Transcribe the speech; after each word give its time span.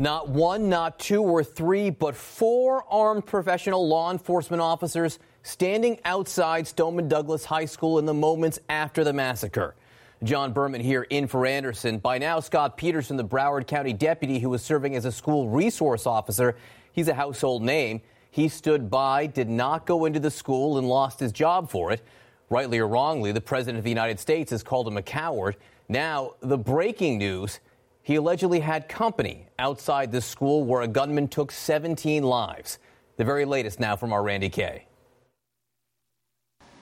Not 0.00 0.28
one, 0.28 0.68
not 0.68 1.00
two 1.00 1.24
or 1.24 1.42
three, 1.42 1.90
but 1.90 2.14
four 2.14 2.84
armed 2.88 3.26
professional 3.26 3.88
law 3.88 4.12
enforcement 4.12 4.62
officers 4.62 5.18
standing 5.42 5.98
outside 6.04 6.68
Stoneman 6.68 7.08
Douglas 7.08 7.44
High 7.44 7.64
School 7.64 7.98
in 7.98 8.06
the 8.06 8.14
moments 8.14 8.60
after 8.68 9.02
the 9.02 9.12
massacre. 9.12 9.74
John 10.22 10.52
Berman 10.52 10.80
here 10.80 11.02
in 11.02 11.26
for 11.26 11.46
Anderson. 11.46 11.98
By 11.98 12.18
now, 12.18 12.38
Scot 12.38 12.76
Peterson, 12.76 13.16
the 13.16 13.24
Broward 13.24 13.66
County 13.66 13.92
deputy 13.92 14.38
who 14.38 14.50
was 14.50 14.62
serving 14.62 14.94
as 14.94 15.04
a 15.04 15.10
school 15.10 15.48
resource 15.48 16.06
officer, 16.06 16.54
he's 16.92 17.08
a 17.08 17.14
household 17.14 17.64
name. 17.64 18.00
He 18.30 18.46
stood 18.46 18.88
by, 18.88 19.26
did 19.26 19.48
not 19.48 19.84
go 19.84 20.04
into 20.04 20.20
the 20.20 20.30
school, 20.30 20.78
and 20.78 20.88
lost 20.88 21.18
his 21.18 21.32
job 21.32 21.70
for 21.70 21.90
it. 21.90 22.02
Rightly 22.50 22.78
or 22.78 22.86
wrongly, 22.86 23.32
the 23.32 23.40
President 23.40 23.78
of 23.78 23.84
the 23.84 23.90
United 23.90 24.20
States 24.20 24.52
has 24.52 24.62
called 24.62 24.86
him 24.86 24.96
a 24.96 25.02
coward. 25.02 25.56
Now, 25.88 26.34
the 26.40 26.58
breaking 26.58 27.18
news 27.18 27.58
he 28.08 28.14
allegedly 28.14 28.60
had 28.60 28.88
company 28.88 29.46
outside 29.58 30.10
the 30.12 30.22
school 30.22 30.64
where 30.64 30.80
a 30.80 30.88
gunman 30.88 31.28
took 31.28 31.52
17 31.52 32.22
lives. 32.22 32.78
The 33.18 33.24
very 33.26 33.44
latest 33.44 33.80
now 33.80 33.96
from 33.96 34.14
our 34.14 34.22
Randi 34.22 34.48
Kaye. 34.48 34.86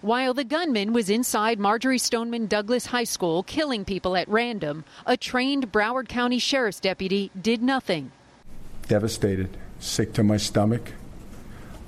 While 0.03 0.35
the 0.35 0.45
gunman 0.45 0.93
was 0.93 1.11
inside 1.11 1.59
Marjory 1.59 1.99
Stoneman 1.99 2.47
Douglas 2.47 2.87
High 2.87 3.03
School 3.03 3.43
killing 3.43 3.85
people 3.85 4.17
at 4.17 4.29
random, 4.29 4.85
a 5.05 5.17
trained 5.17 5.73
Broward 5.73 6.07
County 6.07 6.39
Sheriff's 6.39 6.79
deputy 6.79 7.33
did 7.43 7.61
nothing. 7.61 8.13
Devastated, 8.87 9.49
sick 9.81 10.13
to 10.13 10.23
my 10.23 10.37
stomach. 10.37 10.93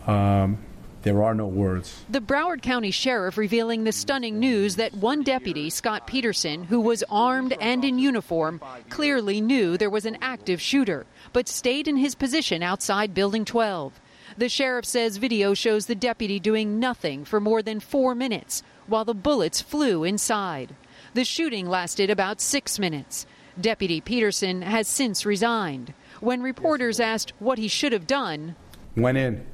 Um, 0.09 0.59
there 1.03 1.23
are 1.23 1.35
no 1.35 1.47
words. 1.47 2.05
The 2.09 2.21
Broward 2.21 2.63
County 2.63 2.91
Sheriff 2.91 3.37
revealing 3.37 3.85
the 3.85 3.93
stunning 3.93 4.39
news 4.39 4.77
that 4.77 4.95
one 4.95 5.23
deputy, 5.23 5.71
Scot 5.71 6.07
Peterson, 6.07 6.65
who 6.65 6.81
was 6.81 7.05
armed 7.11 7.55
and 7.61 7.85
in 7.85 7.99
uniform, 7.99 8.61
clearly 8.89 9.41
knew 9.41 9.77
there 9.77 9.91
was 9.91 10.07
an 10.07 10.19
active 10.21 10.61
shooter, 10.61 11.07
but 11.33 11.49
stayed 11.49 11.87
in 11.87 11.97
his 11.97 12.15
position 12.15 12.63
outside 12.63 13.15
Building 13.15 13.45
12. 13.45 14.01
The 14.37 14.49
sheriff 14.49 14.85
says 14.85 15.17
video 15.17 15.55
shows 15.55 15.87
the 15.87 15.95
deputy 15.95 16.39
doing 16.39 16.79
nothing 16.79 17.25
for 17.25 17.41
more 17.41 17.63
than 17.63 17.81
four 17.81 18.15
minutes 18.15 18.63
while 18.87 19.05
the 19.05 19.15
bullets 19.15 19.61
flew 19.61 20.05
inside. 20.05 20.75
The 21.15 21.25
shooting 21.25 21.67
lasted 21.67 22.11
about 22.11 22.41
six 22.41 22.79
minutes. 22.79 23.27
Deputy 23.61 24.01
Peterson 24.01 24.63
has 24.63 24.87
since 24.87 25.25
resigned. 25.27 25.95
When 26.21 26.43
reporters 26.43 27.01
asked 27.01 27.33
what 27.39 27.59
he 27.59 27.69
should 27.69 27.93
have 27.93 28.07
done, 28.07 28.57
went 28.97 29.19
in, 29.19 29.47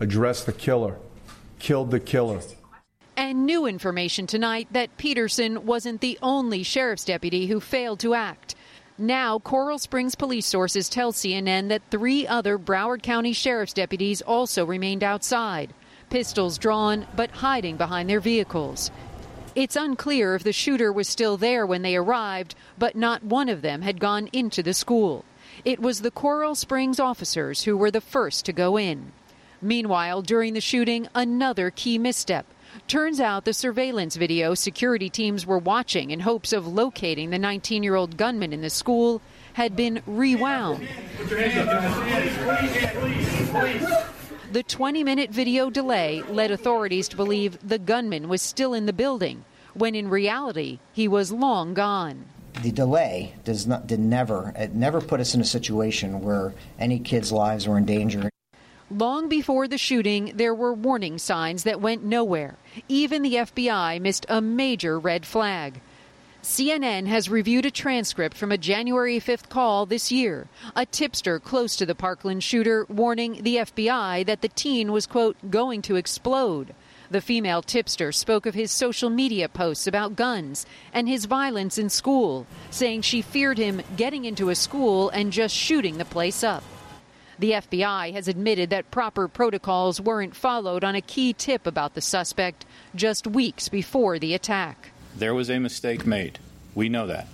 addressed 0.00 0.46
the 0.46 0.52
killer, 0.52 0.98
killed 1.58 1.90
the 1.90 2.00
killer. 2.00 2.40
And 3.16 3.46
new 3.46 3.66
information 3.66 4.26
tonight 4.26 4.68
that 4.72 4.96
Peterson 4.96 5.66
wasn't 5.66 6.00
the 6.00 6.18
only 6.20 6.62
sheriff's 6.62 7.04
deputy 7.04 7.46
who 7.46 7.60
failed 7.60 8.00
to 8.00 8.14
act. 8.14 8.56
Now, 8.98 9.38
Coral 9.38 9.78
Springs 9.78 10.14
police 10.14 10.46
sources 10.46 10.88
tell 10.88 11.12
CNN 11.12 11.68
that 11.68 11.82
three 11.90 12.26
other 12.26 12.58
Broward 12.58 13.02
County 13.02 13.32
sheriff's 13.32 13.72
deputies 13.72 14.22
also 14.22 14.64
remained 14.64 15.02
outside, 15.02 15.74
pistols 16.10 16.58
drawn 16.58 17.06
but 17.16 17.30
hiding 17.30 17.76
behind 17.76 18.08
their 18.08 18.20
vehicles. 18.20 18.90
It's 19.54 19.76
unclear 19.76 20.34
if 20.34 20.42
the 20.42 20.52
shooter 20.52 20.92
was 20.92 21.08
still 21.08 21.36
there 21.36 21.64
when 21.64 21.82
they 21.82 21.94
arrived, 21.94 22.56
but 22.78 22.96
not 22.96 23.22
one 23.22 23.48
of 23.48 23.62
them 23.62 23.82
had 23.82 24.00
gone 24.00 24.28
into 24.32 24.62
the 24.62 24.74
school. 24.74 25.24
It 25.64 25.80
was 25.80 26.00
the 26.00 26.10
Coral 26.10 26.56
Springs 26.56 26.98
officers 26.98 27.62
who 27.62 27.76
were 27.76 27.90
the 27.90 28.00
first 28.00 28.44
to 28.46 28.52
go 28.52 28.76
in. 28.76 29.12
Meanwhile, 29.64 30.20
during 30.20 30.52
the 30.52 30.60
shooting, 30.60 31.08
another 31.14 31.70
key 31.70 31.96
misstep. 31.96 32.44
Turns 32.86 33.18
out 33.18 33.46
the 33.46 33.54
surveillance 33.54 34.14
video 34.14 34.52
security 34.52 35.08
teams 35.08 35.46
were 35.46 35.56
watching 35.56 36.10
in 36.10 36.20
hopes 36.20 36.52
of 36.52 36.66
locating 36.66 37.30
the 37.30 37.38
19 37.38 37.82
year 37.82 37.94
old 37.94 38.18
gunman 38.18 38.52
in 38.52 38.60
the 38.60 38.68
school 38.68 39.22
had 39.54 39.74
been 39.74 40.02
rewound. 40.06 40.86
The 44.52 44.62
20 44.68 45.02
minute 45.02 45.30
video 45.30 45.70
delay 45.70 46.20
led 46.28 46.50
authorities 46.50 47.08
to 47.08 47.16
believe 47.16 47.58
the 47.66 47.78
gunman 47.78 48.28
was 48.28 48.42
still 48.42 48.74
in 48.74 48.84
the 48.84 48.92
building, 48.92 49.46
when 49.72 49.94
in 49.94 50.10
reality, 50.10 50.78
he 50.92 51.08
was 51.08 51.32
long 51.32 51.72
gone. 51.72 52.26
The 52.62 52.70
delay 52.70 53.34
does 53.44 53.66
not 53.66 53.86
did 53.86 53.98
never 53.98 54.52
it 54.58 54.74
never 54.74 55.00
put 55.00 55.20
us 55.20 55.34
in 55.34 55.40
a 55.40 55.44
situation 55.44 56.20
where 56.20 56.52
any 56.78 56.98
kids' 56.98 57.32
lives 57.32 57.66
were 57.66 57.78
in 57.78 57.86
danger. 57.86 58.28
Long 58.90 59.28
before 59.28 59.66
the 59.66 59.78
shooting, 59.78 60.32
there 60.34 60.54
were 60.54 60.74
warning 60.74 61.16
signs 61.18 61.62
that 61.62 61.80
went 61.80 62.04
nowhere. 62.04 62.56
Even 62.86 63.22
the 63.22 63.36
FBI 63.36 63.98
missed 64.00 64.26
a 64.28 64.42
major 64.42 64.98
red 64.98 65.24
flag. 65.24 65.80
CNN 66.42 67.06
has 67.06 67.30
reviewed 67.30 67.64
a 67.64 67.70
transcript 67.70 68.36
from 68.36 68.52
a 68.52 68.58
January 68.58 69.18
5th 69.18 69.48
call 69.48 69.86
this 69.86 70.12
year. 70.12 70.48
A 70.76 70.84
tipster 70.84 71.40
close 71.40 71.74
to 71.76 71.86
the 71.86 71.94
Parkland 71.94 72.44
shooter 72.44 72.84
warning 72.90 73.42
the 73.42 73.56
FBI 73.56 74.26
that 74.26 74.42
the 74.42 74.48
teen 74.48 74.92
was, 74.92 75.06
quote, 75.06 75.38
going 75.50 75.80
to 75.80 75.96
explode. 75.96 76.74
The 77.10 77.22
female 77.22 77.62
tipster 77.62 78.12
spoke 78.12 78.44
of 78.44 78.54
his 78.54 78.70
social 78.70 79.08
media 79.08 79.48
posts 79.48 79.86
about 79.86 80.16
guns 80.16 80.66
and 80.92 81.08
his 81.08 81.24
violence 81.24 81.78
in 81.78 81.88
school, 81.88 82.46
saying 82.70 83.00
she 83.02 83.22
feared 83.22 83.56
him 83.56 83.80
getting 83.96 84.26
into 84.26 84.50
a 84.50 84.54
school 84.54 85.08
and 85.08 85.32
just 85.32 85.54
shooting 85.54 85.96
the 85.96 86.04
place 86.04 86.44
up. 86.44 86.62
The 87.38 87.52
FBI 87.52 88.12
has 88.12 88.28
admitted 88.28 88.70
that 88.70 88.90
proper 88.90 89.26
protocols 89.28 90.00
weren't 90.00 90.36
followed 90.36 90.84
on 90.84 90.94
a 90.94 91.00
key 91.00 91.32
tip 91.32 91.66
about 91.66 91.94
the 91.94 92.00
suspect 92.00 92.64
just 92.94 93.26
weeks 93.26 93.68
before 93.68 94.18
the 94.18 94.34
attack. 94.34 94.90
There 95.16 95.34
was 95.34 95.50
a 95.50 95.58
mistake 95.58 96.06
made. 96.06 96.38
We 96.74 96.88
know 96.88 97.06
that. 97.08 97.28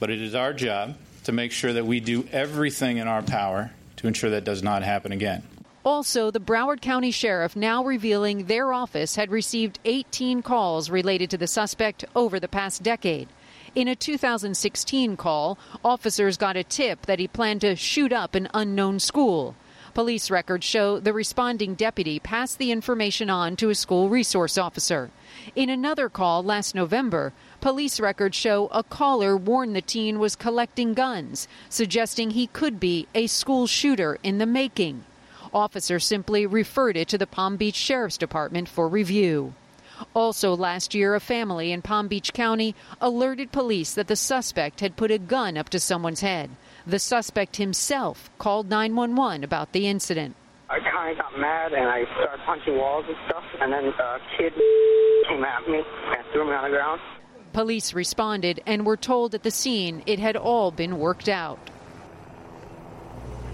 But 0.00 0.10
it 0.10 0.20
is 0.20 0.34
our 0.34 0.52
job 0.52 0.96
to 1.24 1.32
make 1.32 1.52
sure 1.52 1.72
that 1.72 1.86
we 1.86 2.00
do 2.00 2.26
everything 2.32 2.98
in 2.98 3.08
our 3.08 3.22
power 3.22 3.70
to 3.96 4.06
ensure 4.06 4.30
that 4.30 4.44
does 4.44 4.62
not 4.62 4.82
happen 4.82 5.12
again. 5.12 5.42
Also, 5.84 6.30
the 6.30 6.40
Broward 6.40 6.80
County 6.80 7.10
Sheriff 7.10 7.54
now 7.54 7.84
revealing 7.84 8.46
their 8.46 8.72
office 8.72 9.16
had 9.16 9.30
received 9.30 9.78
18 9.84 10.42
calls 10.42 10.88
related 10.88 11.30
to 11.30 11.38
the 11.38 11.46
suspect 11.46 12.04
over 12.16 12.40
the 12.40 12.48
past 12.48 12.82
decade. 12.82 13.28
In 13.74 13.88
a 13.88 13.96
2016 13.96 15.16
call, 15.16 15.58
officers 15.84 16.36
got 16.36 16.56
a 16.56 16.62
tip 16.62 17.06
that 17.06 17.18
he 17.18 17.26
planned 17.26 17.62
to 17.62 17.74
shoot 17.74 18.12
up 18.12 18.36
an 18.36 18.48
unknown 18.54 19.00
school. 19.00 19.56
Police 19.94 20.30
records 20.30 20.64
show 20.64 21.00
the 21.00 21.12
responding 21.12 21.74
deputy 21.74 22.20
passed 22.20 22.58
the 22.58 22.70
information 22.70 23.28
on 23.30 23.56
to 23.56 23.70
a 23.70 23.74
school 23.74 24.08
resource 24.08 24.56
officer. 24.56 25.10
In 25.56 25.70
another 25.70 26.08
call 26.08 26.44
last 26.44 26.76
November, 26.76 27.32
police 27.60 27.98
records 27.98 28.36
show 28.36 28.68
a 28.68 28.84
caller 28.84 29.36
warned 29.36 29.74
the 29.74 29.82
teen 29.82 30.20
was 30.20 30.36
collecting 30.36 30.94
guns, 30.94 31.48
suggesting 31.68 32.30
he 32.30 32.46
could 32.46 32.78
be 32.78 33.08
a 33.12 33.26
school 33.26 33.66
shooter 33.66 34.18
in 34.22 34.38
the 34.38 34.46
making. 34.46 35.02
Officers 35.52 36.04
simply 36.04 36.46
referred 36.46 36.96
it 36.96 37.08
to 37.08 37.18
the 37.18 37.26
Palm 37.26 37.56
Beach 37.56 37.74
Sheriff's 37.74 38.18
Department 38.18 38.68
for 38.68 38.86
review. 38.86 39.54
Also, 40.14 40.54
last 40.54 40.94
year, 40.94 41.14
a 41.14 41.20
family 41.20 41.72
in 41.72 41.82
Palm 41.82 42.08
Beach 42.08 42.32
County 42.32 42.74
alerted 43.00 43.52
police 43.52 43.94
that 43.94 44.08
the 44.08 44.16
suspect 44.16 44.80
had 44.80 44.96
put 44.96 45.10
a 45.10 45.18
gun 45.18 45.56
up 45.56 45.68
to 45.70 45.80
someone's 45.80 46.20
head. 46.20 46.50
The 46.86 46.98
suspect 46.98 47.56
himself 47.56 48.30
called 48.38 48.68
911 48.68 49.44
about 49.44 49.72
the 49.72 49.88
incident. 49.88 50.36
I 50.68 50.80
kind 50.80 51.12
of 51.12 51.18
got 51.18 51.38
mad 51.38 51.72
and 51.72 51.88
I 51.88 52.04
started 52.14 52.44
punching 52.44 52.76
walls 52.76 53.04
and 53.06 53.16
stuff, 53.26 53.44
and 53.60 53.72
then 53.72 53.86
a 53.86 54.18
kid 54.36 54.52
came 55.28 55.44
at 55.44 55.68
me 55.68 55.78
and 55.78 56.24
threw 56.32 56.46
me 56.46 56.52
on 56.52 56.64
the 56.64 56.76
ground. 56.76 57.00
Police 57.52 57.94
responded 57.94 58.60
and 58.66 58.84
were 58.84 58.96
told 58.96 59.34
at 59.34 59.42
the 59.42 59.50
scene 59.50 60.02
it 60.06 60.18
had 60.18 60.36
all 60.36 60.70
been 60.70 60.98
worked 60.98 61.28
out. 61.28 61.58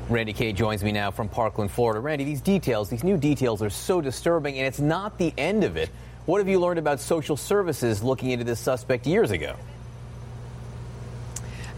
Randi 0.09 0.33
Kaye 0.33 0.53
joins 0.53 0.83
me 0.83 0.91
now 0.91 1.13
from 1.13 1.29
Parkland, 1.29 1.71
Florida. 1.71 2.01
Randi, 2.01 2.25
these 2.25 2.41
details, 2.41 2.89
these 2.89 3.05
new 3.05 3.17
details 3.17 3.63
are 3.63 3.71
so 3.71 4.01
disturbing, 4.01 4.59
and 4.59 4.67
it's 4.67 4.81
not 4.81 5.19
the 5.19 5.33
end 5.39 5.63
of 5.63 5.77
it. 5.77 5.91
What 6.27 6.39
have 6.39 6.49
you 6.49 6.61
learned 6.61 6.79
about 6.79 7.01
social 7.01 7.37
services 7.37 8.03
looking 8.03 8.31
into 8.31 8.45
this 8.45 8.61
suspect 8.61 9.07
years 9.07 9.31
ago? 9.31 9.57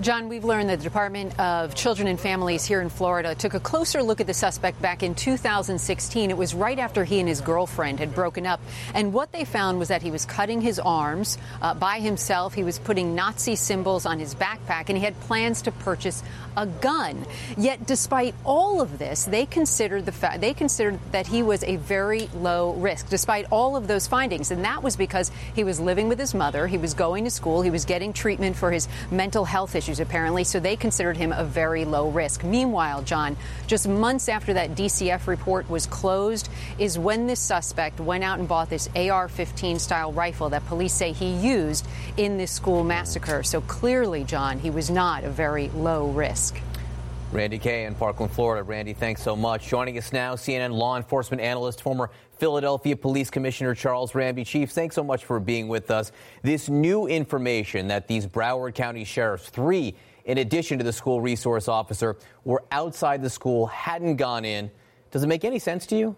John, 0.00 0.28
we've 0.28 0.44
learned 0.44 0.70
that 0.70 0.78
the 0.78 0.84
Department 0.84 1.38
of 1.38 1.74
Children 1.74 2.08
and 2.08 2.18
Families 2.18 2.64
here 2.64 2.80
in 2.80 2.88
Florida 2.88 3.34
took 3.34 3.54
a 3.54 3.60
closer 3.60 4.02
look 4.02 4.20
at 4.20 4.26
the 4.26 4.34
suspect 4.34 4.80
back 4.80 5.02
in 5.02 5.14
2016. 5.14 6.30
It 6.30 6.36
was 6.36 6.54
right 6.54 6.78
after 6.78 7.04
he 7.04 7.20
and 7.20 7.28
his 7.28 7.40
girlfriend 7.40 7.98
had 7.98 8.14
broken 8.14 8.46
up. 8.46 8.60
And 8.94 9.12
what 9.12 9.32
they 9.32 9.44
found 9.44 9.78
was 9.78 9.88
that 9.88 10.02
he 10.02 10.10
was 10.10 10.24
cutting 10.24 10.60
his 10.60 10.78
arms 10.78 11.36
uh, 11.60 11.74
by 11.74 12.00
himself. 12.00 12.54
He 12.54 12.64
was 12.64 12.78
putting 12.78 13.14
Nazi 13.14 13.54
symbols 13.54 14.06
on 14.06 14.18
his 14.18 14.34
backpack, 14.34 14.88
and 14.88 14.96
he 14.96 15.04
had 15.04 15.18
plans 15.20 15.62
to 15.62 15.72
purchase 15.72 16.22
a 16.56 16.66
gun. 16.66 17.24
Yet, 17.56 17.86
despite 17.86 18.34
all 18.44 18.80
of 18.80 18.98
this, 18.98 19.24
they 19.24 19.46
considered 19.46 20.06
the 20.06 20.12
fa- 20.12 20.36
they 20.38 20.54
considered 20.54 20.98
that 21.12 21.26
he 21.26 21.42
was 21.42 21.62
a 21.64 21.76
very 21.76 22.28
low 22.34 22.72
risk, 22.74 23.08
despite 23.08 23.46
all 23.50 23.76
of 23.76 23.86
those 23.86 24.06
findings. 24.06 24.50
And 24.50 24.64
that 24.64 24.82
was 24.82 24.96
because 24.96 25.30
he 25.54 25.64
was 25.64 25.80
living 25.80 26.08
with 26.08 26.18
his 26.18 26.34
mother, 26.34 26.66
he 26.66 26.78
was 26.78 26.94
going 26.94 27.24
to 27.24 27.30
school, 27.30 27.62
he 27.62 27.70
was 27.70 27.84
getting 27.84 28.12
treatment 28.12 28.56
for 28.56 28.70
his 28.70 28.88
mental 29.10 29.44
health 29.44 29.74
issues, 29.74 29.91
apparently. 30.00 30.44
So 30.44 30.60
they 30.60 30.76
considered 30.76 31.16
him 31.16 31.32
a 31.32 31.44
very 31.44 31.84
low 31.84 32.08
risk. 32.08 32.44
Meanwhile, 32.44 33.02
John, 33.02 33.36
just 33.66 33.88
months 33.88 34.28
after 34.28 34.54
that 34.54 34.74
DCF 34.74 35.26
report 35.26 35.68
was 35.70 35.86
closed, 35.86 36.48
is 36.78 36.98
when 36.98 37.26
this 37.26 37.40
suspect 37.40 38.00
went 38.00 38.24
out 38.24 38.38
and 38.38 38.48
bought 38.48 38.70
this 38.70 38.88
AR-15 38.94 39.80
style 39.80 40.12
rifle 40.12 40.48
that 40.50 40.66
police 40.66 40.92
say 40.92 41.12
he 41.12 41.32
used 41.32 41.86
in 42.16 42.38
this 42.38 42.50
school 42.50 42.84
massacre. 42.84 43.42
So 43.42 43.60
clearly, 43.62 44.24
John, 44.24 44.58
he 44.58 44.70
was 44.70 44.90
not 44.90 45.24
a 45.24 45.30
very 45.30 45.68
low 45.70 46.08
risk. 46.08 46.60
Randi 47.32 47.58
Kaye 47.58 47.86
in 47.86 47.94
Parkland, 47.94 48.30
Florida. 48.30 48.62
Randi, 48.62 48.92
thanks 48.92 49.22
so 49.22 49.34
much. 49.34 49.66
Joining 49.66 49.96
us 49.96 50.12
now, 50.12 50.34
CNN 50.34 50.70
law 50.70 50.98
enforcement 50.98 51.40
analyst, 51.40 51.80
former 51.80 52.10
Philadelphia 52.42 52.96
Police 52.96 53.30
Commissioner 53.30 53.72
Charles 53.72 54.16
Ramsey. 54.16 54.42
Chief, 54.42 54.68
thanks 54.68 54.96
so 54.96 55.04
much 55.04 55.24
for 55.24 55.38
being 55.38 55.68
with 55.68 55.92
us. 55.92 56.10
This 56.42 56.68
new 56.68 57.06
information 57.06 57.86
that 57.86 58.08
these 58.08 58.26
Broward 58.26 58.74
County 58.74 59.04
sheriffs, 59.04 59.48
three 59.48 59.94
in 60.24 60.38
addition 60.38 60.76
to 60.78 60.82
the 60.82 60.92
school 60.92 61.20
resource 61.20 61.68
officer, 61.68 62.16
were 62.44 62.64
outside 62.72 63.22
the 63.22 63.30
school, 63.30 63.66
hadn't 63.66 64.16
gone 64.16 64.44
in. 64.44 64.72
Does 65.12 65.22
it 65.22 65.28
make 65.28 65.44
any 65.44 65.60
sense 65.60 65.86
to 65.86 65.96
you? 65.96 66.16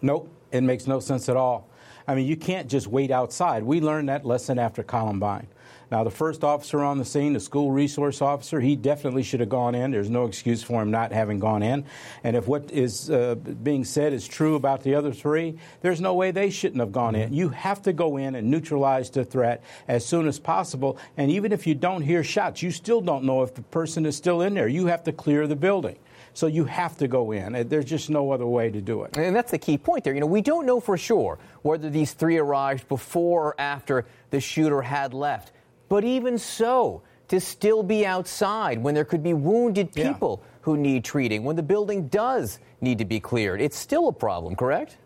Nope, 0.00 0.30
it 0.50 0.62
makes 0.62 0.86
no 0.86 0.98
sense 0.98 1.28
at 1.28 1.36
all. 1.36 1.68
I 2.08 2.14
mean, 2.14 2.26
you 2.26 2.38
can't 2.38 2.66
just 2.66 2.86
wait 2.86 3.10
outside. 3.10 3.62
We 3.62 3.82
learned 3.82 4.08
that 4.08 4.24
lesson 4.24 4.58
after 4.58 4.82
Columbine. 4.82 5.46
Now, 5.90 6.04
the 6.04 6.10
first 6.10 6.44
officer 6.44 6.84
on 6.84 6.98
the 6.98 7.04
scene, 7.04 7.32
the 7.32 7.40
school 7.40 7.72
resource 7.72 8.22
officer, 8.22 8.60
he 8.60 8.76
definitely 8.76 9.24
should 9.24 9.40
have 9.40 9.48
gone 9.48 9.74
in. 9.74 9.90
There's 9.90 10.10
no 10.10 10.24
excuse 10.24 10.62
for 10.62 10.80
him 10.80 10.90
not 10.90 11.12
having 11.12 11.40
gone 11.40 11.62
in. 11.62 11.84
And 12.22 12.36
if 12.36 12.46
what 12.46 12.70
is 12.70 13.10
uh, 13.10 13.34
being 13.34 13.84
said 13.84 14.12
is 14.12 14.28
true 14.28 14.54
about 14.54 14.84
the 14.84 14.94
other 14.94 15.12
three, 15.12 15.58
there's 15.80 16.00
no 16.00 16.14
way 16.14 16.30
they 16.30 16.50
shouldn't 16.50 16.80
have 16.80 16.92
gone 16.92 17.16
in. 17.16 17.32
You 17.32 17.48
have 17.48 17.82
to 17.82 17.92
go 17.92 18.18
in 18.18 18.36
and 18.36 18.50
neutralize 18.50 19.10
the 19.10 19.24
threat 19.24 19.64
as 19.88 20.06
soon 20.06 20.28
as 20.28 20.38
possible. 20.38 20.96
And 21.16 21.30
even 21.30 21.50
if 21.50 21.66
you 21.66 21.74
don't 21.74 22.02
hear 22.02 22.22
shots, 22.22 22.62
you 22.62 22.70
still 22.70 23.00
don't 23.00 23.24
know 23.24 23.42
if 23.42 23.54
the 23.54 23.62
person 23.62 24.06
is 24.06 24.16
still 24.16 24.42
in 24.42 24.54
there. 24.54 24.68
You 24.68 24.86
have 24.86 25.02
to 25.04 25.12
clear 25.12 25.48
the 25.48 25.56
building. 25.56 25.96
So 26.32 26.46
you 26.46 26.64
have 26.66 26.96
to 26.98 27.08
go 27.08 27.32
in. 27.32 27.68
There's 27.68 27.84
just 27.84 28.08
no 28.08 28.30
other 28.30 28.46
way 28.46 28.70
to 28.70 28.80
do 28.80 29.02
it. 29.02 29.16
And 29.16 29.34
that's 29.34 29.50
the 29.50 29.58
key 29.58 29.76
point 29.76 30.04
there. 30.04 30.14
You 30.14 30.20
know, 30.20 30.26
we 30.26 30.42
don't 30.42 30.64
know 30.64 30.78
for 30.78 30.96
sure 30.96 31.40
whether 31.62 31.90
these 31.90 32.12
three 32.12 32.38
arrived 32.38 32.86
before 32.86 33.48
or 33.48 33.54
after 33.60 34.06
the 34.30 34.40
shooter 34.40 34.82
had 34.82 35.12
left. 35.12 35.50
But 35.90 36.04
even 36.04 36.38
so, 36.38 37.02
to 37.28 37.40
still 37.40 37.82
be 37.82 38.06
outside 38.06 38.82
when 38.82 38.94
there 38.94 39.04
could 39.04 39.22
be 39.22 39.34
wounded 39.34 39.92
people 39.92 40.40
yeah. 40.42 40.58
who 40.62 40.76
need 40.78 41.04
treating, 41.04 41.44
when 41.44 41.56
the 41.56 41.62
building 41.62 42.08
does 42.08 42.60
need 42.80 42.96
to 42.98 43.04
be 43.04 43.20
cleared, 43.20 43.60
it's 43.60 43.76
still 43.76 44.08
a 44.08 44.12
problem, 44.12 44.56
correct? 44.56 44.96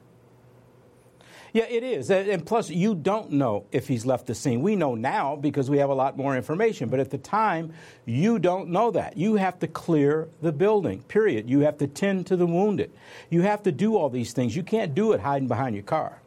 Yeah, 1.54 1.64
it 1.64 1.84
is. 1.84 2.10
And 2.10 2.44
plus, 2.44 2.68
you 2.68 2.94
don't 2.94 3.30
know 3.30 3.64
if 3.72 3.88
he's 3.88 4.04
left 4.04 4.26
the 4.26 4.34
scene. 4.34 4.60
We 4.60 4.76
know 4.76 4.94
now 4.94 5.36
because 5.36 5.70
we 5.70 5.78
have 5.78 5.88
a 5.88 5.94
lot 5.94 6.18
more 6.18 6.36
information. 6.36 6.88
But 6.88 7.00
at 7.00 7.10
the 7.10 7.18
time, 7.18 7.72
you 8.04 8.38
don't 8.38 8.68
know 8.68 8.90
that. 8.90 9.16
You 9.16 9.36
have 9.36 9.58
to 9.60 9.68
clear 9.68 10.28
the 10.42 10.52
building, 10.52 11.02
period. 11.04 11.48
You 11.48 11.60
have 11.60 11.78
to 11.78 11.86
tend 11.86 12.26
to 12.26 12.36
the 12.36 12.46
wounded. 12.46 12.90
You 13.30 13.42
have 13.42 13.62
to 13.62 13.72
do 13.72 13.96
all 13.96 14.10
these 14.10 14.32
things. 14.32 14.54
You 14.56 14.64
can't 14.64 14.94
do 14.94 15.12
it 15.12 15.20
hiding 15.20 15.46
behind 15.48 15.76
your 15.76 15.84
car. 15.84 16.20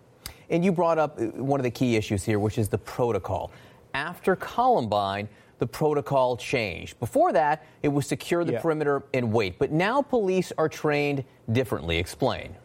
And 0.49 0.63
you 0.63 0.71
brought 0.71 0.97
up 0.97 1.19
uh, 1.19 1.25
one 1.25 1.59
of 1.59 1.65
the 1.65 1.71
key 1.71 1.97
issues 1.97 2.23
here, 2.23 2.39
which 2.39 2.57
is 2.57 2.69
the 2.69 2.77
protocol 2.77 3.51
after 3.93 4.35
Columbine, 4.35 5.27
the 5.59 5.67
protocol 5.67 6.37
changed. 6.37 6.99
Before 6.99 7.33
that, 7.33 7.65
it 7.81 7.87
was 7.87 8.05
secure 8.05 8.43
the 8.43 8.53
yeah. 8.53 8.61
perimeter 8.61 9.03
and 9.13 9.31
wait. 9.31 9.57
But 9.57 9.71
now 9.71 10.01
police 10.01 10.51
are 10.57 10.69
trained 10.69 11.23
differently. 11.51 11.97
Explain. 11.97 12.55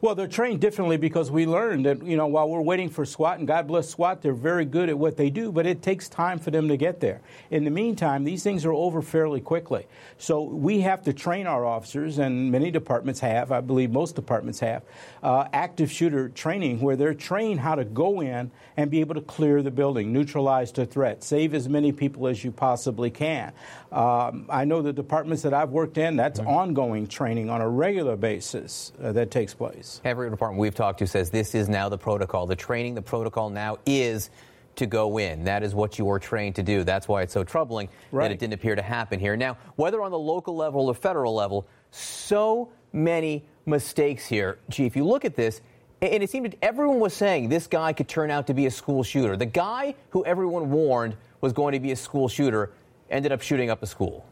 Well, 0.00 0.14
they're 0.14 0.28
trained 0.28 0.60
differently 0.60 0.96
because 0.96 1.30
we 1.30 1.46
learned 1.46 1.86
that, 1.86 2.02
you 2.04 2.16
know, 2.16 2.26
while 2.26 2.48
we're 2.48 2.60
waiting 2.60 2.88
for 2.88 3.04
SWAT, 3.04 3.38
and 3.38 3.46
God 3.46 3.66
bless 3.66 3.88
SWAT, 3.88 4.22
they're 4.22 4.32
very 4.32 4.64
good 4.64 4.88
at 4.88 4.98
what 4.98 5.16
they 5.16 5.30
do, 5.30 5.52
but 5.52 5.66
it 5.66 5.82
takes 5.82 6.08
time 6.08 6.38
for 6.38 6.50
them 6.50 6.68
to 6.68 6.76
get 6.76 7.00
there. 7.00 7.20
In 7.50 7.64
the 7.64 7.70
meantime, 7.70 8.24
these 8.24 8.42
things 8.42 8.64
are 8.64 8.72
over 8.72 9.02
fairly 9.02 9.40
quickly. 9.40 9.86
So 10.18 10.42
we 10.42 10.80
have 10.80 11.02
to 11.04 11.12
train 11.12 11.46
our 11.46 11.64
officers, 11.64 12.18
and 12.18 12.50
many 12.50 12.70
departments 12.70 13.20
have, 13.20 13.52
I 13.52 13.60
believe 13.60 13.90
most 13.90 14.14
departments 14.14 14.60
have, 14.60 14.82
uh, 15.22 15.48
active 15.52 15.90
shooter 15.90 16.28
training 16.28 16.80
where 16.80 16.96
they're 16.96 17.14
trained 17.14 17.60
how 17.60 17.74
to 17.74 17.84
go 17.84 18.20
in 18.20 18.50
and 18.76 18.90
be 18.90 19.00
able 19.00 19.14
to 19.14 19.20
clear 19.20 19.62
the 19.62 19.70
building, 19.70 20.12
neutralize 20.12 20.72
the 20.72 20.86
threat, 20.86 21.22
save 21.22 21.54
as 21.54 21.68
many 21.68 21.92
people 21.92 22.26
as 22.26 22.44
you 22.44 22.50
possibly 22.50 23.10
can. 23.10 23.52
Um, 23.92 24.46
I 24.48 24.64
know 24.64 24.82
the 24.82 24.92
departments 24.92 25.42
that 25.42 25.52
I've 25.52 25.70
worked 25.70 25.98
in, 25.98 26.16
that's 26.16 26.38
mm-hmm. 26.38 26.48
ongoing 26.48 27.06
training 27.08 27.50
on 27.50 27.60
a 27.60 27.68
regular 27.68 28.16
basis 28.16 28.92
uh, 29.02 29.12
that 29.12 29.30
takes 29.30 29.52
place. 29.52 30.00
Every 30.04 30.30
department 30.30 30.60
we've 30.60 30.74
talked 30.74 31.00
to 31.00 31.06
says 31.06 31.30
this 31.30 31.54
is 31.54 31.68
now 31.68 31.88
the 31.88 31.98
protocol. 31.98 32.46
The 32.46 32.56
training, 32.56 32.94
the 32.94 33.02
protocol 33.02 33.50
now 33.50 33.78
is 33.86 34.30
to 34.76 34.86
go 34.86 35.18
in. 35.18 35.44
That 35.44 35.64
is 35.64 35.74
what 35.74 35.98
you 35.98 36.08
are 36.10 36.20
trained 36.20 36.54
to 36.56 36.62
do. 36.62 36.84
That's 36.84 37.08
why 37.08 37.22
it's 37.22 37.32
so 37.32 37.42
troubling 37.42 37.88
right. 38.12 38.24
that 38.24 38.32
it 38.32 38.38
didn't 38.38 38.54
appear 38.54 38.76
to 38.76 38.82
happen 38.82 39.18
here. 39.18 39.36
Now, 39.36 39.58
whether 39.74 40.00
on 40.02 40.12
the 40.12 40.18
local 40.18 40.54
level 40.54 40.86
or 40.86 40.94
federal 40.94 41.34
level, 41.34 41.66
so 41.90 42.70
many 42.92 43.44
mistakes 43.66 44.26
here. 44.26 44.58
Chief, 44.70 44.96
you 44.96 45.04
look 45.04 45.24
at 45.24 45.34
this, 45.34 45.60
and 46.00 46.22
it 46.22 46.30
seemed 46.30 46.46
that 46.46 46.56
everyone 46.62 47.00
was 47.00 47.12
saying 47.12 47.48
this 47.48 47.66
guy 47.66 47.92
could 47.92 48.08
turn 48.08 48.30
out 48.30 48.46
to 48.46 48.54
be 48.54 48.66
a 48.66 48.70
school 48.70 49.02
shooter. 49.02 49.36
The 49.36 49.46
guy 49.46 49.94
who 50.10 50.24
everyone 50.24 50.70
warned 50.70 51.16
was 51.40 51.52
going 51.52 51.72
to 51.72 51.80
be 51.80 51.92
a 51.92 51.96
school 51.96 52.28
shooter 52.28 52.72
ended 53.10 53.32
up 53.32 53.42
shooting 53.42 53.70
up 53.70 53.82
a 53.82 53.86
school. 53.86 54.24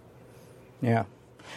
Yeah. 0.80 1.04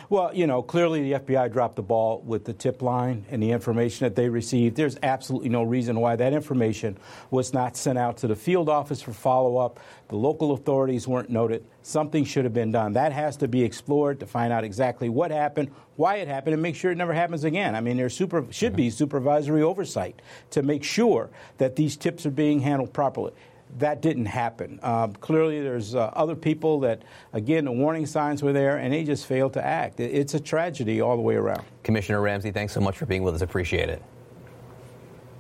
Well, 0.09 0.31
you 0.33 0.47
know, 0.47 0.61
clearly 0.61 1.01
the 1.03 1.19
FBI 1.19 1.51
dropped 1.51 1.75
the 1.75 1.81
ball 1.81 2.21
with 2.25 2.45
the 2.45 2.53
tip 2.53 2.81
line 2.81 3.25
and 3.29 3.41
the 3.41 3.51
information 3.51 4.05
that 4.05 4.15
they 4.15 4.29
received. 4.29 4.75
There's 4.75 4.97
absolutely 5.03 5.49
no 5.49 5.63
reason 5.63 5.99
why 5.99 6.15
that 6.15 6.33
information 6.33 6.97
was 7.29 7.53
not 7.53 7.75
sent 7.77 7.97
out 7.97 8.17
to 8.17 8.27
the 8.27 8.35
field 8.35 8.69
office 8.69 9.01
for 9.01 9.13
follow 9.13 9.57
up. 9.57 9.79
The 10.09 10.15
local 10.15 10.51
authorities 10.51 11.07
weren't 11.07 11.29
noted. 11.29 11.65
Something 11.83 12.25
should 12.25 12.43
have 12.43 12.53
been 12.53 12.71
done. 12.71 12.93
That 12.93 13.11
has 13.11 13.37
to 13.37 13.47
be 13.47 13.63
explored 13.63 14.19
to 14.19 14.25
find 14.25 14.51
out 14.51 14.63
exactly 14.63 15.09
what 15.09 15.31
happened, 15.31 15.71
why 15.95 16.15
it 16.15 16.27
happened, 16.27 16.53
and 16.53 16.61
make 16.61 16.75
sure 16.75 16.91
it 16.91 16.97
never 16.97 17.13
happens 17.13 17.43
again. 17.43 17.75
I 17.75 17.81
mean, 17.81 17.97
there 17.97 18.09
super, 18.09 18.45
should 18.51 18.75
be 18.75 18.87
mm-hmm. 18.87 18.97
supervisory 18.97 19.61
oversight 19.61 20.21
to 20.51 20.61
make 20.61 20.83
sure 20.83 21.29
that 21.57 21.75
these 21.75 21.97
tips 21.97 22.25
are 22.25 22.31
being 22.31 22.59
handled 22.59 22.93
properly 22.93 23.33
that 23.79 24.01
didn't 24.01 24.25
happen. 24.25 24.79
Um, 24.83 25.13
clearly, 25.13 25.61
there's 25.61 25.95
uh, 25.95 26.11
other 26.13 26.35
people 26.35 26.79
that, 26.81 27.03
again, 27.33 27.65
the 27.65 27.71
warning 27.71 28.05
signs 28.05 28.43
were 28.43 28.53
there, 28.53 28.77
and 28.77 28.93
they 28.93 29.03
just 29.03 29.25
failed 29.25 29.53
to 29.53 29.65
act. 29.65 29.99
It's 29.99 30.33
a 30.33 30.39
tragedy 30.39 31.01
all 31.01 31.15
the 31.15 31.21
way 31.21 31.35
around. 31.35 31.63
Commissioner 31.83 32.21
Ramsey, 32.21 32.51
thanks 32.51 32.73
so 32.73 32.81
much 32.81 32.97
for 32.97 33.05
being 33.05 33.23
with 33.23 33.35
us. 33.35 33.41
Appreciate 33.41 33.89
it. 33.89 34.01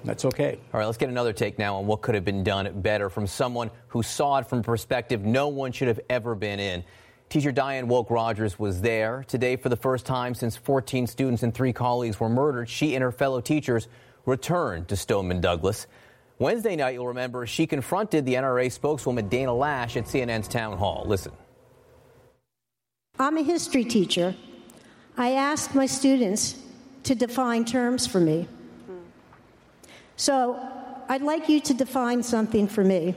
That's 0.03 0.25
okay. 0.25 0.59
All 0.73 0.79
right, 0.79 0.85
let's 0.85 0.97
get 0.97 1.09
another 1.09 1.33
take 1.33 1.59
now 1.59 1.75
on 1.75 1.85
what 1.85 2.01
could 2.01 2.15
have 2.15 2.25
been 2.25 2.43
done 2.43 2.81
better 2.81 3.09
from 3.09 3.27
someone 3.27 3.69
who 3.87 4.01
saw 4.01 4.39
it 4.39 4.47
from 4.47 4.59
a 4.59 4.63
perspective 4.63 5.23
no 5.23 5.47
one 5.47 5.71
should 5.71 5.87
have 5.87 5.99
ever 6.09 6.33
been 6.33 6.59
in. 6.59 6.83
Teacher 7.29 7.51
Diane 7.51 7.87
Wolk 7.87 8.09
Rogers 8.09 8.59
was 8.59 8.81
there. 8.81 9.23
Today, 9.27 9.55
for 9.55 9.69
the 9.69 9.75
first 9.75 10.05
time 10.05 10.33
since 10.33 10.57
14 10.57 11.07
students 11.07 11.43
and 11.43 11.53
three 11.53 11.71
colleagues 11.71 12.19
were 12.19 12.29
murdered, 12.29 12.67
she 12.67 12.95
and 12.95 13.03
her 13.03 13.11
fellow 13.11 13.39
teachers 13.39 13.87
returned 14.25 14.87
to 14.89 14.95
Stoneman 14.95 15.39
Douglas. 15.39 15.87
Wednesday 16.41 16.75
night, 16.75 16.95
you'll 16.95 17.09
remember, 17.09 17.45
she 17.45 17.67
confronted 17.67 18.25
the 18.25 18.33
NRA 18.33 18.71
spokeswoman 18.71 19.29
Dana 19.29 19.51
Loesch 19.51 19.95
at 19.95 20.05
CNN's 20.05 20.47
town 20.47 20.75
hall. 20.75 21.03
Listen. 21.05 21.31
I'm 23.19 23.37
a 23.37 23.43
history 23.43 23.83
teacher. 23.83 24.35
I 25.15 25.33
ask 25.33 25.75
my 25.75 25.85
students 25.85 26.57
to 27.03 27.13
define 27.13 27.63
terms 27.63 28.07
for 28.07 28.19
me. 28.19 28.47
So 30.15 30.59
I'd 31.07 31.21
like 31.21 31.47
you 31.47 31.59
to 31.61 31.75
define 31.75 32.23
something 32.23 32.67
for 32.67 32.83
me 32.83 33.13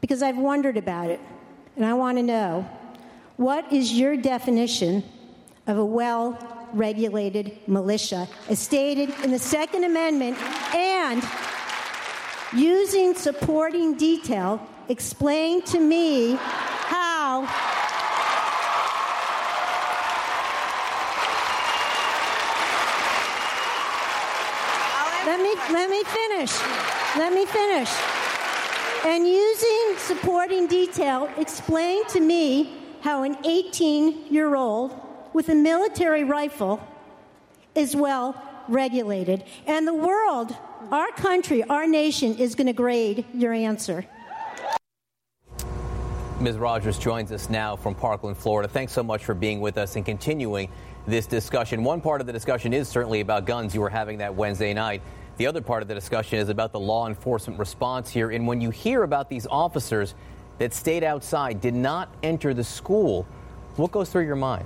because 0.00 0.22
I've 0.22 0.38
wondered 0.38 0.76
about 0.76 1.10
it 1.10 1.18
and 1.74 1.84
I 1.84 1.94
want 1.94 2.18
to 2.18 2.22
know 2.22 2.70
what 3.36 3.72
is 3.72 3.92
your 3.94 4.16
definition 4.16 5.02
of 5.66 5.76
a 5.76 5.84
well 5.84 6.38
regulated 6.72 7.58
militia 7.66 8.28
as 8.48 8.60
stated 8.60 9.12
in 9.24 9.32
the 9.32 9.40
Second 9.40 9.82
Amendment 9.82 10.38
and 10.72 11.20
Using 12.54 13.14
supporting 13.14 13.94
detail, 13.94 14.66
explain 14.88 15.60
to 15.62 15.78
me 15.78 16.36
how 16.36 17.46
Let 25.26 25.40
me 25.40 25.54
let 25.74 25.90
me 25.90 26.02
finish. 26.04 26.58
Let 27.16 27.34
me 27.34 27.44
finish. 27.44 27.90
And 29.04 29.28
using 29.28 29.98
supporting 29.98 30.66
detail, 30.66 31.28
explain 31.36 32.06
to 32.06 32.20
me 32.20 32.72
how 33.02 33.24
an 33.24 33.36
18 33.44 34.32
year 34.32 34.56
old 34.56 34.98
with 35.34 35.50
a 35.50 35.54
military 35.54 36.24
rifle 36.24 36.80
is 37.74 37.94
well 37.94 38.40
regulated. 38.68 39.44
And 39.66 39.86
the 39.86 39.94
world, 39.94 40.56
our 40.90 41.10
country, 41.12 41.62
our 41.64 41.86
nation 41.86 42.36
is 42.36 42.54
going 42.54 42.66
to 42.66 42.72
grade 42.72 43.24
your 43.34 43.52
answer. 43.52 44.04
Ms. 46.40 46.56
Rogers 46.56 46.98
joins 46.98 47.32
us 47.32 47.50
now 47.50 47.74
from 47.74 47.96
Parkland, 47.96 48.36
Florida. 48.36 48.68
Thanks 48.68 48.92
so 48.92 49.02
much 49.02 49.24
for 49.24 49.34
being 49.34 49.60
with 49.60 49.76
us 49.76 49.96
and 49.96 50.06
continuing 50.06 50.70
this 51.06 51.26
discussion. 51.26 51.82
One 51.82 52.00
part 52.00 52.20
of 52.20 52.28
the 52.28 52.32
discussion 52.32 52.72
is 52.72 52.88
certainly 52.88 53.20
about 53.20 53.44
guns. 53.44 53.74
You 53.74 53.80
were 53.80 53.90
having 53.90 54.18
that 54.18 54.34
Wednesday 54.34 54.72
night. 54.72 55.02
The 55.38 55.46
other 55.46 55.60
part 55.60 55.82
of 55.82 55.88
the 55.88 55.94
discussion 55.94 56.38
is 56.38 56.48
about 56.48 56.72
the 56.72 56.78
law 56.78 57.08
enforcement 57.08 57.58
response 57.58 58.10
here. 58.10 58.30
And 58.30 58.46
when 58.46 58.60
you 58.60 58.70
hear 58.70 59.02
about 59.02 59.28
these 59.28 59.46
officers 59.48 60.14
that 60.58 60.72
stayed 60.72 61.02
outside, 61.02 61.60
did 61.60 61.74
not 61.74 62.08
enter 62.22 62.54
the 62.54 62.64
school, 62.64 63.26
what 63.76 63.90
goes 63.90 64.10
through 64.10 64.26
your 64.26 64.36
mind? 64.36 64.64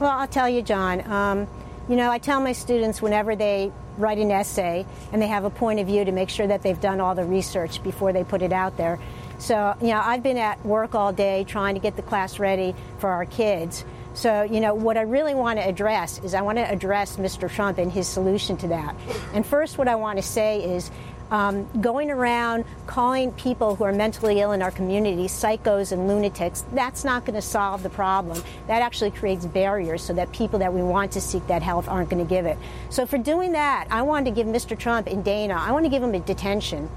Well, 0.00 0.10
I'll 0.10 0.26
tell 0.26 0.48
you, 0.48 0.62
John. 0.62 1.06
Um, 1.10 1.46
you 1.88 1.94
know, 1.94 2.10
I 2.10 2.18
tell 2.18 2.40
my 2.40 2.52
students 2.52 3.00
whenever 3.00 3.36
they 3.36 3.70
write 3.98 4.18
an 4.18 4.30
essay 4.30 4.86
and 5.12 5.20
they 5.20 5.26
have 5.26 5.44
a 5.44 5.50
point 5.50 5.80
of 5.80 5.86
view 5.86 6.04
to 6.04 6.12
make 6.12 6.28
sure 6.28 6.46
that 6.46 6.62
they've 6.62 6.80
done 6.80 7.00
all 7.00 7.14
the 7.14 7.24
research 7.24 7.82
before 7.82 8.12
they 8.12 8.24
put 8.24 8.42
it 8.42 8.52
out 8.52 8.76
there. 8.76 8.98
So, 9.38 9.74
you 9.80 9.88
know, 9.88 10.00
I've 10.02 10.22
been 10.22 10.38
at 10.38 10.64
work 10.64 10.94
all 10.94 11.12
day 11.12 11.44
trying 11.44 11.74
to 11.74 11.80
get 11.80 11.96
the 11.96 12.02
class 12.02 12.38
ready 12.38 12.74
for 12.98 13.10
our 13.10 13.26
kids. 13.26 13.84
So, 14.14 14.42
you 14.42 14.60
know, 14.60 14.74
what 14.74 14.96
I 14.96 15.02
really 15.02 15.34
want 15.34 15.58
to 15.58 15.68
address 15.68 16.20
is 16.20 16.34
I 16.34 16.42
want 16.42 16.58
to 16.58 16.70
address 16.70 17.16
Mr. 17.16 17.52
Trump 17.52 17.78
and 17.78 17.90
his 17.90 18.06
solution 18.06 18.56
to 18.58 18.68
that. 18.68 18.94
And 19.32 19.44
first, 19.44 19.76
what 19.76 19.88
I 19.88 19.96
want 19.96 20.18
to 20.18 20.22
say 20.22 20.62
is 20.62 20.90
um, 21.30 21.68
going 21.80 22.10
around 22.10 22.64
calling 22.86 23.32
people 23.32 23.76
who 23.76 23.84
are 23.84 23.92
mentally 23.92 24.40
ill 24.40 24.52
in 24.52 24.62
our 24.62 24.70
community 24.70 25.26
psychos 25.26 25.92
and 25.92 26.06
lunatics, 26.06 26.64
that's 26.72 27.04
not 27.04 27.24
going 27.24 27.34
to 27.34 27.42
solve 27.42 27.82
the 27.82 27.90
problem. 27.90 28.42
That 28.66 28.82
actually 28.82 29.10
creates 29.10 29.46
barriers 29.46 30.02
so 30.02 30.12
that 30.14 30.32
people 30.32 30.58
that 30.58 30.72
we 30.72 30.82
want 30.82 31.12
to 31.12 31.20
seek 31.20 31.46
that 31.46 31.62
help 31.62 31.88
aren't 31.90 32.10
going 32.10 32.24
to 32.24 32.28
give 32.28 32.46
it. 32.46 32.58
So, 32.90 33.06
for 33.06 33.18
doing 33.18 33.52
that, 33.52 33.86
I 33.90 34.02
wanted 34.02 34.26
to 34.26 34.34
give 34.34 34.46
Mr. 34.46 34.78
Trump 34.78 35.06
and 35.06 35.24
Dana, 35.24 35.54
I 35.54 35.72
want 35.72 35.84
to 35.84 35.90
give 35.90 36.02
them 36.02 36.14
a 36.14 36.20
detention. 36.20 36.88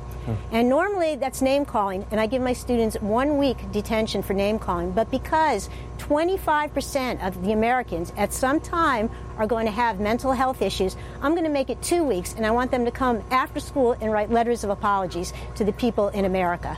And 0.51 0.67
normally 0.67 1.15
that's 1.15 1.41
name 1.41 1.65
calling, 1.65 2.05
and 2.11 2.19
I 2.19 2.25
give 2.25 2.41
my 2.41 2.53
students 2.53 2.97
one 2.99 3.37
week 3.37 3.57
detention 3.71 4.21
for 4.21 4.33
name 4.33 4.59
calling. 4.59 4.91
But 4.91 5.09
because 5.09 5.69
25% 5.97 7.25
of 7.25 7.43
the 7.43 7.51
Americans 7.51 8.13
at 8.17 8.33
some 8.33 8.59
time 8.59 9.09
are 9.37 9.47
going 9.47 9.65
to 9.65 9.71
have 9.71 9.99
mental 9.99 10.31
health 10.31 10.61
issues, 10.61 10.95
I'm 11.21 11.33
going 11.33 11.43
to 11.43 11.49
make 11.49 11.69
it 11.69 11.81
two 11.81 12.03
weeks, 12.03 12.33
and 12.33 12.45
I 12.45 12.51
want 12.51 12.71
them 12.71 12.85
to 12.85 12.91
come 12.91 13.23
after 13.31 13.59
school 13.59 13.93
and 14.01 14.11
write 14.11 14.29
letters 14.29 14.63
of 14.63 14.69
apologies 14.69 15.33
to 15.55 15.63
the 15.63 15.73
people 15.73 16.09
in 16.09 16.25
America. 16.25 16.77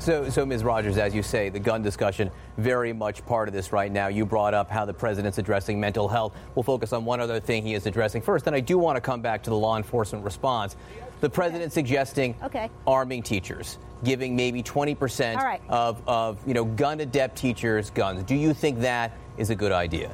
So, 0.00 0.28
so 0.28 0.44
Ms. 0.44 0.64
Rogers, 0.64 0.98
as 0.98 1.14
you 1.14 1.22
say, 1.22 1.48
the 1.48 1.58
gun 1.58 1.80
discussion 1.80 2.30
very 2.58 2.92
much 2.92 3.24
part 3.24 3.48
of 3.48 3.54
this 3.54 3.72
right 3.72 3.90
now. 3.90 4.08
You 4.08 4.26
brought 4.26 4.52
up 4.52 4.70
how 4.70 4.84
the 4.84 4.92
president's 4.92 5.38
addressing 5.38 5.80
mental 5.80 6.08
health. 6.08 6.36
We'll 6.54 6.62
focus 6.62 6.92
on 6.92 7.06
one 7.06 7.20
other 7.20 7.40
thing 7.40 7.64
he 7.64 7.74
is 7.74 7.86
addressing 7.86 8.20
first, 8.20 8.46
and 8.46 8.54
I 8.54 8.60
do 8.60 8.76
want 8.76 8.96
to 8.96 9.00
come 9.00 9.22
back 9.22 9.44
to 9.44 9.50
the 9.50 9.56
law 9.56 9.76
enforcement 9.78 10.24
response. 10.24 10.76
The 11.24 11.30
president 11.30 11.72
suggesting 11.72 12.34
Okay. 12.44 12.68
arming 12.86 13.22
teachers, 13.22 13.78
giving 14.04 14.36
maybe 14.36 14.62
20% 14.62 15.38
All 15.38 15.42
right. 15.42 15.62
of, 15.70 16.02
of 16.06 16.38
you 16.46 16.52
know 16.52 16.66
gun 16.66 17.00
adept 17.00 17.38
teachers 17.38 17.88
guns. 17.88 18.24
Do 18.24 18.34
you 18.34 18.52
think 18.52 18.80
that 18.80 19.12
is 19.38 19.48
a 19.48 19.54
good 19.54 19.72
idea? 19.72 20.10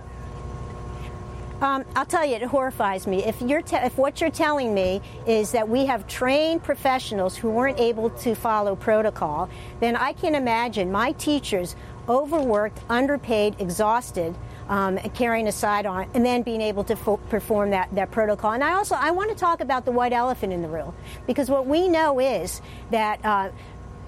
Um, 1.61 1.85
I'll 1.97 2.07
tell 2.07 2.25
you, 2.25 2.37
it 2.37 2.45
horrifies 2.45 3.09
me. 3.09 3.25
If 3.25 3.43
you're 3.43 3.61
te- 3.61 3.79
if 3.79 3.99
what 3.99 4.21
you're 4.21 4.31
telling 4.31 4.73
me 4.73 5.03
is 5.27 5.51
that 5.51 5.69
we 5.69 5.85
have 5.87 6.07
trained 6.07 6.63
professionals 6.63 7.37
who 7.37 7.51
weren't 7.51 7.81
able 7.81 8.11
to 8.11 8.37
follow 8.37 8.77
protocol, 8.77 9.51
then 9.81 9.97
I 9.97 10.13
can 10.13 10.37
imagine 10.37 10.93
my 10.93 11.11
teachers 11.11 11.75
overworked, 12.09 12.79
underpaid, 12.89 13.57
exhausted. 13.59 14.37
Um, 14.71 14.99
carrying 15.15 15.49
a 15.49 15.53
sidearm 15.53 16.09
and 16.15 16.25
then 16.25 16.43
being 16.43 16.61
able 16.61 16.85
to 16.85 16.95
fo- 16.95 17.17
perform 17.17 17.71
that, 17.71 17.93
that 17.97 18.13
protocol. 18.13 18.53
And 18.53 18.63
I 18.63 18.75
also 18.75 18.95
I 18.95 19.11
want 19.11 19.31
to 19.31 19.35
talk 19.37 19.61
about 19.61 19.85
the 19.85 19.91
white 19.91 20.13
elephant 20.13 20.53
in 20.53 20.63
the 20.63 20.69
room 20.69 20.95
because 21.27 21.51
what 21.51 21.67
we 21.67 21.89
know 21.89 22.21
is 22.21 22.63
that 22.93 23.19
uh, 23.25 23.51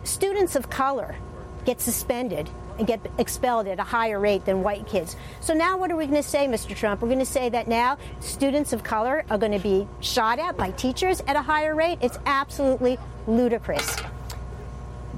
students 0.04 0.54
of 0.54 0.70
color 0.70 1.16
get 1.64 1.80
suspended 1.80 2.48
and 2.78 2.86
get 2.86 3.00
expelled 3.18 3.66
at 3.66 3.80
a 3.80 3.82
higher 3.82 4.18
rate 4.18 4.44
than 4.44 4.62
white 4.62 4.86
kids. 4.86 5.16
So 5.40 5.52
now 5.52 5.76
what 5.78 5.90
are 5.90 5.96
we 5.96 6.06
going 6.06 6.22
to 6.22 6.28
say, 6.28 6.46
Mr. 6.46 6.76
Trump? 6.76 7.02
We're 7.02 7.08
going 7.08 7.18
to 7.18 7.24
say 7.24 7.48
that 7.48 7.68
now 7.68 7.98
students 8.20 8.72
of 8.72 8.82
color 8.82 9.24
are 9.30 9.38
going 9.38 9.52
to 9.52 9.58
be 9.58 9.86
shot 10.00 10.38
at 10.38 10.56
by 10.56 10.70
teachers 10.70 11.20
at 11.26 11.36
a 11.36 11.42
higher 11.42 11.74
rate? 11.74 11.98
It's 12.00 12.18
absolutely 12.24 12.98
ludicrous. 13.26 13.96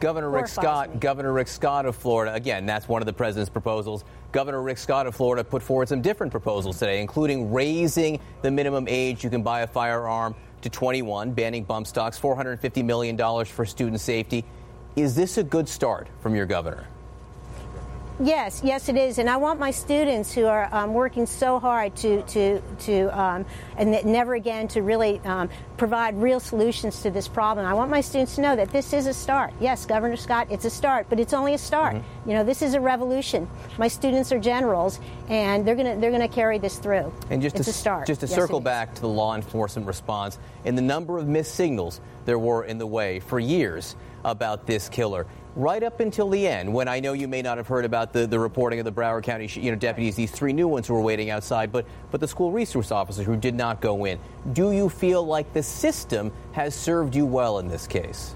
Governor 0.00 0.30
Rick 0.30 0.48
Scott, 0.48 1.00
Governor 1.00 1.32
Rick 1.32 1.48
Scott 1.48 1.86
of 1.86 1.96
Florida, 1.96 2.34
again, 2.34 2.66
that's 2.66 2.88
one 2.88 3.00
of 3.00 3.06
the 3.06 3.12
president's 3.12 3.50
proposals. 3.50 4.04
Governor 4.34 4.62
Rick 4.62 4.78
Scott 4.78 5.06
of 5.06 5.14
Florida 5.14 5.44
put 5.44 5.62
forward 5.62 5.88
some 5.88 6.02
different 6.02 6.32
proposals 6.32 6.80
today, 6.80 7.00
including 7.00 7.52
raising 7.52 8.18
the 8.42 8.50
minimum 8.50 8.86
age 8.88 9.22
you 9.22 9.30
can 9.30 9.44
buy 9.44 9.60
a 9.60 9.66
firearm 9.66 10.34
to 10.62 10.68
21, 10.68 11.30
banning 11.30 11.62
bump 11.62 11.86
stocks, 11.86 12.18
$450 12.18 12.84
million 12.84 13.44
for 13.44 13.64
student 13.64 14.00
safety. 14.00 14.44
Is 14.96 15.14
this 15.14 15.38
a 15.38 15.44
good 15.44 15.68
start 15.68 16.08
from 16.20 16.34
your 16.34 16.46
governor? 16.46 16.84
Yes, 18.20 18.60
yes, 18.62 18.88
it 18.88 18.96
is, 18.96 19.18
and 19.18 19.28
I 19.28 19.38
want 19.38 19.58
my 19.58 19.72
students 19.72 20.32
who 20.32 20.46
are 20.46 20.68
um, 20.72 20.94
working 20.94 21.26
so 21.26 21.58
hard 21.58 21.96
to 21.96 22.22
to 22.22 22.60
to 22.60 23.20
um, 23.20 23.44
and 23.76 23.92
that 23.92 24.06
never 24.06 24.34
again 24.34 24.68
to 24.68 24.82
really 24.82 25.20
um, 25.24 25.50
provide 25.76 26.16
real 26.16 26.38
solutions 26.38 27.02
to 27.02 27.10
this 27.10 27.26
problem. 27.26 27.66
I 27.66 27.74
want 27.74 27.90
my 27.90 28.00
students 28.00 28.36
to 28.36 28.40
know 28.40 28.54
that 28.54 28.70
this 28.70 28.92
is 28.92 29.08
a 29.08 29.12
start. 29.12 29.52
Yes, 29.58 29.84
Governor 29.84 30.14
Scott, 30.14 30.46
it's 30.48 30.64
a 30.64 30.70
start, 30.70 31.06
but 31.08 31.18
it's 31.18 31.32
only 31.32 31.54
a 31.54 31.58
start. 31.58 31.96
You 32.24 32.34
know, 32.34 32.44
this 32.44 32.62
is 32.62 32.74
a 32.74 32.80
revolution. 32.80 33.48
My 33.78 33.88
students 33.88 34.30
are 34.30 34.38
generals, 34.38 35.00
and 35.28 35.66
they're 35.66 35.74
gonna 35.74 35.96
they're 35.96 36.12
gonna 36.12 36.28
carry 36.28 36.58
this 36.58 36.78
through. 36.78 37.12
And 37.30 37.42
just 37.42 37.56
it's 37.56 37.64
to, 37.64 37.70
a 37.70 37.74
start. 37.74 38.06
Just 38.06 38.20
to 38.20 38.28
Yes, 38.28 38.36
circle 38.36 38.60
back 38.60 38.94
to 38.94 39.00
the 39.00 39.08
law 39.08 39.34
enforcement 39.34 39.88
response 39.88 40.38
and 40.64 40.78
the 40.78 40.82
number 40.82 41.18
of 41.18 41.26
missed 41.26 41.56
signals 41.56 42.00
there 42.26 42.38
were 42.38 42.62
in 42.62 42.78
the 42.78 42.86
way 42.86 43.18
for 43.18 43.40
years 43.40 43.96
about 44.24 44.66
this 44.66 44.88
killer. 44.88 45.26
Right 45.56 45.84
up 45.84 46.00
until 46.00 46.28
the 46.30 46.48
end, 46.48 46.74
when 46.74 46.88
I 46.88 46.98
know 46.98 47.12
you 47.12 47.28
may 47.28 47.40
not 47.40 47.58
have 47.58 47.68
heard 47.68 47.84
about 47.84 48.12
the, 48.12 48.26
the 48.26 48.40
reporting 48.40 48.80
of 48.80 48.84
the 48.84 48.90
Broward 48.90 49.22
County 49.22 49.48
you 49.54 49.70
know, 49.70 49.76
deputies, 49.76 50.16
these 50.16 50.32
three 50.32 50.52
new 50.52 50.66
ones 50.66 50.88
who 50.88 50.94
were 50.94 51.00
waiting 51.00 51.30
outside, 51.30 51.70
but, 51.70 51.86
but 52.10 52.20
the 52.20 52.26
school 52.26 52.50
resource 52.50 52.90
officers 52.90 53.24
who 53.24 53.36
did 53.36 53.54
not 53.54 53.80
go 53.80 54.04
in. 54.04 54.18
Do 54.52 54.72
you 54.72 54.88
feel 54.88 55.24
like 55.24 55.52
the 55.52 55.62
system 55.62 56.32
has 56.52 56.74
served 56.74 57.14
you 57.14 57.24
well 57.24 57.60
in 57.60 57.68
this 57.68 57.86
case? 57.86 58.34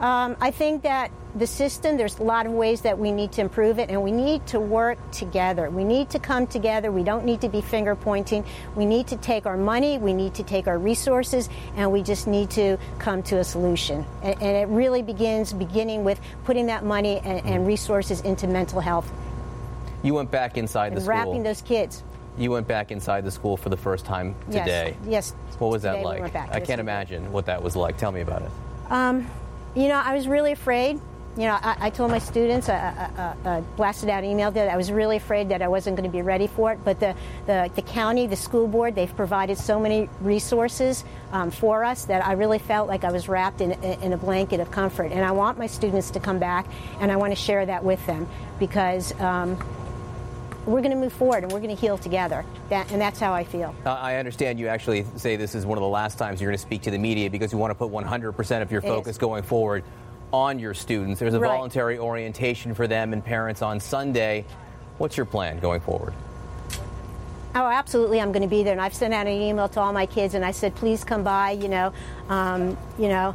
Um, 0.00 0.36
I 0.40 0.50
think 0.50 0.82
that 0.82 1.10
the 1.34 1.46
system, 1.46 1.96
there's 1.96 2.18
a 2.18 2.22
lot 2.22 2.46
of 2.46 2.52
ways 2.52 2.82
that 2.82 2.98
we 2.98 3.12
need 3.12 3.32
to 3.32 3.40
improve 3.42 3.78
it, 3.78 3.90
and 3.90 4.02
we 4.02 4.10
need 4.12 4.46
to 4.48 4.60
work 4.60 4.98
together. 5.10 5.68
We 5.70 5.84
need 5.84 6.10
to 6.10 6.18
come 6.18 6.46
together. 6.46 6.90
We 6.90 7.02
don't 7.02 7.24
need 7.24 7.40
to 7.42 7.48
be 7.48 7.60
finger 7.60 7.94
pointing. 7.94 8.44
We 8.74 8.86
need 8.86 9.06
to 9.08 9.16
take 9.16 9.44
our 9.46 9.56
money, 9.56 9.98
we 9.98 10.12
need 10.14 10.34
to 10.34 10.42
take 10.42 10.66
our 10.66 10.78
resources, 10.78 11.48
and 11.76 11.92
we 11.92 12.02
just 12.02 12.26
need 12.26 12.50
to 12.50 12.78
come 12.98 13.22
to 13.24 13.38
a 13.38 13.44
solution. 13.44 14.04
And, 14.22 14.34
and 14.42 14.56
it 14.56 14.68
really 14.68 15.02
begins 15.02 15.52
beginning 15.52 16.04
with 16.04 16.20
putting 16.44 16.66
that 16.66 16.84
money 16.84 17.18
and, 17.18 17.44
and 17.46 17.66
resources 17.66 18.20
into 18.22 18.46
mental 18.46 18.80
health 18.80 19.10
You 20.02 20.14
went 20.14 20.30
back 20.30 20.56
inside 20.56 20.90
the 20.92 20.96
and 20.96 21.02
school. 21.04 21.14
wrapping 21.16 21.42
those 21.42 21.62
kids. 21.62 22.02
you 22.38 22.50
went 22.50 22.66
back 22.68 22.90
inside 22.90 23.24
the 23.24 23.30
school 23.30 23.56
for 23.56 23.68
the 23.70 23.76
first 23.78 24.04
time 24.04 24.34
today. 24.46 24.96
yes, 25.06 25.34
yes. 25.36 25.56
What 25.58 25.70
was 25.70 25.82
that 25.82 25.96
today 25.96 26.04
we 26.16 26.20
like? 26.22 26.32
back. 26.32 26.48
I 26.50 26.60
can't 26.60 26.60
we 26.60 26.66
did. 26.76 26.78
imagine 26.80 27.32
what 27.32 27.46
that 27.46 27.62
was 27.62 27.76
like. 27.76 27.96
Tell 27.98 28.12
me 28.12 28.20
about 28.20 28.42
it. 28.42 28.50
Um, 28.90 29.26
you 29.76 29.88
know, 29.88 30.00
I 30.02 30.14
was 30.14 30.26
really 30.26 30.52
afraid. 30.52 30.98
You 31.36 31.42
know, 31.42 31.58
I, 31.60 31.76
I 31.78 31.90
told 31.90 32.10
my 32.10 32.18
students, 32.18 32.70
I, 32.70 33.34
I, 33.44 33.48
I, 33.48 33.60
blasted 33.76 34.08
out 34.08 34.24
an 34.24 34.30
email 34.30 34.50
that 34.52 34.70
I 34.70 34.76
was 34.78 34.90
really 34.90 35.18
afraid 35.18 35.50
that 35.50 35.60
I 35.60 35.68
wasn't 35.68 35.96
going 35.96 36.10
to 36.10 36.12
be 36.12 36.22
ready 36.22 36.46
for 36.46 36.72
it. 36.72 36.78
But 36.82 36.98
the, 36.98 37.14
the, 37.44 37.70
the 37.74 37.82
county, 37.82 38.26
the 38.26 38.36
school 38.36 38.66
board, 38.66 38.94
they've 38.94 39.14
provided 39.14 39.58
so 39.58 39.78
many 39.78 40.08
resources 40.22 41.04
um, 41.32 41.50
for 41.50 41.84
us 41.84 42.06
that 42.06 42.26
I 42.26 42.32
really 42.32 42.58
felt 42.58 42.88
like 42.88 43.04
I 43.04 43.12
was 43.12 43.28
wrapped 43.28 43.60
in, 43.60 43.72
in 43.82 44.14
a 44.14 44.16
blanket 44.16 44.60
of 44.60 44.70
comfort. 44.70 45.12
And 45.12 45.22
I 45.22 45.32
want 45.32 45.58
my 45.58 45.66
students 45.66 46.10
to 46.12 46.20
come 46.20 46.38
back, 46.38 46.66
and 47.00 47.12
I 47.12 47.16
want 47.16 47.32
to 47.32 47.36
share 47.36 47.66
that 47.66 47.84
with 47.84 48.04
them 48.06 48.26
because 48.58 49.12
um, 49.20 49.58
we're 50.66 50.80
going 50.80 50.90
to 50.90 50.96
move 50.96 51.12
forward 51.12 51.44
and 51.44 51.52
we're 51.52 51.60
going 51.60 51.74
to 51.74 51.80
heal 51.80 51.96
together. 51.96 52.44
That, 52.70 52.90
and 52.90 53.00
that's 53.00 53.20
how 53.20 53.32
I 53.32 53.44
feel. 53.44 53.74
Uh, 53.84 53.90
I 53.90 54.16
understand 54.16 54.58
you 54.58 54.66
actually 54.68 55.06
say 55.16 55.36
this 55.36 55.54
is 55.54 55.64
one 55.64 55.78
of 55.78 55.82
the 55.82 55.88
last 55.88 56.18
times 56.18 56.40
you're 56.40 56.50
going 56.50 56.58
to 56.58 56.62
speak 56.62 56.82
to 56.82 56.90
the 56.90 56.98
media 56.98 57.30
because 57.30 57.52
you 57.52 57.58
want 57.58 57.70
to 57.70 57.74
put 57.76 57.90
100% 57.92 58.62
of 58.62 58.72
your 58.72 58.80
It 58.80 58.86
focus 58.88 59.12
is. 59.12 59.18
going 59.18 59.42
forward 59.44 59.84
on 60.32 60.58
your 60.58 60.74
students. 60.74 61.20
There's 61.20 61.34
a 61.34 61.40
Right. 61.40 61.48
voluntary 61.52 61.98
orientation 61.98 62.74
for 62.74 62.86
them 62.88 63.12
and 63.12 63.24
parents 63.24 63.62
on 63.62 63.78
Sunday. 63.78 64.44
What's 64.98 65.16
your 65.16 65.26
plan 65.26 65.60
going 65.60 65.80
forward? 65.80 66.12
Oh, 67.54 67.66
absolutely! 67.68 68.20
I'm 68.20 68.32
going 68.32 68.42
to 68.42 68.48
be 68.48 68.62
there, 68.64 68.72
and 68.72 68.80
I've 68.82 68.92
sent 68.92 69.14
out 69.14 69.26
an 69.26 69.32
email 69.32 69.66
to 69.70 69.80
all 69.80 69.90
my 69.90 70.04
kids, 70.04 70.34
and 70.34 70.44
I 70.44 70.50
said, 70.50 70.74
please 70.74 71.04
come 71.04 71.22
by. 71.22 71.52
You 71.52 71.68
know, 71.68 71.92
um, 72.28 72.76
you 72.98 73.08
know, 73.08 73.34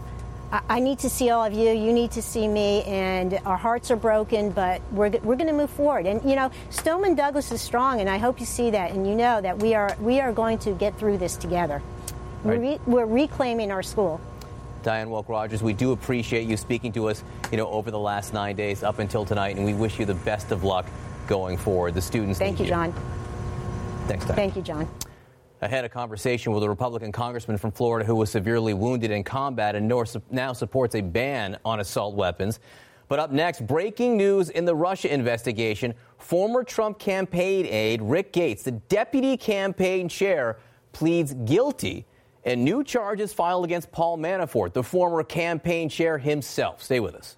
I, 0.52 0.80
need 0.80 1.00
to 1.00 1.10
see 1.10 1.30
all 1.30 1.44
of 1.46 1.54
you. 1.54 1.72
You 1.72 1.94
need 1.94 2.12
to 2.12 2.22
see 2.22 2.48
me, 2.48 2.84
and 2.84 3.40
our 3.46 3.56
hearts 3.56 3.90
are 3.90 3.96
broken, 3.96 4.52
but 4.52 4.82
we're 4.92 5.10
we're 5.24 5.36
going 5.36 5.48
to 5.48 5.54
move 5.54 5.70
forward. 5.70 6.06
And 6.06 6.22
you 6.30 6.36
know, 6.36 6.52
Stoneman 6.70 7.16
Douglas 7.16 7.52
is 7.52 7.62
strong, 7.62 8.02
and 8.02 8.10
I 8.10 8.18
hope 8.18 8.40
you 8.40 8.46
see 8.46 8.70
that, 8.72 8.92
and 8.92 9.08
you 9.08 9.16
know 9.16 9.40
that 9.40 9.58
we 9.58 9.74
are 9.76 9.96
we 10.02 10.20
are 10.20 10.34
going 10.34 10.58
to 10.60 10.72
get 10.74 10.98
through 10.98 11.18
this 11.20 11.38
together. 11.38 11.82
We're, 12.44 12.60
re- 12.60 12.80
we're 12.88 13.06
reclaiming 13.06 13.72
our 13.72 13.84
school. 13.84 14.20
Diane 14.84 15.10
Wolk 15.10 15.30
Rogers, 15.30 15.62
we 15.62 15.74
do 15.74 15.92
appreciate 15.92 16.48
you 16.48 16.58
speaking 16.58 16.92
to 16.94 17.08
us, 17.08 17.24
you 17.52 17.58
know, 17.58 17.68
over 17.68 17.92
the 17.92 18.00
last 18.00 18.34
nine 18.34 18.56
days 18.56 18.82
up 18.82 18.98
until 18.98 19.26
tonight, 19.26 19.56
and 19.56 19.66
we 19.66 19.76
wish 19.76 20.00
you 20.00 20.06
the 20.06 20.16
best 20.16 20.52
of 20.52 20.64
luck 20.64 20.88
going 21.28 21.56
forward. 21.56 21.94
The 21.94 22.02
students. 22.02 22.40
Thank 22.40 22.60
you, 22.60 22.66
John. 22.66 22.94
Thanks, 24.08 24.26
Diane. 24.26 24.36
Thank 24.36 24.56
you, 24.56 24.64
John. 24.64 24.88
I 25.64 25.68
had 25.68 25.86
a 25.86 25.90
conversation 25.90 26.54
with 26.54 26.64
a 26.64 26.70
Republican 26.70 27.12
congressman 27.12 27.58
from 27.58 27.72
Florida 27.72 28.04
who 28.04 28.16
was 28.16 28.32
severely 28.32 28.74
wounded 28.74 29.12
in 29.12 29.24
combat 29.24 29.76
and 29.76 29.88
now 30.32 30.54
supports 30.54 30.96
a 30.96 31.02
ban 31.02 31.58
on 31.64 31.80
assault 31.80 32.16
weapons. 32.16 32.60
But 33.08 33.20
up 33.20 33.32
next, 33.32 33.68
breaking 33.68 34.18
news 34.18 34.50
in 34.50 34.66
the 34.66 34.74
Russia 34.74 35.14
investigation. 35.14 35.94
Former 36.18 36.64
Trump 36.64 36.98
campaign 36.98 37.68
aide 37.68 38.02
Rick 38.02 38.34
Gates, 38.34 38.64
the 38.64 38.72
deputy 38.72 39.38
campaign 39.38 40.10
chair, 40.10 40.58
pleads 40.94 41.34
guilty 41.46 42.06
and 42.44 42.64
new 42.64 42.84
charges 42.84 43.32
filed 43.32 43.64
against 43.64 43.92
Paul 43.92 44.18
Manafort, 44.18 44.74
the 44.74 44.82
former 44.82 45.24
campaign 45.24 45.90
chair 45.90 46.18
himself. 46.18 46.82
Stay 46.82 47.00
with 47.00 47.14
us. 47.14 47.38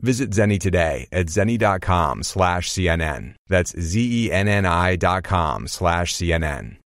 Visit 0.00 0.30
Zenni 0.30 0.60
today 0.60 1.08
at 1.12 1.26
zenni.com 1.26 2.22
slash 2.22 2.70
CNN. 2.70 3.34
That's 3.48 3.78
Z-E-N-N-I 3.78 4.96
dot 4.96 5.24
com 5.24 5.68
slash 5.68 6.14
CNN. 6.14 6.76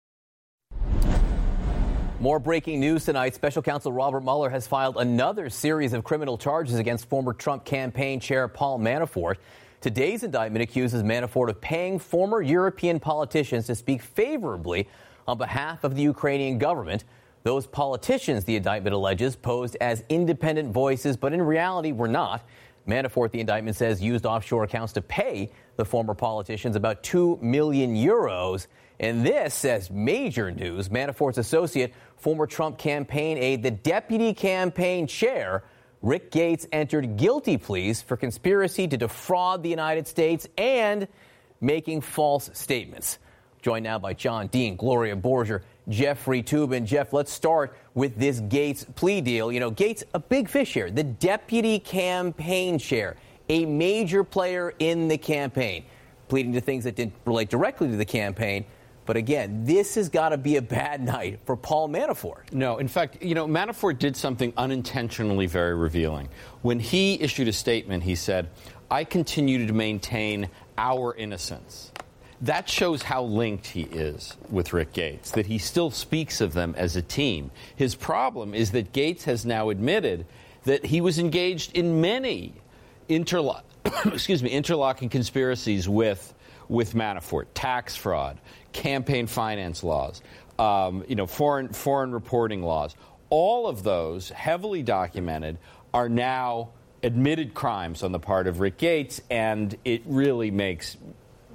More 2.20 2.40
breaking 2.40 2.80
news 2.80 3.04
tonight. 3.04 3.36
Special 3.36 3.62
counsel 3.62 3.92
Robert 3.92 4.24
Mueller 4.24 4.50
has 4.50 4.66
filed 4.66 4.96
another 4.96 5.48
series 5.48 5.92
of 5.92 6.02
criminal 6.02 6.36
charges 6.36 6.74
against 6.74 7.08
former 7.08 7.32
Trump 7.32 7.64
campaign 7.64 8.18
chair 8.18 8.48
Paul 8.48 8.80
Manafort. 8.80 9.36
Today's 9.80 10.24
indictment 10.24 10.64
accuses 10.64 11.04
Manafort 11.04 11.48
of 11.48 11.60
paying 11.60 12.00
former 12.00 12.42
European 12.42 12.98
politicians 12.98 13.66
to 13.66 13.76
speak 13.76 14.02
favorably 14.02 14.88
on 15.28 15.38
behalf 15.38 15.84
of 15.84 15.94
the 15.94 16.02
Ukrainian 16.02 16.58
government. 16.58 17.04
Those 17.44 17.68
politicians, 17.68 18.44
the 18.44 18.56
indictment 18.56 18.94
alleges, 18.94 19.36
posed 19.36 19.76
as 19.80 20.02
independent 20.08 20.72
voices, 20.72 21.16
but 21.16 21.32
in 21.32 21.40
reality 21.40 21.92
were 21.92 22.08
not. 22.08 22.42
Manafort, 22.88 23.30
the 23.30 23.40
indictment 23.40 23.76
says, 23.76 24.02
used 24.02 24.24
offshore 24.26 24.64
accounts 24.64 24.94
to 24.94 25.02
pay 25.02 25.50
the 25.76 25.84
former 25.84 26.14
politicians 26.14 26.74
about 26.74 27.02
2 27.02 27.38
million 27.42 27.94
euros. 27.94 28.66
And 28.98 29.24
this 29.24 29.54
says 29.54 29.90
major 29.90 30.50
news. 30.50 30.88
Manafort's 30.88 31.38
associate, 31.38 31.94
former 32.16 32.46
Trump 32.46 32.78
campaign 32.78 33.38
aide, 33.38 33.62
the 33.62 33.70
deputy 33.70 34.32
campaign 34.34 35.06
chair, 35.06 35.62
Rick 36.02 36.30
Gates, 36.30 36.66
entered 36.72 37.16
guilty 37.16 37.58
pleas 37.58 38.02
for 38.02 38.16
conspiracy 38.16 38.88
to 38.88 38.96
defraud 38.96 39.62
the 39.62 39.68
United 39.68 40.08
States 40.08 40.48
and 40.56 41.06
making 41.60 42.00
false 42.00 42.50
statements. 42.54 43.18
Joined 43.60 43.84
now 43.84 43.98
by 43.98 44.14
John 44.14 44.46
Dean, 44.46 44.76
Gloria 44.76 45.16
Borger, 45.16 45.62
Jeffrey 45.88 46.42
Toobin. 46.42 46.84
Jeff, 46.84 47.12
let's 47.12 47.32
start 47.32 47.76
with 47.94 48.16
this 48.16 48.40
Gates 48.40 48.84
plea 48.94 49.20
deal. 49.20 49.50
You 49.50 49.60
know, 49.60 49.70
Gates, 49.70 50.04
a 50.14 50.18
big 50.18 50.48
fish 50.48 50.74
here, 50.74 50.90
the 50.90 51.04
deputy 51.04 51.78
campaign 51.78 52.78
chair, 52.78 53.16
a 53.48 53.64
major 53.64 54.24
player 54.24 54.74
in 54.78 55.08
the 55.08 55.18
campaign, 55.18 55.84
pleading 56.28 56.52
to 56.52 56.60
things 56.60 56.84
that 56.84 56.94
didn't 56.94 57.14
relate 57.24 57.48
directly 57.48 57.88
to 57.88 57.96
the 57.96 58.04
campaign. 58.04 58.64
But 59.06 59.16
again, 59.16 59.64
this 59.64 59.94
has 59.94 60.10
got 60.10 60.30
to 60.30 60.36
be 60.36 60.56
a 60.56 60.62
bad 60.62 61.02
night 61.02 61.40
for 61.46 61.56
Paul 61.56 61.88
Manafort. 61.88 62.52
No, 62.52 62.76
in 62.76 62.88
fact, 62.88 63.22
you 63.22 63.34
know, 63.34 63.46
Manafort 63.46 63.98
did 63.98 64.14
something 64.14 64.52
unintentionally 64.58 65.46
very 65.46 65.74
revealing. 65.74 66.28
When 66.60 66.78
he 66.78 67.18
issued 67.18 67.48
a 67.48 67.52
statement, 67.54 68.02
he 68.02 68.14
said, 68.14 68.50
I 68.90 69.04
continue 69.04 69.66
to 69.66 69.72
maintain 69.72 70.50
our 70.76 71.14
innocence 71.14 71.90
that 72.42 72.68
shows 72.68 73.02
how 73.02 73.24
linked 73.24 73.66
he 73.66 73.82
is 73.82 74.36
with 74.48 74.72
Rick 74.72 74.92
Gates, 74.92 75.32
that 75.32 75.46
he 75.46 75.58
still 75.58 75.90
speaks 75.90 76.40
of 76.40 76.52
them 76.52 76.74
as 76.76 76.94
a 76.94 77.02
team. 77.02 77.50
His 77.74 77.94
problem 77.94 78.54
is 78.54 78.70
that 78.72 78.92
Gates 78.92 79.24
has 79.24 79.44
now 79.44 79.70
admitted 79.70 80.24
that 80.64 80.86
he 80.86 81.00
was 81.00 81.18
engaged 81.18 81.76
in 81.76 82.00
many 82.00 82.54
interlo- 83.08 83.62
excuse 84.06 84.42
me, 84.42 84.50
interlocking 84.50 85.08
conspiracies 85.08 85.88
with, 85.88 86.34
with 86.68 86.94
Manafort, 86.94 87.46
tax 87.54 87.96
fraud, 87.96 88.38
campaign 88.72 89.26
finance 89.26 89.82
laws, 89.82 90.22
um, 90.58 91.04
you 91.08 91.16
know, 91.16 91.26
foreign, 91.26 91.68
foreign 91.68 92.12
reporting 92.12 92.62
laws. 92.62 92.94
All 93.30 93.66
of 93.66 93.82
those, 93.82 94.30
heavily 94.30 94.82
documented, 94.82 95.58
are 95.92 96.08
now 96.08 96.70
admitted 97.02 97.54
crimes 97.54 98.02
on 98.02 98.12
the 98.12 98.18
part 98.18 98.46
of 98.46 98.60
Rick 98.60 98.78
Gates, 98.78 99.20
and 99.30 99.76
it 99.84 100.02
really 100.06 100.50
makes 100.50 100.96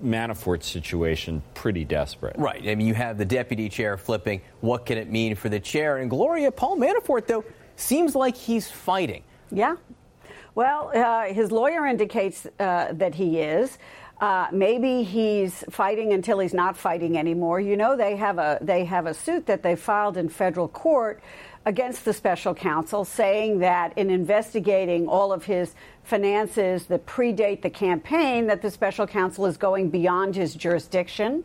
Manafort's 0.04 0.68
situation 0.68 1.42
pretty 1.54 1.86
desperate. 1.86 2.36
Right. 2.38 2.68
I 2.68 2.76
mean, 2.76 2.88
you 2.88 2.94
have 2.94 3.18
the 3.18 3.26
deputy 3.26 3.70
chair 3.70 3.98
flipping. 3.98 4.42
What 4.62 4.86
can 4.86 4.98
it 4.98 5.10
mean 5.10 5.36
for 5.36 5.50
the 5.50 5.60
chair? 5.60 5.98
And 5.98 6.10
Gloria, 6.10 6.52
Paul 6.52 6.78
Manafort, 6.78 7.28
though, 7.28 7.44
seems 7.76 8.16
like 8.16 8.36
he's 8.36 8.70
fighting. 8.70 9.24
Yeah. 9.52 9.76
Well, 10.56 10.92
uh, 10.94 11.34
his 11.34 11.52
lawyer 11.52 11.86
indicates 11.88 12.46
uh, 12.60 12.94
that 12.94 13.16
he 13.16 13.40
is. 13.40 13.78
Uh, 14.22 14.48
maybe 14.52 15.04
he's 15.04 15.64
fighting 15.70 16.14
until 16.14 16.40
he's 16.40 16.54
not 16.54 16.78
fighting 16.78 17.18
anymore. 17.18 17.60
You 17.60 17.76
know, 17.76 17.98
they 17.98 18.16
have 18.16 18.38
a 18.38 18.58
they 18.62 18.86
have 18.86 19.06
a 19.06 19.14
suit 19.14 19.48
that 19.48 19.64
they 19.64 19.76
filed 19.76 20.16
in 20.16 20.30
federal 20.30 20.68
court 20.68 21.22
against 21.66 22.06
the 22.06 22.14
special 22.14 22.54
counsel, 22.54 23.06
saying 23.06 23.60
that 23.60 23.98
in 23.98 24.10
investigating 24.10 25.08
all 25.08 25.32
of 25.32 25.46
his 25.46 25.76
finances 26.04 26.86
that 26.88 27.06
predate 27.06 27.62
the 27.62 27.70
campaign, 27.70 28.48
that 28.48 28.62
the 28.62 28.70
special 28.70 29.08
counsel 29.08 29.46
is 29.46 29.58
going 29.58 29.90
beyond 29.90 30.36
his 30.36 30.54
jurisdiction. 30.56 31.44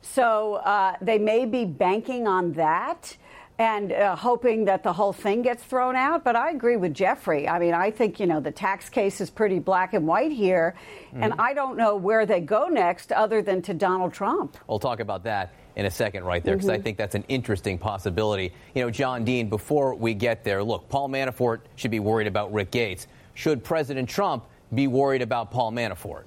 So 0.00 0.54
uh, 0.54 0.96
they 1.00 1.18
may 1.18 1.44
be 1.44 1.64
banking 1.64 2.26
on 2.26 2.52
that 2.52 3.16
and 3.58 3.92
uh, 3.92 4.16
hoping 4.16 4.64
that 4.64 4.82
the 4.82 4.92
whole 4.92 5.12
thing 5.12 5.42
gets 5.42 5.62
thrown 5.62 5.94
out. 5.94 6.24
But 6.24 6.34
I 6.34 6.50
agree 6.50 6.76
with 6.76 6.94
Jeffrey. 6.94 7.46
I 7.46 7.58
mean, 7.58 7.74
I 7.74 7.90
think, 7.90 8.18
you 8.18 8.26
know, 8.26 8.40
the 8.40 8.50
tax 8.50 8.88
case 8.88 9.20
is 9.20 9.30
pretty 9.30 9.58
black 9.58 9.92
and 9.92 10.06
white 10.06 10.32
here. 10.32 10.74
Mm-hmm. 11.08 11.22
And 11.22 11.34
I 11.38 11.52
don't 11.52 11.76
know 11.76 11.94
where 11.94 12.26
they 12.26 12.40
go 12.40 12.66
next 12.66 13.12
other 13.12 13.42
than 13.42 13.62
to 13.62 13.74
Donald 13.74 14.14
Trump. 14.14 14.56
We'll 14.66 14.78
talk 14.78 15.00
about 15.00 15.22
that 15.24 15.52
in 15.76 15.86
a 15.86 15.90
second 15.90 16.24
right 16.24 16.44
there 16.44 16.54
because 16.54 16.68
mm-hmm. 16.68 16.80
I 16.80 16.82
think 16.82 16.98
that's 16.98 17.14
an 17.14 17.24
interesting 17.28 17.78
possibility. 17.78 18.52
You 18.74 18.82
know, 18.82 18.90
John 18.90 19.24
Dean, 19.24 19.48
before 19.48 19.94
we 19.94 20.14
get 20.14 20.44
there, 20.44 20.62
look, 20.62 20.88
Paul 20.88 21.08
Manafort 21.08 21.60
should 21.76 21.90
be 21.90 22.00
worried 22.00 22.26
about 22.26 22.52
Rick 22.52 22.70
Gates. 22.70 23.06
Should 23.34 23.64
President 23.64 24.08
Trump 24.08 24.44
be 24.74 24.86
worried 24.86 25.22
about 25.22 25.50
Paul 25.50 25.72
Manafort? 25.72 26.24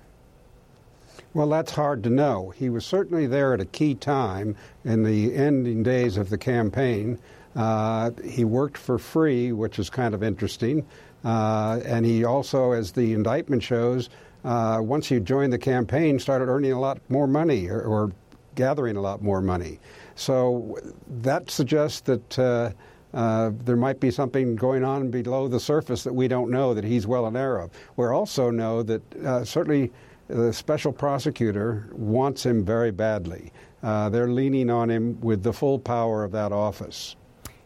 Well, 1.33 1.49
that's 1.49 1.71
hard 1.71 2.03
to 2.03 2.09
know. 2.09 2.51
He 2.55 2.69
was 2.69 2.85
certainly 2.85 3.27
there 3.27 3.53
at 3.53 3.59
a 3.59 3.65
key 3.65 3.93
time 3.93 4.55
in 4.85 5.03
the 5.03 5.35
ending 5.35 5.83
days 5.83 6.17
of 6.17 6.29
the 6.29 6.37
campaign. 6.37 7.19
Uh, 7.55 8.11
he 8.23 8.45
worked 8.45 8.77
for 8.77 8.97
free, 8.97 9.51
which 9.51 9.79
is 9.79 9.89
kind 9.89 10.13
of 10.13 10.23
interesting. 10.23 10.85
Uh, 11.23 11.79
and 11.85 12.05
he 12.05 12.23
also, 12.23 12.71
as 12.71 12.91
the 12.91 13.13
indictment 13.13 13.63
shows, 13.63 14.09
uh, 14.43 14.79
once 14.81 15.07
he 15.07 15.19
joined 15.19 15.51
the 15.51 15.57
campaign, 15.57 16.19
started 16.19 16.47
earning 16.47 16.71
a 16.71 16.79
lot 16.79 16.99
more 17.09 17.27
money 17.27 17.67
or, 17.67 17.81
or 17.81 18.11
gathering 18.55 18.95
a 18.95 19.01
lot 19.01 19.21
more 19.21 19.41
money. 19.41 19.79
So 20.15 20.77
that 21.07 21.49
suggests 21.49 22.01
that 22.01 22.39
uh, 22.39 22.71
uh, 23.13 23.51
there 23.63 23.75
might 23.75 23.99
be 23.99 24.11
something 24.11 24.55
going 24.55 24.83
on 24.83 25.09
below 25.09 25.47
the 25.47 25.59
surface 25.59 26.03
that 26.03 26.13
we 26.13 26.27
don't 26.27 26.51
know 26.51 26.73
that 26.73 26.83
he's 26.83 27.07
well 27.07 27.25
aware 27.25 27.59
of. 27.59 27.71
We 27.95 28.05
also 28.07 28.49
know 28.49 28.83
that 28.83 29.15
uh, 29.23 29.45
certainly 29.45 29.91
the 30.27 30.51
special 30.51 30.91
prosecutor 30.91 31.89
wants 31.93 32.45
him 32.45 32.65
very 32.65 32.91
badly. 32.91 33.51
Uh, 33.83 34.09
they're 34.09 34.29
leaning 34.29 34.69
on 34.69 34.89
him 34.89 35.19
with 35.21 35.43
the 35.43 35.53
full 35.53 35.79
power 35.79 36.23
of 36.23 36.31
that 36.31 36.51
office. 36.51 37.15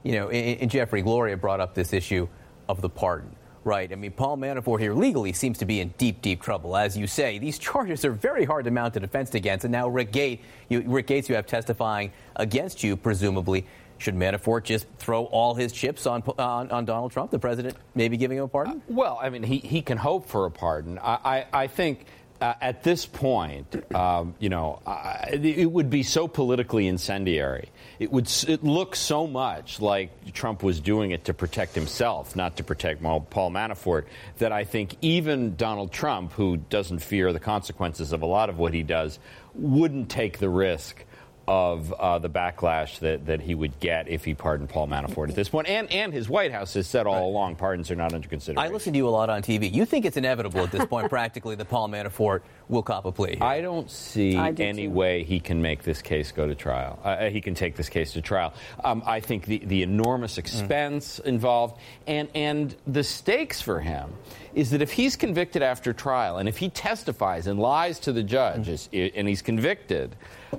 You 0.04 0.14
know, 0.14 0.30
and 0.30 0.70
Jeffrey 0.70 1.02
Gloria 1.02 1.36
brought 1.38 1.60
up 1.60 1.74
this 1.74 1.94
issue 1.94 2.28
of 2.68 2.82
the 2.82 2.90
pardon 2.90 3.36
right. 3.64 3.92
I 3.92 3.96
mean, 3.96 4.12
Paul 4.12 4.38
Manafort 4.38 4.80
here 4.80 4.94
legally 4.94 5.34
seems 5.34 5.58
to 5.60 5.66
be 5.66 5.80
in 5.80 5.90
deep, 5.98 6.22
deep 6.22 6.42
trouble. 6.42 6.76
As 6.76 6.98
you 6.98 7.08
say, 7.08 7.40
these 7.40 7.60
charges 7.60 8.06
are 8.06 8.12
very 8.12 8.46
hard 8.46 8.66
to 8.66 8.72
mount 8.72 8.96
a 8.96 9.00
defense 9.00 9.34
against. 9.36 9.66
And 9.66 9.72
now 9.72 9.88
Rick, 9.88 10.12
Gate, 10.12 10.42
you, 10.70 10.82
Rick 10.82 11.08
Gates, 11.08 11.30
you 11.30 11.36
have 11.36 11.48
testifying 11.48 12.12
against 12.36 12.84
you, 12.84 12.96
presumably. 12.96 13.66
Should 13.98 14.16
Manafort 14.16 14.64
just 14.64 14.88
throw 14.98 15.26
all 15.26 15.56
his 15.56 15.74
chips 15.74 16.08
on, 16.08 16.24
on, 16.40 16.72
on 16.72 16.86
Donald 16.86 17.12
Trump, 17.12 17.32
the 17.32 17.40
president, 17.40 17.76
maybe 17.96 18.16
giving 18.16 18.38
him 18.38 18.46
a 18.46 18.48
pardon? 18.48 18.78
Uh, 18.78 18.94
well, 18.94 19.20
I 19.22 19.30
mean, 19.30 19.44
he, 19.44 19.58
he 19.58 19.82
can 19.82 19.98
hope 19.98 20.30
for 20.30 20.46
a 20.46 20.52
pardon. 20.52 20.98
I, 21.00 21.18
I, 21.26 21.46
I 21.64 21.68
think 21.68 22.06
uh, 22.40 22.54
at 22.62 22.82
this 22.84 23.06
point, 23.06 23.94
um, 23.94 24.36
you 24.40 24.48
know, 24.48 24.82
uh, 24.86 25.26
it 25.32 25.70
would 25.70 25.90
be 25.90 26.04
so 26.04 26.30
politically 26.30 26.88
incendiary. 26.88 27.70
It 28.00 28.14
would 28.14 28.32
it 28.48 28.64
look 28.64 28.96
so 28.96 29.28
much 29.28 29.82
like 29.82 30.34
Trump 30.34 30.64
was 30.64 30.80
doing 30.80 31.12
it 31.12 31.26
to 31.26 31.34
protect 31.34 31.76
himself, 31.76 32.34
not 32.34 32.56
to 32.58 32.64
protect 32.64 33.04
Paul 33.04 33.52
Manafort, 33.52 34.06
that 34.38 34.54
I 34.54 34.64
think 34.64 34.96
even 35.02 35.58
Donald 35.58 35.92
Trump, 35.92 36.32
who 36.32 36.58
doesn't 36.58 37.00
fear 37.00 37.34
the 37.34 37.42
consequences 37.42 38.14
of 38.14 38.22
a 38.22 38.26
lot 38.26 38.50
of 38.50 38.58
what 38.58 38.74
he 38.74 38.84
does, 38.84 39.20
wouldn't 39.54 40.10
take 40.10 40.40
the 40.40 40.48
risk 40.48 41.04
of 41.50 41.92
uh, 41.94 42.20
the 42.20 42.30
backlash 42.30 43.00
that, 43.00 43.26
that 43.26 43.42
he 43.42 43.56
would 43.56 43.80
get 43.80 44.08
if 44.08 44.24
he 44.24 44.36
pardoned 44.36 44.70
Paul 44.70 44.88
Manafort 44.88 45.30
at 45.30 45.36
this 45.36 45.50
point. 45.50 45.68
And, 45.68 45.92
and 45.92 46.14
his 46.14 46.30
White 46.30 46.52
House 46.52 46.76
has 46.76 46.86
said 46.86 47.08
all 47.08 47.16
right. 47.16 47.24
along 47.24 47.56
pardons 47.56 47.90
are 47.90 47.96
not 47.96 48.14
under 48.14 48.28
consideration. 48.28 48.70
I 48.70 48.72
listen 48.72 48.94
to 48.94 48.98
you 48.98 49.08
a 49.08 49.10
lot 49.10 49.32
on 49.32 49.42
TV. 49.42 49.74
You 49.74 49.84
think 49.86 50.06
it's 50.06 50.16
inevitable 50.16 50.60
at 50.60 50.72
this 50.72 50.86
point, 50.86 51.10
practically, 51.10 51.56
that 51.56 51.68
Paul 51.68 51.90
Manafort 51.90 52.42
will 52.68 52.84
cop 52.84 53.06
a 53.06 53.12
plea? 53.12 53.30
Here. 53.38 53.44
I 53.44 53.62
don't 53.62 53.90
see 53.90 54.38
I 54.38 54.50
any 54.52 54.84
too. 54.84 54.92
way 54.92 55.24
he 55.24 55.40
can 55.40 55.60
make 55.60 55.82
this 55.82 56.04
case 56.04 56.32
go 56.32 56.48
to 56.48 56.54
trial. 56.54 57.00
Uh, 57.04 57.08
uh, 57.08 57.30
he 57.32 57.42
can 57.42 57.56
take 57.56 57.76
this 57.76 57.90
case 57.90 58.14
to 58.14 58.22
trial. 58.22 58.54
Um, 58.84 59.02
I 59.04 59.20
think 59.20 59.46
the, 59.46 59.58
the 59.66 59.82
enormous 59.82 60.36
mm. 60.36 60.40
expense 60.40 61.20
mm. 61.20 61.26
involved 61.26 61.80
and, 62.06 62.30
and 62.36 62.76
the 62.86 63.04
stakes 63.04 63.60
for 63.60 63.80
him 63.80 64.14
is 64.54 64.70
that 64.70 64.84
if 64.84 64.92
he's 64.92 65.16
convicted 65.16 65.64
after 65.64 65.94
trial 65.94 66.38
and 66.38 66.48
if 66.48 66.58
he 66.58 66.70
testifies 66.70 67.48
and 67.48 67.60
lies 67.60 68.00
to 68.02 68.12
the 68.12 68.22
judge 68.22 68.68
mm. 68.68 69.12
and 69.16 69.28
he's 69.28 69.42
convicted, 69.42 70.16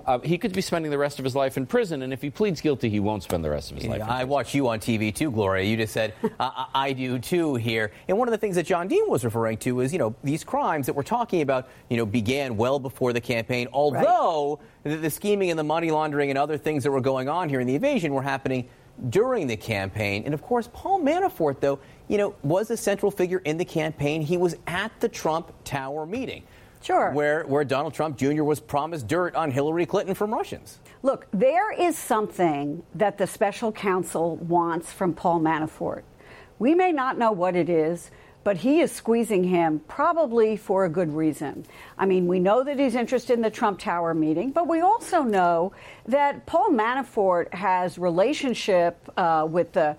uh, 0.07 0.19
he 0.21 0.39
could 0.39 0.53
be 0.53 0.61
spending 0.61 0.91
the 0.91 0.99
rest 0.99 1.19
of 1.19 1.25
his 1.25 1.35
life 1.35 1.57
in 1.57 1.67
prison. 1.67 2.03
And 2.03 2.13
if 2.13 2.23
he 2.23 2.31
pleads 2.31 2.61
guilty, 2.61 2.89
he 2.89 3.01
won't 3.01 3.23
spend 3.23 3.45
the 3.45 3.51
rest 3.51 3.71
of 3.71 3.77
his 3.77 3.87
yeah, 3.87 3.93
life. 3.93 4.03
I 4.03 4.25
watch 4.25 4.55
you 4.55 4.69
on 4.69 4.79
TV 4.81 5.15
too, 5.15 5.31
Gloria. 5.31 5.65
You 5.65 5.77
just 5.77 5.93
said 5.93 6.15
I, 6.39 6.67
I 6.75 6.93
do 6.93 7.19
too 7.19 7.55
here. 7.55 7.93
And 8.09 8.19
one 8.19 8.29
of 8.29 8.33
the 8.33 8.39
things 8.39 8.57
that 8.57 8.67
John 8.67 8.89
Dean 8.89 9.09
was 9.09 9.25
referring 9.25 9.59
to 9.59 9.81
is, 9.81 9.93
you 9.93 9.99
know, 9.99 10.15
these 10.23 10.45
crimes 10.45 10.87
that 10.87 10.95
we're 10.95 11.03
talking 11.03 11.43
about, 11.43 11.69
you 11.89 11.97
know, 11.97 12.07
began 12.07 12.57
well 12.57 12.79
before 12.79 13.13
the 13.13 13.21
campaign. 13.21 13.69
Although 13.73 14.61
right. 14.85 14.93
the, 14.93 14.97
the 14.97 15.11
scheming 15.11 15.51
and 15.51 15.59
the 15.59 15.65
money 15.65 15.91
laundering 15.91 16.31
and 16.31 16.39
other 16.39 16.59
things 16.59 16.85
that 16.85 16.91
were 16.91 17.01
going 17.01 17.29
on 17.29 17.49
here 17.49 17.61
in 17.61 17.67
the 17.67 17.75
evasion 17.75 18.13
were 18.13 18.23
happening 18.23 18.69
during 19.09 19.47
the 19.47 19.57
campaign. 19.57 20.25
And 20.25 20.35
of 20.35 20.43
course, 20.43 20.69
Paul 20.73 21.01
Manafort, 21.01 21.61
though, 21.61 21.79
you 22.09 22.19
know, 22.19 22.35
was 22.43 22.71
a 22.71 22.77
central 22.77 23.11
figure 23.11 23.39
in 23.39 23.57
the 23.57 23.65
campaign. 23.65 24.21
He 24.23 24.37
was 24.37 24.57
at 24.67 24.93
the 25.01 25.09
Trump 25.09 25.53
Tower 25.65 26.07
meeting. 26.07 26.43
Sure. 26.83 27.11
Where, 27.13 27.45
where 27.45 27.65
Donald 27.65 27.95
Trump 27.95 28.17
Jr. 28.17 28.43
was 28.43 28.59
promised 28.59 29.07
dirt 29.07 29.35
on 29.35 29.51
Hillary 29.51 29.87
Clinton 29.87 30.15
from 30.15 30.33
Russians. 30.33 30.79
Look, 31.03 31.27
there 31.33 31.73
is 31.73 31.97
something 31.97 32.83
that 32.95 33.19
the 33.19 33.27
special 33.27 33.71
counsel 33.71 34.37
wants 34.37 34.91
from 34.93 35.13
Paul 35.13 35.41
Manafort. 35.41 36.03
We 36.59 36.75
may 36.75 36.93
not 36.93 37.19
know 37.19 37.33
what 37.33 37.57
it 37.57 37.69
is, 37.69 38.11
but 38.45 38.57
he 38.57 38.81
is 38.81 38.91
squeezing 38.91 39.45
him 39.45 39.81
probably 39.87 40.57
for 40.57 40.85
a 40.87 40.89
good 40.89 41.13
reason. 41.13 41.67
I 41.99 42.07
mean, 42.07 42.27
we 42.27 42.39
know 42.39 42.65
that 42.65 42.79
he's 42.79 42.95
interested 42.95 43.35
in 43.35 43.43
the 43.43 43.51
Trump 43.51 43.79
Tower 43.79 44.15
meeting, 44.15 44.51
but 44.51 44.67
we 44.67 44.81
also 44.81 45.23
know 45.23 45.73
that 46.07 46.47
Paul 46.47 46.71
Manafort 46.71 47.53
has 47.53 47.99
relationship 47.99 48.97
uh, 49.17 49.47
with 49.49 49.73
the 49.73 49.97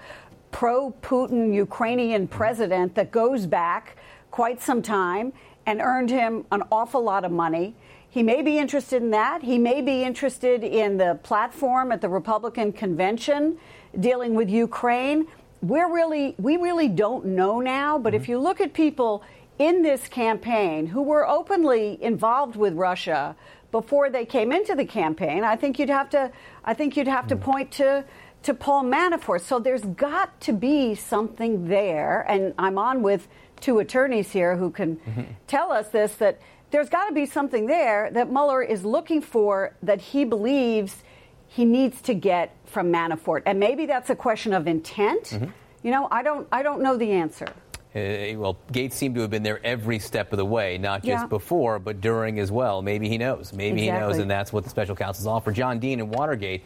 pro-Putin 0.52 1.54
Ukrainian 1.54 2.28
president 2.28 2.96
that 2.96 3.12
goes 3.12 3.46
back 3.46 3.98
quite 4.32 4.62
some 4.62 4.82
time 4.82 5.34
and 5.66 5.82
earned 5.82 6.10
him 6.10 6.46
an 6.52 6.64
awful 6.72 7.04
lot 7.04 7.24
of 7.24 7.32
money. 7.32 7.76
He 8.10 8.24
may 8.24 8.42
be 8.42 8.58
interested 8.58 9.02
in 9.02 9.12
that. 9.12 9.42
He 9.44 9.58
may 9.58 9.82
be 9.82 10.04
interested 10.04 10.64
in 10.64 10.98
the 10.98 11.20
platform 11.24 11.92
at 11.92 12.02
the 12.02 12.10
Republican 12.10 12.74
convention 12.74 13.58
dealing 14.00 14.36
with 14.36 14.50
Ukraine. 14.50 15.28
We're 15.62 15.92
really, 15.92 16.36
we 16.38 16.58
really 16.58 16.88
don't 16.90 17.26
know 17.26 17.60
now, 17.60 17.98
but 17.98 18.14
mm-hmm. 18.14 18.22
if 18.22 18.30
you 18.30 18.38
look 18.38 18.60
at 18.60 18.74
people 18.74 19.24
in 19.60 19.82
this 19.82 20.08
campaign 20.08 20.88
who 20.88 21.02
were 21.02 21.28
openly 21.28 22.02
involved 22.02 22.56
with 22.56 22.74
Russia 22.74 23.36
before 23.72 24.10
they 24.10 24.26
came 24.26 24.52
into 24.52 24.76
the 24.76 24.86
campaign, 24.86 25.44
I 25.44 25.56
think 25.56 25.80
you'd 25.80 25.90
have 25.90 26.10
to, 26.10 26.32
I 26.66 26.74
think 26.74 26.98
you'd 26.98 27.08
have 27.08 27.26
mm-hmm. 27.26 27.40
to 27.40 27.46
point 27.46 27.72
to 27.74 28.06
to 28.44 28.54
Paul 28.54 28.84
Manafort. 28.86 29.42
So 29.42 29.60
there's 29.60 29.84
got 29.84 30.40
to 30.42 30.54
be 30.54 30.96
something 30.96 31.68
there, 31.68 32.26
and 32.28 32.54
I'm 32.58 32.78
on 32.78 33.04
with 33.04 33.28
two 33.62 33.80
attorneys 33.80 34.32
here 34.32 34.58
who 34.58 34.72
can 34.72 34.98
mm-hmm. 34.98 35.22
tell 35.48 35.72
us 35.72 35.90
this 35.90 36.16
that 36.16 36.40
there's 36.72 36.90
got 36.90 37.08
to 37.08 37.14
be 37.14 37.26
something 37.26 37.68
there 37.68 38.10
that 38.12 38.32
Mueller 38.32 38.64
is 38.64 38.84
looking 38.84 39.22
for 39.22 39.76
that 39.84 40.02
he 40.02 40.26
believes 40.26 41.04
he 41.48 41.66
needs 41.66 42.02
to 42.04 42.14
get 42.14 42.56
from 42.66 42.92
Manafort. 42.92 43.44
And 43.46 43.60
maybe 43.60 43.86
that's 43.86 44.10
a 44.10 44.16
question 44.16 44.54
of 44.54 44.68
intent. 44.68 45.24
Mm-hmm. 45.26 45.52
You 45.84 45.92
know, 45.92 46.08
I 46.10 46.24
don't 46.24 46.48
I 46.52 46.64
don't 46.64 46.82
know 46.82 46.98
the 46.98 47.12
answer. 47.12 47.48
Uh, 47.94 48.40
well, 48.40 48.58
Gates 48.72 48.96
seemed 48.96 49.16
to 49.16 49.22
have 49.22 49.30
been 49.30 49.44
there 49.44 49.60
every 49.66 50.00
step 50.00 50.32
of 50.32 50.38
the 50.38 50.46
way, 50.46 50.78
not 50.78 51.04
just 51.04 51.24
yeah. 51.24 51.28
before, 51.28 51.78
but 51.78 52.00
during 52.00 52.40
as 52.40 52.50
well. 52.50 52.82
Maybe 52.82 53.10
he 53.10 53.18
knows. 53.18 53.52
Maybe 53.52 53.84
exactly. 53.84 53.84
he 53.84 53.92
knows, 53.92 54.18
and 54.22 54.32
that's 54.32 54.54
what 54.54 54.64
the 54.64 54.70
special 54.70 54.96
counsel's 54.96 55.28
all 55.28 55.42
for. 55.42 55.52
John 55.52 55.78
Dean 55.80 56.00
and 56.00 56.10
Watergate, 56.10 56.64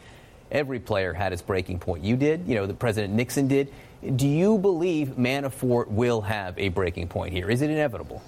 every 0.52 0.78
player 0.78 1.12
had 1.12 1.32
his 1.32 1.42
breaking 1.42 1.80
point. 1.80 2.04
You 2.04 2.16
did, 2.16 2.46
you 2.46 2.54
know, 2.54 2.66
the 2.66 2.74
President 2.74 3.12
Nixon 3.12 3.48
did. 3.48 3.72
Do 4.14 4.28
you 4.28 4.58
believe 4.58 5.10
Manafort 5.16 5.88
will 5.88 6.20
have 6.22 6.58
a 6.58 6.68
breaking 6.68 7.08
point 7.08 7.32
here? 7.32 7.50
Is 7.50 7.62
it 7.62 7.70
inevitable? 7.70 8.22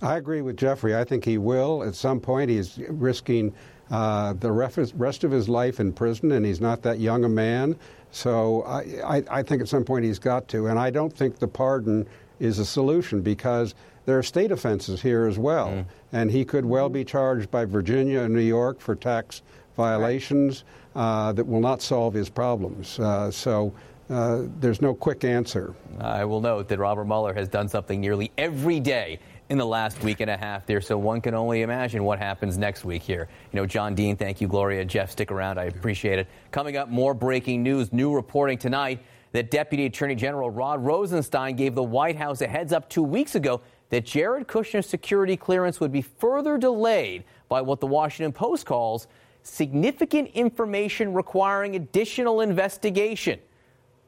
I 0.00 0.16
agree 0.16 0.42
with 0.42 0.56
Jeffrey. 0.56 0.94
I 0.94 1.04
think 1.04 1.24
he 1.24 1.38
will. 1.38 1.82
At 1.82 1.94
some 1.94 2.20
point, 2.20 2.50
he's 2.50 2.78
risking 2.88 3.52
uh, 3.90 4.34
the 4.34 4.52
rest 4.52 5.24
of 5.24 5.30
his 5.30 5.48
life 5.48 5.80
in 5.80 5.92
prison, 5.92 6.32
and 6.32 6.44
he's 6.44 6.60
not 6.60 6.82
that 6.82 7.00
young 7.00 7.24
a 7.24 7.28
man. 7.28 7.76
So 8.10 8.62
I, 8.62 8.80
I, 9.04 9.24
I, 9.30 9.42
think 9.42 9.60
at 9.60 9.68
some 9.68 9.84
point 9.84 10.04
he's 10.04 10.18
got 10.18 10.48
to. 10.48 10.66
And 10.66 10.78
I 10.78 10.90
don't 10.90 11.12
think 11.12 11.38
the 11.38 11.48
pardon 11.48 12.06
is 12.38 12.58
a 12.58 12.64
solution 12.64 13.20
because 13.20 13.74
there 14.06 14.18
are 14.18 14.22
state 14.22 14.52
offenses 14.52 15.02
here 15.02 15.26
as 15.26 15.38
well. 15.38 15.68
Mm. 15.68 15.84
And 16.12 16.30
he 16.30 16.44
could 16.44 16.64
well 16.64 16.88
be 16.88 17.04
charged 17.04 17.50
by 17.50 17.64
Virginia 17.64 18.20
and 18.20 18.34
New 18.34 18.40
York 18.40 18.80
for 18.80 18.94
tax 18.94 19.42
violations 19.76 20.64
uh, 20.94 21.32
that 21.32 21.46
will 21.46 21.60
not 21.60 21.82
solve 21.82 22.14
his 22.14 22.28
problems. 22.28 22.98
Uh, 22.98 23.30
so 23.30 23.72
uh, 24.10 24.42
there's 24.60 24.80
no 24.80 24.94
quick 24.94 25.24
answer. 25.24 25.74
I 26.00 26.24
will 26.24 26.40
note 26.40 26.68
that 26.68 26.78
Robert 26.78 27.04
Mueller 27.04 27.34
has 27.34 27.48
done 27.48 27.68
something 27.68 28.00
nearly 28.00 28.32
every 28.38 28.80
day 28.80 29.18
in 29.50 29.58
the 29.58 29.66
last 29.66 30.02
week 30.02 30.20
and 30.20 30.30
a 30.30 30.36
half 30.36 30.66
there, 30.66 30.80
so 30.80 30.98
one 30.98 31.20
can 31.20 31.34
only 31.34 31.62
imagine 31.62 32.04
what 32.04 32.18
happens 32.18 32.58
next 32.58 32.84
week 32.84 33.02
here. 33.02 33.28
You 33.52 33.60
know, 33.60 33.66
John 33.66 33.94
Dean, 33.94 34.16
thank 34.16 34.40
you, 34.40 34.48
Gloria. 34.48 34.84
Jeff, 34.84 35.10
stick 35.10 35.30
around. 35.30 35.58
I 35.58 35.64
appreciate 35.64 36.18
it. 36.18 36.26
Coming 36.50 36.76
up, 36.76 36.88
more 36.88 37.14
breaking 37.14 37.62
news. 37.62 37.92
New 37.92 38.14
reporting 38.14 38.58
tonight 38.58 39.00
that 39.32 39.50
Deputy 39.50 39.86
Attorney 39.86 40.14
General 40.14 40.50
Rod 40.50 40.84
Rosenstein 40.84 41.56
gave 41.56 41.74
the 41.74 41.82
White 41.82 42.16
House 42.16 42.40
a 42.40 42.46
heads 42.46 42.72
up 42.72 42.88
two 42.88 43.02
weeks 43.02 43.34
ago 43.34 43.60
that 43.90 44.04
Jared 44.04 44.46
Kushner's 44.46 44.86
security 44.86 45.36
clearance 45.36 45.80
would 45.80 45.92
be 45.92 46.02
further 46.02 46.58
delayed 46.58 47.24
by 47.48 47.60
what 47.60 47.80
the 47.80 47.86
Washington 47.86 48.32
Post 48.32 48.66
calls 48.66 49.06
significant 49.42 50.28
information 50.34 51.14
requiring 51.14 51.76
additional 51.76 52.40
investigation. 52.42 53.38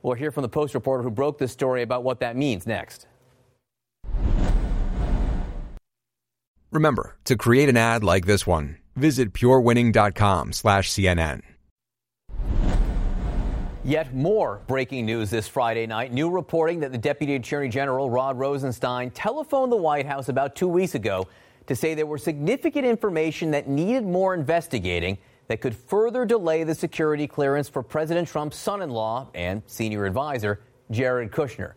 We'll 0.02 0.14
hear 0.14 0.30
from 0.30 0.42
the 0.42 0.48
Post 0.48 0.72
reporter 0.74 1.02
who 1.02 1.10
broke 1.10 1.38
this 1.38 1.52
story 1.52 1.82
about 1.82 2.04
what 2.04 2.20
that 2.20 2.36
means 2.36 2.66
next. 2.66 3.06
Remember, 6.70 7.16
to 7.24 7.36
create 7.36 7.68
an 7.68 7.76
ad 7.76 8.04
like 8.04 8.26
this 8.26 8.46
one, 8.46 8.78
visit 8.94 9.32
purewinning.com/cnn. 9.32 11.42
Yet 13.82 14.14
more 14.14 14.60
breaking 14.66 15.06
news 15.06 15.30
this 15.30 15.48
Friday 15.48 15.86
night. 15.86 16.12
New 16.12 16.28
reporting 16.30 16.80
that 16.80 16.92
the 16.92 16.98
Deputy 16.98 17.36
Attorney 17.36 17.70
General 17.70 18.10
Rod 18.10 18.38
Rosenstein 18.38 19.10
telephoned 19.10 19.72
the 19.72 19.76
White 19.76 20.04
House 20.06 20.28
about 20.28 20.54
two 20.54 20.68
weeks 20.68 20.94
ago 20.94 21.26
to 21.66 21.74
say 21.74 21.94
there 21.94 22.06
were 22.06 22.18
significant 22.18 22.84
information 22.84 23.50
that 23.52 23.68
needed 23.68 24.04
more 24.04 24.34
investigating 24.34 25.16
that 25.50 25.60
could 25.60 25.74
further 25.74 26.24
delay 26.24 26.62
the 26.62 26.76
security 26.76 27.26
clearance 27.26 27.68
for 27.68 27.82
President 27.82 28.28
Trump's 28.28 28.56
son 28.56 28.82
in 28.82 28.90
law 28.90 29.26
and 29.34 29.64
senior 29.66 30.06
advisor, 30.06 30.60
Jared 30.92 31.32
Kushner. 31.32 31.72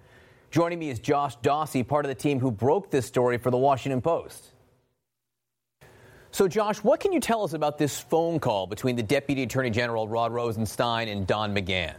Joining 0.52 0.78
me 0.78 0.92
is 0.92 1.00
Josh 1.00 1.36
Dawsey, 1.38 1.82
part 1.82 2.06
of 2.06 2.10
the 2.10 2.16
team 2.16 2.40
who 2.40 2.52
broke 2.52 2.92
this 2.92 3.08
story 3.08 3.40
for 3.40 3.50
the 3.50 3.58
Washington 3.58 4.00
Post. 4.00 4.52
So, 6.30 6.48
Josh, 6.48 6.84
what 6.84 7.00
can 7.00 7.14
you 7.14 7.20
tell 7.20 7.44
us 7.44 7.54
about 7.54 7.80
this 7.80 8.00
phone 8.00 8.40
call 8.40 8.68
between 8.68 8.96
the 8.96 9.02
Deputy 9.02 9.42
Attorney 9.42 9.72
General 9.72 10.08
Rod 10.08 10.32
Rosenstein 10.32 11.08
and 11.08 11.26
Don 11.26 11.56
McGahn? 11.56 11.96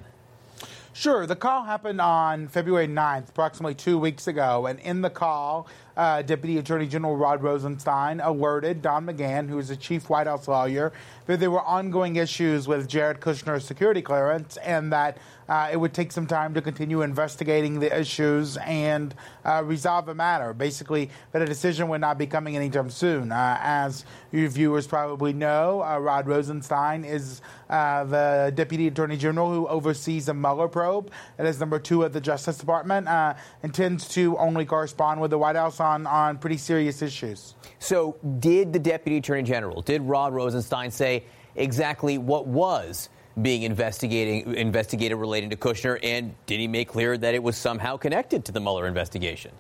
Sure. 0.97 1.27
The 1.27 1.35
call 1.35 1.65
happened 1.65 2.01
on 2.01 2.47
February 2.47 2.87
9th, 2.87 3.31
approximately 3.31 3.75
two 3.75 3.99
weeks 3.99 4.29
ago. 4.29 4.67
And 4.67 4.79
in 4.79 5.01
the 5.01 5.11
call, 5.11 5.67
uh, 5.97 6.23
Deputy 6.23 6.59
Attorney 6.59 6.87
General 6.87 7.17
Rod 7.17 7.43
Rosenstein 7.43 8.21
alerted 8.21 8.81
Don 8.81 9.05
McGahn, 9.05 9.49
who 9.49 9.59
is 9.59 9.67
the 9.67 9.77
chief 9.77 10.09
White 10.09 10.29
House 10.29 10.47
lawyer, 10.47 10.93
that 11.27 11.41
there 11.41 11.51
were 11.51 11.63
ongoing 11.63 12.15
issues 12.15 12.69
with 12.69 12.89
Jared 12.89 13.19
Kushner's 13.19 13.65
security 13.65 14.03
clearance 14.03 14.57
and 14.59 14.93
that 14.93 15.19
uh, 15.49 15.69
it 15.71 15.77
would 15.77 15.93
take 15.93 16.13
some 16.13 16.27
time 16.27 16.55
to 16.55 16.63
continue 16.63 17.03
investigating 17.03 17.81
the 17.81 17.99
issues 17.99 18.57
and 18.59 19.15
uh, 19.45 19.63
resolve 19.65 20.07
the 20.07 20.15
matter. 20.15 20.53
Basically, 20.53 21.11
that 21.33 21.43
a 21.43 21.47
decision 21.47 21.89
would 21.89 22.01
not 22.01 22.19
be 22.19 22.27
coming 22.27 22.57
anytime 22.57 22.91
soon. 22.91 23.33
Uh, 23.33 23.59
as 23.61 24.05
your 24.33 24.49
viewers 24.49 24.87
probably 24.87 25.33
know, 25.33 25.83
uh, 25.83 25.99
Rod 25.99 26.27
Rosenstein 26.27 27.05
is 27.05 27.43
uh, 27.69 28.05
the 28.05 28.53
Deputy 28.55 28.87
Attorney 28.87 29.17
General 29.17 29.53
who 29.53 29.67
oversees 29.69 30.27
the 30.27 30.35
Mueller 30.35 30.69
probe, 30.69 31.11
and 31.39 31.47
is 31.47 31.61
number 31.61 31.79
two 31.79 32.05
at 32.05 32.13
the 32.13 32.21
Justice 32.21 32.59
Department, 32.59 33.09
uh, 33.09 33.35
intends 33.63 34.09
to 34.09 34.37
only 34.39 34.65
correspond 34.65 35.21
with 35.21 35.31
the 35.31 35.39
White 35.39 35.57
House 35.57 35.81
on, 35.81 36.07
on 36.07 36.39
pretty 36.39 36.57
serious 36.57 37.03
issues. 37.03 37.55
So, 37.79 38.17
did 38.39 38.73
the 38.73 38.79
Deputy 38.79 39.19
Attorney 39.19 39.43
General, 39.43 39.83
did 39.83 40.03
Rod 40.03 40.33
Rosenstein 40.33 40.91
say 40.91 41.25
exactly 41.57 42.19
what 42.19 42.47
was 42.47 43.09
being 43.41 43.63
investigating, 43.63 44.55
investigated 44.55 45.19
relating 45.19 45.51
to 45.51 45.57
Kushner, 45.57 45.99
and 46.03 46.35
did 46.47 46.61
he 46.61 46.69
make 46.69 46.89
clear 46.89 47.19
that 47.19 47.35
it 47.35 47.43
was 47.43 47.57
somehow 47.57 47.97
connected 47.97 48.45
to 48.45 48.53
the 48.53 48.61
Mueller 48.61 48.87
investigation? 48.87 49.51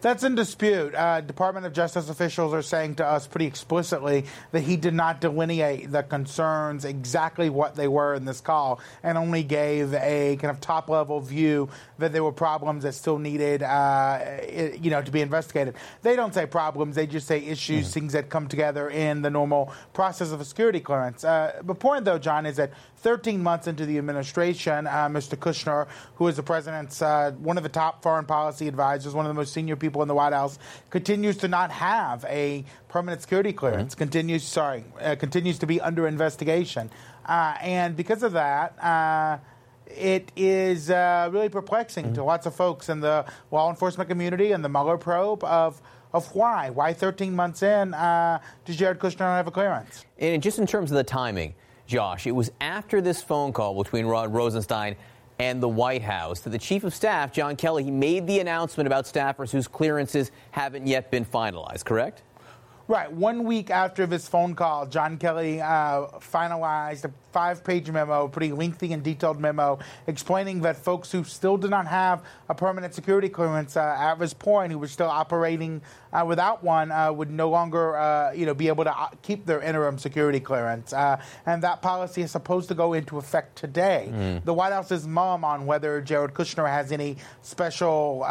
That's 0.00 0.24
in 0.24 0.34
dispute. 0.34 0.94
Uh, 0.94 1.20
Department 1.20 1.66
of 1.66 1.72
Justice 1.72 2.08
officials 2.08 2.54
are 2.54 2.62
saying 2.62 2.96
to 2.96 3.06
us 3.06 3.26
pretty 3.26 3.46
explicitly 3.46 4.24
that 4.52 4.60
he 4.60 4.76
did 4.76 4.94
not 4.94 5.20
delineate 5.20 5.92
the 5.92 6.02
concerns 6.02 6.84
exactly 6.84 7.50
what 7.50 7.74
they 7.74 7.86
were 7.86 8.14
in 8.14 8.24
this 8.24 8.40
call 8.40 8.80
and 9.02 9.18
only 9.18 9.42
gave 9.42 9.92
a 9.94 10.36
kind 10.36 10.50
of 10.50 10.60
top 10.60 10.88
level 10.88 11.20
view 11.20 11.68
that 11.98 12.12
there 12.12 12.24
were 12.24 12.32
problems 12.32 12.84
that 12.84 12.94
still 12.94 13.18
needed, 13.18 13.62
uh, 13.62 14.40
you 14.80 14.90
know, 14.90 15.02
to 15.02 15.10
be 15.10 15.20
investigated. 15.20 15.74
They 16.02 16.16
don't 16.16 16.32
say 16.32 16.46
problems; 16.46 16.96
they 16.96 17.06
just 17.06 17.26
say 17.26 17.38
issues, 17.38 17.84
mm-hmm. 17.84 17.92
things 17.92 18.12
that 18.14 18.30
come 18.30 18.48
together 18.48 18.88
in 18.88 19.20
the 19.22 19.30
normal 19.30 19.72
process 19.92 20.32
of 20.32 20.40
a 20.40 20.44
security 20.44 20.80
clearance. 20.80 21.24
Uh, 21.24 21.60
the 21.62 21.74
point, 21.74 22.06
though, 22.06 22.18
John, 22.18 22.46
is 22.46 22.56
that 22.56 22.72
13 23.00 23.42
months 23.42 23.66
into 23.66 23.86
the 23.86 23.98
administration, 23.98 24.86
uh, 24.86 25.08
Mr. 25.08 25.36
Kushner, 25.36 25.88
who 26.16 26.28
is 26.28 26.36
the 26.36 26.42
president's 26.42 27.00
uh, 27.00 27.32
one 27.38 27.56
of 27.56 27.62
the 27.62 27.68
top 27.68 28.02
foreign 28.02 28.26
policy 28.26 28.68
advisors, 28.68 29.14
one 29.14 29.24
of 29.24 29.30
the 29.30 29.34
most 29.34 29.52
senior 29.52 29.76
people 29.76 30.02
in 30.02 30.08
the 30.08 30.14
White 30.14 30.32
House, 30.32 30.58
continues 30.90 31.36
to 31.38 31.48
not 31.48 31.70
have 31.70 32.24
a 32.28 32.64
permanent 32.88 33.22
security 33.22 33.52
clearance. 33.52 33.94
Mm-hmm. 33.94 33.98
Continues, 33.98 34.44
sorry, 34.44 34.84
uh, 35.00 35.16
continues 35.16 35.58
to 35.60 35.66
be 35.66 35.80
under 35.80 36.06
investigation, 36.06 36.90
uh, 37.26 37.56
and 37.62 37.96
because 37.96 38.22
of 38.22 38.32
that 38.32 38.78
uh, 38.82 39.38
it 39.86 40.30
is 40.36 40.90
uh, 40.90 41.28
really 41.32 41.48
perplexing 41.48 42.06
mm-hmm. 42.06 42.14
to 42.14 42.24
lots 42.24 42.46
of 42.46 42.54
folks 42.54 42.88
in 42.88 43.00
the 43.00 43.24
law 43.50 43.70
enforcement 43.70 44.08
community 44.08 44.52
and 44.52 44.64
the 44.64 44.68
Mueller 44.68 44.98
probe 44.98 45.42
of 45.44 45.80
of 46.12 46.34
why. 46.34 46.70
Why 46.70 46.92
13 46.92 47.34
months 47.34 47.62
in 47.62 47.94
uh, 47.94 48.40
does 48.64 48.76
Jared 48.76 48.98
Kushner 48.98 49.20
not 49.20 49.36
have 49.36 49.46
a 49.46 49.52
clearance? 49.52 50.04
And 50.18 50.42
just 50.42 50.58
in 50.58 50.66
terms 50.66 50.90
of 50.90 50.96
the 50.96 51.04
timing, 51.04 51.54
Josh, 51.90 52.28
it 52.28 52.30
was 52.30 52.52
after 52.60 53.00
this 53.00 53.20
phone 53.20 53.52
call 53.52 53.82
between 53.82 54.06
Rod 54.06 54.32
Rosenstein 54.32 54.94
and 55.40 55.60
the 55.60 55.68
White 55.68 56.02
House 56.02 56.38
that 56.40 56.50
the 56.50 56.58
Chief 56.58 56.84
of 56.84 56.94
Staff, 56.94 57.32
John 57.32 57.56
Kelly, 57.56 57.82
he 57.82 57.90
made 57.90 58.28
the 58.28 58.38
announcement 58.38 58.86
about 58.86 59.06
staffers 59.06 59.50
whose 59.50 59.66
clearances 59.66 60.30
haven't 60.52 60.86
yet 60.86 61.10
been 61.10 61.24
finalized, 61.24 61.84
correct? 61.84 62.22
Right. 62.90 63.12
One 63.12 63.44
week 63.44 63.70
after 63.70 64.04
this 64.04 64.26
phone 64.26 64.56
call, 64.56 64.84
John 64.84 65.16
Kelly 65.16 65.60
uh, 65.60 66.08
finalized 66.18 67.04
a 67.04 67.12
five 67.30 67.62
page 67.62 67.88
memo, 67.88 68.24
a 68.24 68.28
pretty 68.28 68.50
lengthy 68.50 68.92
and 68.92 69.00
detailed 69.00 69.38
memo, 69.38 69.78
explaining 70.08 70.62
that 70.62 70.76
folks 70.76 71.12
who 71.12 71.22
still 71.22 71.56
did 71.56 71.70
not 71.70 71.86
have 71.86 72.24
a 72.48 72.54
permanent 72.56 72.92
security 72.92 73.28
clearance 73.28 73.76
uh, 73.76 73.96
at 73.96 74.18
this 74.18 74.34
point, 74.34 74.72
who 74.72 74.78
were 74.78 74.88
still 74.88 75.06
operating 75.06 75.80
uh, 76.12 76.24
without 76.26 76.64
one, 76.64 76.90
uh, 76.90 77.12
would 77.12 77.30
no 77.30 77.48
longer 77.48 77.96
uh, 77.96 78.32
you 78.32 78.44
know, 78.44 78.54
be 78.54 78.66
able 78.66 78.82
to 78.82 78.90
uh, 78.90 79.06
keep 79.22 79.46
their 79.46 79.60
interim 79.60 79.96
security 79.96 80.40
clearance. 80.40 80.92
and 80.92 81.62
that 81.62 81.82
policy 81.82 82.22
is 82.22 82.32
supposed 82.32 82.66
to 82.66 82.74
go 82.74 82.94
into 82.94 83.18
effect 83.18 83.54
today. 83.54 84.08
Mm. 84.12 84.44
The 84.44 84.52
White 84.52 84.72
House 84.72 84.90
is 84.90 85.06
mum 85.06 85.44
on 85.44 85.64
whether 85.64 86.00
Jared 86.00 86.34
Kushner 86.34 86.68
has 86.68 86.90
any 86.90 87.18
special 87.42 88.26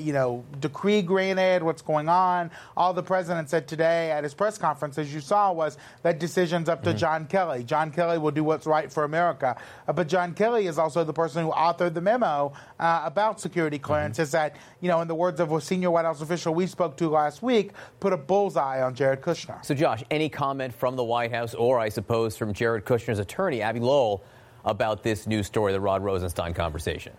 you 0.00 0.12
know, 0.12 0.44
decree 0.58 1.02
granted, 1.02 1.62
what's 1.62 1.82
going 1.82 2.08
on. 2.08 2.50
All 2.76 2.92
the 2.92 3.04
president 3.04 3.48
said 3.48 3.68
today 3.68 3.91
at 3.92 4.24
his 4.24 4.34
press 4.34 4.58
conference, 4.58 4.98
as 4.98 5.12
you 5.12 5.20
saw, 5.20 5.52
was 5.52 5.78
that 6.02 6.18
decision's 6.18 6.68
up 6.68 6.82
to 6.82 6.90
mm-hmm. 6.90 6.98
John 6.98 7.26
Kelly. 7.26 7.64
John 7.64 7.90
Kelly 7.90 8.18
will 8.18 8.30
do 8.30 8.44
what's 8.44 8.66
right 8.66 8.90
for 8.90 9.04
America. 9.04 9.56
Uh, 9.86 9.92
but 9.92 10.08
John 10.08 10.34
Kelly 10.34 10.66
is 10.66 10.78
also 10.78 11.04
the 11.04 11.12
person 11.12 11.44
who 11.44 11.50
authored 11.50 11.94
the 11.94 12.00
memo 12.00 12.52
uh, 12.78 13.02
about 13.04 13.40
security 13.40 13.78
clearances 13.78 14.28
mm-hmm. 14.28 14.54
that, 14.54 14.56
you 14.80 14.88
know, 14.88 15.00
in 15.00 15.08
the 15.08 15.14
words 15.14 15.40
of 15.40 15.52
a 15.52 15.60
senior 15.60 15.90
White 15.90 16.04
House 16.04 16.20
official 16.20 16.54
we 16.54 16.66
spoke 16.66 16.96
to 16.96 17.08
last 17.08 17.42
week, 17.42 17.72
put 18.00 18.12
a 18.12 18.16
bullseye 18.16 18.82
on 18.82 18.94
Jared 18.94 19.20
Kushner. 19.20 19.64
So, 19.64 19.74
Josh, 19.74 20.02
any 20.10 20.28
comment 20.28 20.74
from 20.74 20.96
the 20.96 21.04
White 21.04 21.32
House 21.32 21.54
or, 21.54 21.78
I 21.78 21.88
suppose, 21.88 22.36
from 22.36 22.52
Jared 22.52 22.84
Kushner's 22.84 23.18
attorney, 23.18 23.62
Abbe 23.62 23.80
Lowell, 23.80 24.24
about 24.64 25.02
this 25.02 25.26
news 25.26 25.46
story, 25.46 25.72
the 25.72 25.80
Rod 25.80 26.02
Rosenstein 26.02 26.54
conversation? 26.54 27.12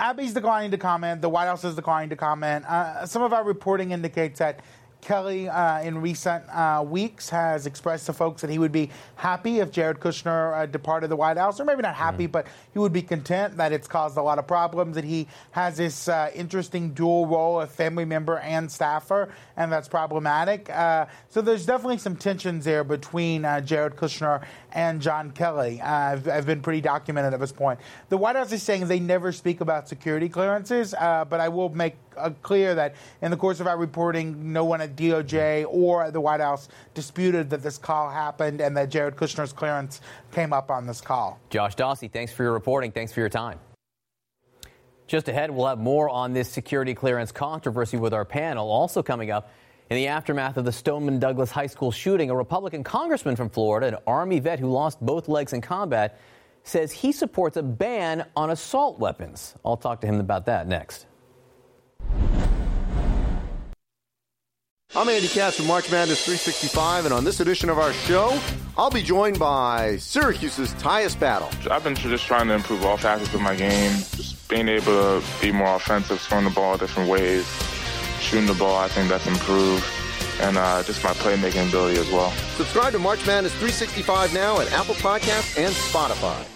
Abbe's 0.00 0.32
declining 0.32 0.70
to 0.70 0.78
comment. 0.78 1.20
The 1.22 1.28
White 1.28 1.46
House 1.46 1.64
is 1.64 1.74
declining 1.74 2.10
to 2.10 2.16
comment. 2.16 2.64
Uh, 2.66 3.04
some 3.04 3.22
of 3.22 3.32
our 3.32 3.42
reporting 3.42 3.90
indicates 3.90 4.38
that 4.38 4.60
Kelly, 5.00 5.48
uh, 5.48 5.80
in 5.80 6.00
recent 6.00 6.44
uh, 6.50 6.84
weeks, 6.86 7.30
has 7.30 7.66
expressed 7.66 8.06
to 8.06 8.12
folks 8.12 8.42
that 8.42 8.50
he 8.50 8.58
would 8.58 8.72
be 8.72 8.90
happy 9.16 9.60
if 9.60 9.70
Jared 9.70 10.00
Kushner 10.00 10.56
uh, 10.56 10.66
departed 10.66 11.08
the 11.08 11.16
White 11.16 11.36
House, 11.36 11.60
or 11.60 11.64
maybe 11.64 11.82
not 11.82 11.94
happy, 11.94 12.26
mm. 12.26 12.32
but 12.32 12.46
he 12.72 12.78
would 12.78 12.92
be 12.92 13.02
content 13.02 13.56
that 13.56 13.72
it's 13.72 13.88
caused 13.88 14.16
a 14.16 14.22
lot 14.22 14.38
of 14.38 14.46
problems, 14.46 14.96
that 14.96 15.04
he 15.04 15.26
has 15.52 15.76
this 15.76 16.08
uh, 16.08 16.30
interesting 16.34 16.92
dual 16.92 17.26
role 17.26 17.60
of 17.60 17.70
family 17.70 18.04
member 18.04 18.38
and 18.38 18.70
staffer, 18.70 19.28
and 19.56 19.70
that's 19.72 19.88
problematic. 19.88 20.68
Uh, 20.70 21.06
so 21.28 21.40
there's 21.40 21.64
definitely 21.64 21.98
some 21.98 22.16
tensions 22.16 22.64
there 22.64 22.84
between 22.84 23.44
uh, 23.44 23.60
Jared 23.60 23.96
Kushner 23.96 24.44
and 24.72 25.00
John 25.00 25.30
Kelly. 25.30 25.80
I've 25.80 26.44
been 26.44 26.60
pretty 26.60 26.80
documented 26.80 27.32
at 27.32 27.40
this 27.40 27.52
point. 27.52 27.80
The 28.10 28.18
White 28.18 28.36
House 28.36 28.52
is 28.52 28.62
saying 28.62 28.86
they 28.88 29.00
never 29.00 29.32
speak 29.32 29.60
about 29.60 29.88
security 29.88 30.28
clearances, 30.28 30.92
but 30.92 31.40
I 31.40 31.48
will 31.48 31.70
make 31.70 31.96
uh, 32.18 32.30
clear 32.42 32.74
that 32.74 32.94
in 33.22 33.30
the 33.30 33.36
course 33.36 33.60
of 33.60 33.66
our 33.66 33.76
reporting, 33.76 34.52
no 34.52 34.64
one 34.64 34.80
at 34.80 34.96
DOJ 34.96 35.66
or 35.68 36.04
at 36.04 36.12
the 36.12 36.20
White 36.20 36.40
House 36.40 36.68
disputed 36.94 37.50
that 37.50 37.62
this 37.62 37.78
call 37.78 38.10
happened 38.10 38.60
and 38.60 38.76
that 38.76 38.90
Jared 38.90 39.16
Kushner's 39.16 39.52
clearance 39.52 40.00
came 40.32 40.52
up 40.52 40.70
on 40.70 40.86
this 40.86 41.00
call. 41.00 41.38
Josh 41.50 41.76
Dawsey, 41.76 42.10
thanks 42.10 42.32
for 42.32 42.42
your 42.42 42.52
reporting. 42.52 42.92
Thanks 42.92 43.12
for 43.12 43.20
your 43.20 43.28
time. 43.28 43.58
Just 45.06 45.28
ahead, 45.28 45.50
we'll 45.50 45.66
have 45.66 45.78
more 45.78 46.10
on 46.10 46.34
this 46.34 46.50
security 46.50 46.94
clearance 46.94 47.32
controversy 47.32 47.96
with 47.96 48.12
our 48.12 48.26
panel. 48.26 48.70
Also 48.70 49.02
coming 49.02 49.30
up, 49.30 49.50
in 49.90 49.96
the 49.96 50.08
aftermath 50.08 50.58
of 50.58 50.66
the 50.66 50.72
Stoneman 50.72 51.18
Douglas 51.18 51.50
High 51.50 51.66
School 51.66 51.90
shooting, 51.90 52.28
a 52.28 52.36
Republican 52.36 52.84
congressman 52.84 53.36
from 53.36 53.48
Florida, 53.48 53.86
an 53.88 53.96
Army 54.06 54.38
vet 54.38 54.58
who 54.58 54.70
lost 54.70 55.00
both 55.00 55.28
legs 55.28 55.54
in 55.54 55.62
combat, 55.62 56.20
says 56.62 56.92
he 56.92 57.12
supports 57.12 57.56
a 57.56 57.62
ban 57.62 58.26
on 58.36 58.50
assault 58.50 58.98
weapons. 58.98 59.54
I'll 59.64 59.78
talk 59.78 60.02
to 60.02 60.06
him 60.06 60.20
about 60.20 60.44
that 60.46 60.68
next. 60.68 61.06
I'm 64.96 65.06
Andy 65.10 65.28
Katz 65.28 65.58
from 65.58 65.66
March 65.66 65.90
Madness 65.92 66.24
365, 66.24 67.04
and 67.04 67.12
on 67.12 67.22
this 67.22 67.40
edition 67.40 67.68
of 67.68 67.78
our 67.78 67.92
show, 67.92 68.40
I'll 68.78 68.90
be 68.90 69.02
joined 69.02 69.38
by 69.38 69.98
Syracuse's 69.98 70.72
Tyus 70.74 71.18
Battle. 71.18 71.50
I've 71.70 71.84
been 71.84 71.94
just 71.94 72.24
trying 72.24 72.48
to 72.48 72.54
improve 72.54 72.86
all 72.86 72.96
facets 72.96 73.34
of 73.34 73.42
my 73.42 73.54
game, 73.54 73.92
just 74.16 74.48
being 74.48 74.66
able 74.66 75.20
to 75.20 75.22
be 75.42 75.52
more 75.52 75.76
offensive, 75.76 76.18
throwing 76.22 76.46
the 76.46 76.50
ball 76.50 76.78
different 76.78 77.10
ways, 77.10 77.46
shooting 78.18 78.46
the 78.46 78.54
ball, 78.54 78.78
I 78.78 78.88
think 78.88 79.10
that's 79.10 79.26
improved, 79.26 79.84
and 80.40 80.56
uh, 80.56 80.82
just 80.82 81.04
my 81.04 81.10
playmaking 81.10 81.68
ability 81.68 82.00
as 82.00 82.10
well. 82.10 82.30
Subscribe 82.56 82.94
to 82.94 82.98
March 82.98 83.26
Madness 83.26 83.52
365 83.52 84.32
now 84.32 84.58
at 84.58 84.72
Apple 84.72 84.94
Podcasts 84.94 85.58
and 85.58 85.74
Spotify. 85.74 86.46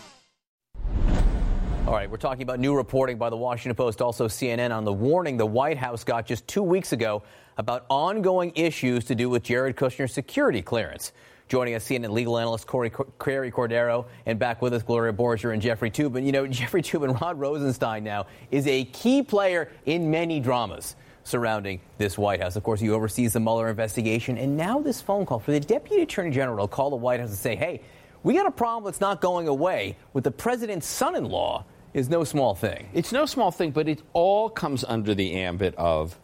All 1.85 1.95
right, 1.95 2.09
we're 2.09 2.16
talking 2.16 2.45
about 2.45 2.61
new 2.61 2.77
reporting 2.77 3.18
by 3.18 3.29
the 3.29 3.37
Washington 3.37 3.75
Post, 3.75 4.01
also 4.01 4.29
CNN, 4.29 4.71
on 4.71 4.85
the 4.85 4.92
warning 4.92 5.37
the 5.37 5.45
White 5.45 5.77
House 5.77 6.05
got 6.05 6.27
just 6.27 6.47
two 6.47 6.62
weeks 6.62 6.92
ago 6.92 7.25
about 7.57 7.87
ongoing 7.90 8.53
issues 8.55 9.05
to 9.07 9.16
do 9.16 9.29
with 9.29 9.42
Jared 9.42 9.75
Kushner's 9.75 10.12
security 10.12 10.62
clearance. 10.62 11.12
Joining 11.49 11.75
us, 11.75 11.85
CNN 11.85 12.11
legal 12.11 12.38
analyst 12.38 12.68
Corey 12.68 12.92
Carrie 13.18 13.51
Cordero, 13.51 14.07
and 14.27 14.38
back 14.38 14.62
with 14.62 14.73
us, 14.75 14.85
Gloria 14.85 15.12
Borger 15.12 15.53
and 15.53 15.61
Jeffrey 15.61 15.90
Toobin. 15.90 16.25
You 16.25 16.31
know, 16.31 16.47
Jeffrey 16.61 16.83
Toobin, 16.83 17.21
Rod 17.21 17.40
Rosenstein 17.40 18.05
now 18.05 18.27
is 18.53 18.68
a 18.68 18.85
key 18.85 19.21
player 19.21 19.68
in 19.85 20.09
many 20.09 20.38
dramas 20.38 20.95
surrounding 21.25 21.81
this 21.99 22.16
White 22.16 22.40
House. 22.40 22.55
Of 22.55 22.62
course, 22.62 22.79
he 22.79 22.90
oversees 22.90 23.33
the 23.33 23.40
Mueller 23.40 23.68
investigation, 23.68 24.38
and 24.38 24.57
now 24.57 24.79
this 24.79 25.01
phone 25.01 25.27
call 25.27 25.40
for 25.40 25.51
the 25.51 25.59
Deputy 25.59 26.03
Attorney 26.03 26.31
General 26.31 26.68
to 26.68 26.73
call 26.73 26.90
the 26.90 26.97
White 26.97 27.18
House 27.18 27.31
and 27.31 27.38
say, 27.38 27.57
hey, 27.57 27.83
we 28.23 28.35
got 28.35 28.47
a 28.47 28.53
problem 28.53 28.85
that's 28.85 29.01
not 29.01 29.21
going 29.21 29.49
away 29.49 29.97
with 30.12 30.23
the 30.23 30.31
president's 30.31 30.87
son 30.87 31.16
in 31.16 31.25
law 31.25 31.64
is 31.94 32.09
no 32.09 32.24
small 32.24 32.55
thing. 32.55 32.88
It's 32.94 33.12
no 33.12 33.26
small 33.26 33.50
thing, 33.50 33.70
but 33.70 33.88
it 33.88 34.02
all 34.12 34.48
comes 34.48 34.85
under 34.85 35.14
the 35.14 35.35
ambit 35.35 35.74
of 35.76 36.18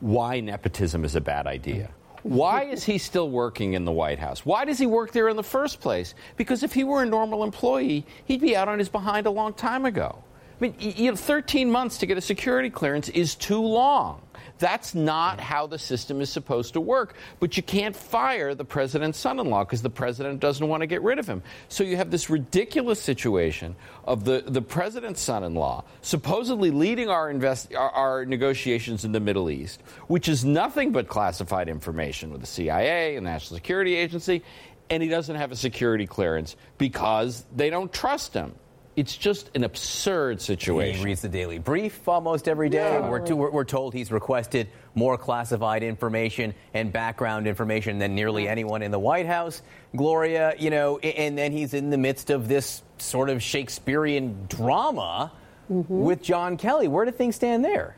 why 0.00 0.40
nepotism 0.40 1.04
is 1.04 1.16
a 1.16 1.20
bad 1.20 1.46
idea. 1.46 1.90
Why 2.22 2.64
is 2.64 2.84
he 2.84 2.98
still 2.98 3.30
working 3.30 3.74
in 3.74 3.84
the 3.84 3.92
White 3.92 4.18
House? 4.18 4.44
Why 4.44 4.64
does 4.64 4.78
he 4.78 4.86
work 4.86 5.12
there 5.12 5.28
in 5.28 5.36
the 5.36 5.42
first 5.42 5.80
place? 5.80 6.14
Because 6.36 6.62
if 6.62 6.72
he 6.72 6.84
were 6.84 7.02
a 7.02 7.06
normal 7.06 7.44
employee, 7.44 8.04
he'd 8.24 8.40
be 8.40 8.56
out 8.56 8.68
on 8.68 8.78
his 8.78 8.88
behind 8.88 9.26
a 9.26 9.30
long 9.30 9.54
time 9.54 9.84
ago. 9.84 10.22
I 10.60 10.64
mean, 10.64 10.74
you 10.78 11.10
know, 11.10 11.16
13 11.16 11.70
months 11.70 11.98
to 11.98 12.06
get 12.06 12.18
a 12.18 12.20
security 12.20 12.70
clearance 12.70 13.08
is 13.08 13.34
too 13.36 13.62
long. 13.62 14.20
That's 14.58 14.94
not 14.94 15.40
how 15.40 15.66
the 15.66 15.78
system 15.78 16.20
is 16.20 16.30
supposed 16.30 16.74
to 16.74 16.80
work. 16.80 17.14
But 17.40 17.56
you 17.56 17.62
can't 17.62 17.94
fire 17.94 18.54
the 18.54 18.64
president's 18.64 19.18
son 19.18 19.38
in 19.38 19.50
law 19.50 19.64
because 19.64 19.82
the 19.82 19.90
president 19.90 20.40
doesn't 20.40 20.66
want 20.66 20.82
to 20.82 20.86
get 20.86 21.02
rid 21.02 21.18
of 21.18 21.26
him. 21.26 21.42
So 21.68 21.84
you 21.84 21.96
have 21.96 22.10
this 22.10 22.28
ridiculous 22.30 23.00
situation 23.00 23.76
of 24.04 24.24
the, 24.24 24.44
the 24.46 24.62
president's 24.62 25.20
son 25.20 25.44
in 25.44 25.54
law 25.54 25.84
supposedly 26.02 26.70
leading 26.70 27.08
our, 27.08 27.30
invest, 27.30 27.74
our, 27.74 27.90
our 27.90 28.24
negotiations 28.24 29.04
in 29.04 29.12
the 29.12 29.20
Middle 29.20 29.50
East, 29.50 29.82
which 30.06 30.28
is 30.28 30.44
nothing 30.44 30.92
but 30.92 31.08
classified 31.08 31.68
information 31.68 32.30
with 32.30 32.40
the 32.40 32.46
CIA 32.46 33.16
and 33.16 33.26
the 33.26 33.30
National 33.30 33.56
Security 33.56 33.94
Agency 33.94 34.42
and 34.90 35.02
he 35.02 35.08
doesn't 35.08 35.36
have 35.36 35.52
a 35.52 35.56
security 35.56 36.06
clearance 36.06 36.56
because 36.78 37.44
they 37.54 37.70
don't 37.70 37.92
trust 37.92 38.34
him. 38.34 38.54
It's 38.98 39.16
just 39.16 39.52
an 39.54 39.62
absurd 39.62 40.42
situation. 40.42 40.98
He 40.98 41.04
reads 41.04 41.22
the 41.22 41.28
Daily 41.28 41.60
Brief 41.60 42.08
almost 42.08 42.48
every 42.48 42.68
day. 42.68 42.98
We're, 42.98 43.20
to, 43.26 43.36
we're, 43.36 43.50
we're, 43.52 43.64
told 43.64 43.94
he's 43.94 44.10
requested 44.10 44.70
more 44.96 45.16
classified 45.16 45.84
information 45.84 46.52
and 46.74 46.92
background 46.92 47.46
information 47.46 48.00
than 48.00 48.16
nearly 48.16 48.48
anyone 48.48 48.82
in 48.82 48.90
the 48.90 48.98
White 48.98 49.26
House. 49.26 49.62
Gloria, 49.94 50.54
you 50.58 50.70
know, 50.70 50.98
and 50.98 51.38
then 51.38 51.52
he's 51.52 51.74
in 51.74 51.90
the 51.90 51.96
midst 51.96 52.30
of 52.30 52.48
this 52.48 52.82
sort 52.98 53.30
of 53.30 53.40
Shakespearean 53.40 54.46
drama 54.48 55.30
mm-hmm. 55.70 56.00
with 56.00 56.20
John 56.20 56.56
Kelly. 56.56 56.88
Where 56.88 57.04
do 57.04 57.12
things 57.12 57.36
stand 57.36 57.64
there? 57.64 57.94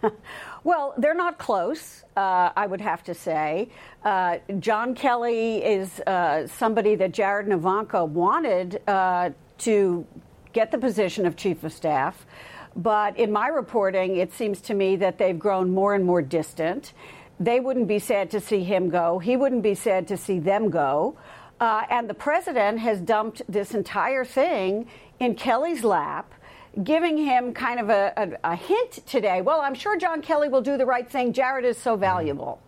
well, 0.64 0.94
they're 0.96 1.14
not 1.14 1.36
close, 1.36 2.04
uh, 2.16 2.52
I 2.56 2.66
would 2.66 2.80
have 2.80 3.04
to 3.04 3.12
say. 3.12 3.68
Uh, 4.02 4.38
John 4.60 4.94
Kelly 4.94 5.62
is 5.62 6.00
uh, 6.00 6.46
somebody 6.46 6.94
that 6.94 7.12
Jared 7.12 7.44
and 7.44 7.54
Ivanka 7.54 8.02
wanted 8.02 8.80
uh, 8.88 9.28
to 9.64 10.06
get 10.52 10.70
the 10.70 10.78
position 10.78 11.26
of 11.26 11.36
chief 11.36 11.64
of 11.64 11.72
staff. 11.72 12.26
But 12.74 13.18
in 13.18 13.32
my 13.32 13.48
reporting, 13.48 14.16
it 14.16 14.32
seems 14.32 14.60
to 14.62 14.74
me 14.74 14.96
that 14.96 15.18
they've 15.18 15.38
grown 15.38 15.70
more 15.70 15.94
and 15.94 16.04
more 16.04 16.22
distant. 16.22 16.92
They 17.38 17.60
wouldn't 17.60 17.88
be 17.88 17.98
sad 17.98 18.30
to 18.30 18.40
see 18.40 18.62
him 18.64 18.88
go. 18.88 19.18
He 19.18 19.36
wouldn't 19.36 19.62
be 19.62 19.74
sad 19.74 20.08
to 20.08 20.16
see 20.16 20.38
them 20.38 20.70
go. 20.70 21.16
Uh, 21.60 21.82
and 21.90 22.08
the 22.08 22.14
president 22.14 22.78
has 22.80 23.00
dumped 23.00 23.42
this 23.48 23.74
entire 23.74 24.24
thing 24.24 24.88
in 25.20 25.34
Kelly's 25.34 25.84
lap, 25.84 26.32
giving 26.82 27.16
him 27.16 27.52
kind 27.52 27.78
of 27.78 27.88
a, 27.90 28.12
a, 28.16 28.52
a 28.52 28.56
hint 28.56 29.06
today. 29.06 29.42
Well, 29.42 29.60
I'm 29.60 29.74
sure 29.74 29.96
John 29.96 30.22
Kelly 30.22 30.48
will 30.48 30.62
do 30.62 30.76
the 30.76 30.86
right 30.86 31.08
thing. 31.08 31.32
Jared 31.32 31.64
is 31.64 31.76
so 31.76 31.96
valuable. 31.96 32.60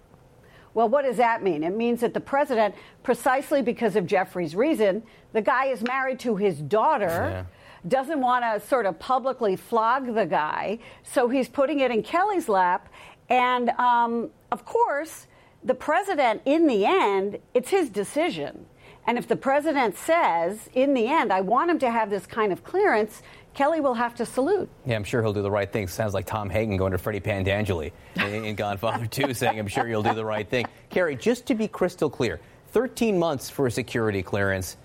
Well, 0.75 0.89
what 0.89 1.05
does 1.05 1.17
that 1.17 1.43
mean? 1.43 1.63
It 1.63 1.77
means 1.77 2.01
that 2.01 2.15
the 2.15 2.21
president, 2.21 2.75
precisely 3.03 3.63
because 3.63 3.97
of 3.97 4.07
Jeffrey's 4.07 4.55
reason, 4.55 5.05
the 5.33 5.41
guy 5.41 5.67
is 5.67 5.83
married 5.83 6.19
to 6.21 6.37
his 6.37 6.59
daughter. 6.59 7.07
Yeah 7.07 7.45
doesn't 7.87 8.21
want 8.21 8.45
to 8.45 8.67
sort 8.67 8.87
of 8.87 8.99
publicly 8.99 9.57
flog 9.57 10.15
the 10.15 10.25
guy, 10.25 10.79
so 11.03 11.29
he's 11.29 11.49
putting 11.49 11.81
it 11.81 11.91
in 11.91 12.03
Kelly's 12.03 12.49
lap. 12.49 12.89
And 13.29 13.71
um, 13.71 14.31
of 14.51 14.65
course, 14.65 15.27
the 15.63 15.75
president, 15.75 16.43
in 16.45 16.67
the 16.67 16.85
end, 16.87 17.39
it's 17.53 17.71
his 17.71 17.91
decision. 17.91 18.67
And 19.07 19.19
if 19.19 19.29
the 19.29 19.37
president 19.37 19.97
says, 19.97 20.71
in 20.73 20.95
the 20.95 21.09
end, 21.09 21.33
I 21.33 21.43
want 21.43 21.71
him 21.71 21.79
to 21.81 21.91
have 21.91 22.09
this 22.09 22.27
kind 22.27 22.53
of 22.53 22.65
clearance, 22.65 23.23
Kelly 23.55 23.81
will 23.81 23.95
have 23.95 24.17
to 24.17 24.27
salute. 24.27 24.69
Yeah, 24.85 24.97
I'm 24.97 25.05
sure 25.05 25.23
he'll 25.23 25.33
do 25.33 25.43
the 25.43 25.51
right 25.51 25.73
thing. 25.73 25.87
Sounds 25.87 26.13
like 26.13 26.27
Tom 26.27 26.51
Hagen 26.51 26.77
going 26.77 26.93
to 26.93 26.99
Freddie 26.99 27.21
Pentangeli 27.21 27.93
in, 28.17 28.55
Godfather 28.57 29.07
2 29.07 29.33
saying, 29.35 29.59
I'm 29.59 29.69
sure 29.69 29.89
you'll 29.89 30.03
do 30.03 30.15
the 30.15 30.25
right 30.25 30.49
thing. 30.49 30.67
Carrie, 30.91 31.17
just 31.17 31.47
to 31.47 31.55
be 31.55 31.69
crystal 31.69 32.11
clear, 32.11 32.41
13 32.73 33.19
months 33.19 33.49
for 33.49 33.67
a 33.67 33.71
security 33.71 34.23
clearance 34.23 34.77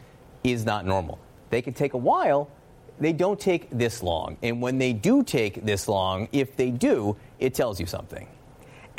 is 0.43 0.65
not 0.65 0.85
normal. 0.85 1.17
They 1.49 1.63
can 1.63 1.73
take 1.73 1.93
a 1.95 1.97
while, 1.97 2.49
they 2.99 3.13
don't 3.13 3.39
take 3.39 3.69
this 3.71 4.03
long. 4.03 4.37
And 4.43 4.61
when 4.61 4.77
they 4.77 4.93
do 4.93 5.23
take 5.23 5.65
this 5.65 5.87
long, 5.87 6.27
if 6.31 6.55
they 6.55 6.69
do, 6.69 7.17
it 7.39 7.55
tells 7.55 7.79
you 7.79 7.87
something. 7.87 8.27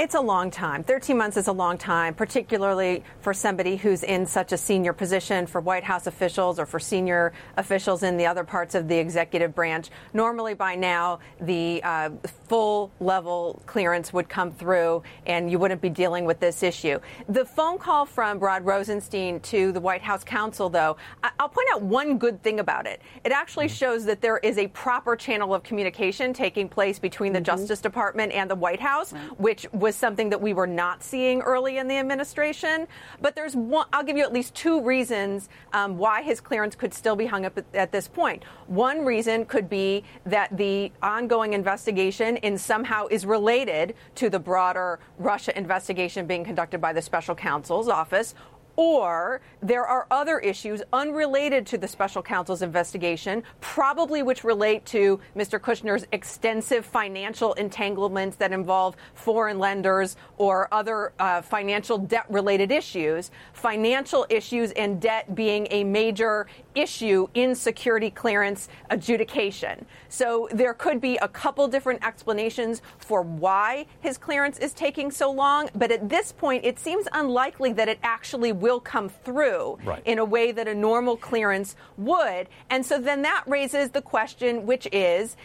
It's 0.01 0.15
a 0.15 0.21
long 0.21 0.51
time. 0.51 0.83
13 0.83 1.19
months 1.19 1.37
is 1.37 1.47
a 1.47 1.53
long 1.53 1.77
time, 1.77 2.15
particularly 2.15 3.05
for 3.21 3.35
somebody 3.35 3.77
who's 3.77 4.03
in 4.03 4.25
such 4.25 4.51
a 4.51 4.57
senior 4.57 4.95
position 4.95 5.47
for 5.47 5.61
White 5.61 5.85
House 5.85 6.07
officials 6.07 6.59
or 6.59 6.65
for 6.65 6.81
senior 6.81 7.35
officials 7.59 8.03
in 8.03 8.17
the 8.17 8.25
other 8.25 8.43
parts 8.43 8.75
of 8.75 8.89
the 8.89 8.97
executive 8.97 9.55
branch. 9.55 9.91
Normally, 10.15 10.55
by 10.55 10.75
now, 10.75 11.19
the 11.43 11.83
uh, 11.85 12.09
full 12.49 12.91
level 12.99 13.63
clearance 13.67 14.11
would 14.11 14.27
come 14.27 14.53
through 14.53 15.03
and 15.27 15.51
you 15.51 15.59
wouldn't 15.59 15.83
be 15.83 15.91
dealing 15.91 16.25
with 16.25 16.41
this 16.41 16.63
issue. 16.63 16.99
The 17.29 17.45
phone 17.45 17.77
call 17.77 18.07
from 18.07 18.39
Rod 18.39 18.65
Rosenstein 18.65 19.39
to 19.41 19.71
the 19.71 19.81
White 19.81 20.01
House 20.01 20.25
counsel, 20.25 20.71
though, 20.71 20.97
I'll 21.39 21.51
point 21.51 21.69
out 21.75 21.83
one 21.83 22.17
good 22.17 22.43
thing 22.43 22.59
about 22.59 22.87
it. 22.87 23.03
It 23.23 23.33
actually 23.33 23.67
mm-hmm. 23.67 23.75
shows 23.75 24.07
that 24.07 24.23
there 24.23 24.39
is 24.39 24.57
a 24.57 24.69
proper 24.69 25.15
channel 25.15 25.53
of 25.53 25.63
communication 25.63 26.33
taking 26.33 26.71
place 26.71 26.99
between 26.99 27.35
the 27.35 27.39
mm-hmm. 27.39 27.59
Justice 27.59 27.83
Department 27.83 28.33
and 28.33 28.51
the 28.51 28.57
White 28.57 28.81
House, 28.81 29.13
right. 29.13 29.39
which 29.39 29.67
was 29.73 29.90
was 29.91 29.97
something 29.97 30.31
that 30.31 30.41
we 30.41 30.53
were 30.55 30.69
not 30.69 31.03
seeing 31.03 31.41
early 31.41 31.79
in 31.79 31.89
the 31.89 31.97
administration. 31.97 32.87
But 33.21 33.35
there's 33.35 33.57
one, 33.57 33.89
I'll 33.93 34.05
give 34.05 34.17
you 34.17 34.23
at 34.23 34.33
least 34.33 34.55
two 34.55 34.81
reasons 34.81 35.49
um, 35.73 35.99
why 35.99 36.23
his 36.23 36.41
clearance 36.41 36.77
could 36.77 36.95
still 36.95 37.17
be 37.17 37.27
hung 37.27 37.45
up 37.45 37.59
at, 37.59 37.65
at 37.75 37.91
this 37.91 38.07
point. 38.07 38.45
One 38.69 39.05
reason 39.05 39.47
could 39.47 39.69
be 39.69 40.05
that 40.27 40.57
the 40.57 40.93
ongoing 41.03 41.55
investigation 41.55 42.37
in 42.37 42.57
somehow 42.57 43.09
is 43.11 43.27
related 43.27 43.97
to 44.15 44.31
the 44.31 44.39
broader 44.39 45.01
Russia 45.19 45.59
investigation 45.59 46.25
being 46.25 46.45
conducted 46.45 46.81
by 46.81 46.93
the 46.93 47.03
special 47.03 47.35
counsel's 47.35 47.89
office 47.89 48.37
or 48.81 49.43
there 49.61 49.87
are 49.87 50.07
other 50.11 50.39
issues 50.39 50.81
unrelated 50.91 51.67
to 51.67 51.77
the 51.77 51.87
special 51.87 52.23
counsel's 52.23 52.63
investigation, 52.63 53.43
probably 53.61 54.23
which 54.23 54.43
relate 54.43 54.87
to 54.87 55.21
Mr. 55.37 55.61
Kushner's 55.61 56.07
extensive 56.13 56.87
financial 56.87 57.53
entanglements 57.55 58.37
that 58.37 58.53
involve 58.53 58.97
foreign 59.13 59.59
lenders 59.59 60.17
or 60.39 60.67
other 60.73 61.13
uh, 61.19 61.43
financial 61.43 61.99
debt 61.99 62.25
related 62.31 62.73
issues. 62.73 63.31
Financial 63.53 64.25
issues 64.31 64.73
and 64.73 64.99
debt 64.99 65.35
being 65.35 65.69
a 65.71 65.85
major 65.85 66.47
issue 66.75 67.29
in 67.35 67.55
security 67.55 68.11
clearance 68.11 68.71
adjudication. 68.89 69.85
So 70.09 70.49
there 70.53 70.73
could 70.73 71.03
be 71.03 71.19
a 71.19 71.29
couple 71.29 71.69
different 71.69 72.03
explanations 72.03 72.81
for 72.97 73.21
why 73.21 73.85
his 74.01 74.17
clearance 74.17 74.59
is 74.59 74.73
taking 74.73 75.11
so 75.11 75.31
long, 75.31 75.69
but 75.75 75.93
at 75.93 76.09
this 76.09 76.33
point, 76.33 76.65
it 76.65 76.79
seems 76.79 77.07
unlikely 77.13 77.75
that 77.75 77.87
it 77.91 77.99
actually 78.03 78.53
will 78.53 78.70
will 78.71 78.81
come 78.81 79.09
through 79.09 79.79
right. 79.85 80.03
in 80.05 80.19
a 80.19 80.25
way 80.25 80.53
that 80.53 80.69
a 80.69 80.75
normal 80.75 81.17
clearance 81.17 81.77
would. 81.97 82.49
And 82.71 82.85
so 82.87 82.99
then 82.99 83.23
that 83.23 83.45
raises 83.47 83.91
the 83.91 84.03
question, 84.03 84.67
which 84.67 84.87
is 84.93 85.37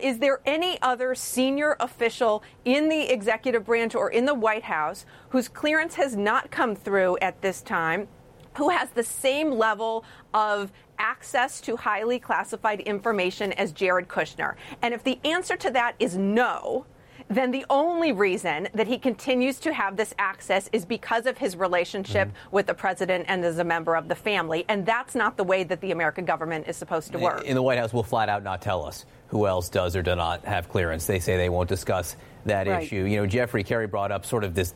is 0.00 0.18
there 0.18 0.40
any 0.46 0.80
other 0.80 1.14
senior 1.14 1.76
official 1.80 2.42
in 2.64 2.88
the 2.88 3.12
executive 3.12 3.66
branch 3.66 3.94
or 3.94 4.10
in 4.10 4.24
the 4.24 4.34
White 4.34 4.64
House 4.64 5.04
whose 5.30 5.48
clearance 5.48 5.94
has 5.94 6.16
not 6.16 6.50
come 6.50 6.74
through 6.74 7.18
at 7.20 7.42
this 7.42 7.62
time? 7.62 8.08
Who 8.56 8.70
has 8.70 8.88
the 8.90 9.02
same 9.02 9.50
level 9.50 10.04
of 10.32 10.72
access 10.98 11.60
to 11.62 11.76
highly 11.76 12.18
classified 12.18 12.80
information 12.80 13.52
as 13.52 13.72
Jared 13.72 14.08
Kushner? 14.08 14.54
And 14.80 14.94
if 14.94 15.04
the 15.04 15.18
answer 15.24 15.56
to 15.56 15.70
that 15.72 15.94
is 15.98 16.16
no, 16.16 16.86
then 17.28 17.50
the 17.50 17.66
only 17.70 18.12
reason 18.12 18.68
that 18.74 18.86
he 18.86 18.98
continues 18.98 19.58
to 19.60 19.72
have 19.72 19.96
this 19.96 20.14
access 20.18 20.68
is 20.72 20.84
because 20.84 21.26
of 21.26 21.38
his 21.38 21.56
relationship 21.56 22.28
mm-hmm. 22.28 22.54
with 22.54 22.66
the 22.66 22.74
president 22.74 23.24
and 23.28 23.44
as 23.44 23.58
a 23.58 23.64
member 23.64 23.96
of 23.96 24.08
the 24.08 24.14
family. 24.14 24.64
And 24.68 24.86
that's 24.86 25.14
not 25.14 25.36
the 25.36 25.44
way 25.44 25.64
that 25.64 25.80
the 25.80 25.90
American 25.90 26.24
government 26.24 26.68
is 26.68 26.76
supposed 26.76 27.12
to 27.12 27.18
work. 27.18 27.44
In 27.44 27.54
the 27.54 27.62
White 27.62 27.78
House, 27.78 27.92
will 27.92 28.02
flat 28.02 28.28
out 28.28 28.42
not 28.42 28.62
tell 28.62 28.84
us 28.84 29.04
who 29.28 29.46
else 29.46 29.68
does 29.68 29.96
or 29.96 30.02
does 30.02 30.16
not 30.16 30.44
have 30.44 30.68
clearance. 30.68 31.06
They 31.06 31.18
say 31.18 31.36
they 31.36 31.48
won't 31.48 31.68
discuss 31.68 32.16
that 32.44 32.66
right. 32.66 32.82
issue. 32.82 33.04
You 33.04 33.16
know, 33.16 33.26
Jeffrey 33.26 33.64
Carrie 33.64 33.88
brought 33.88 34.12
up 34.12 34.24
sort 34.24 34.44
of 34.44 34.54
this 34.54 34.74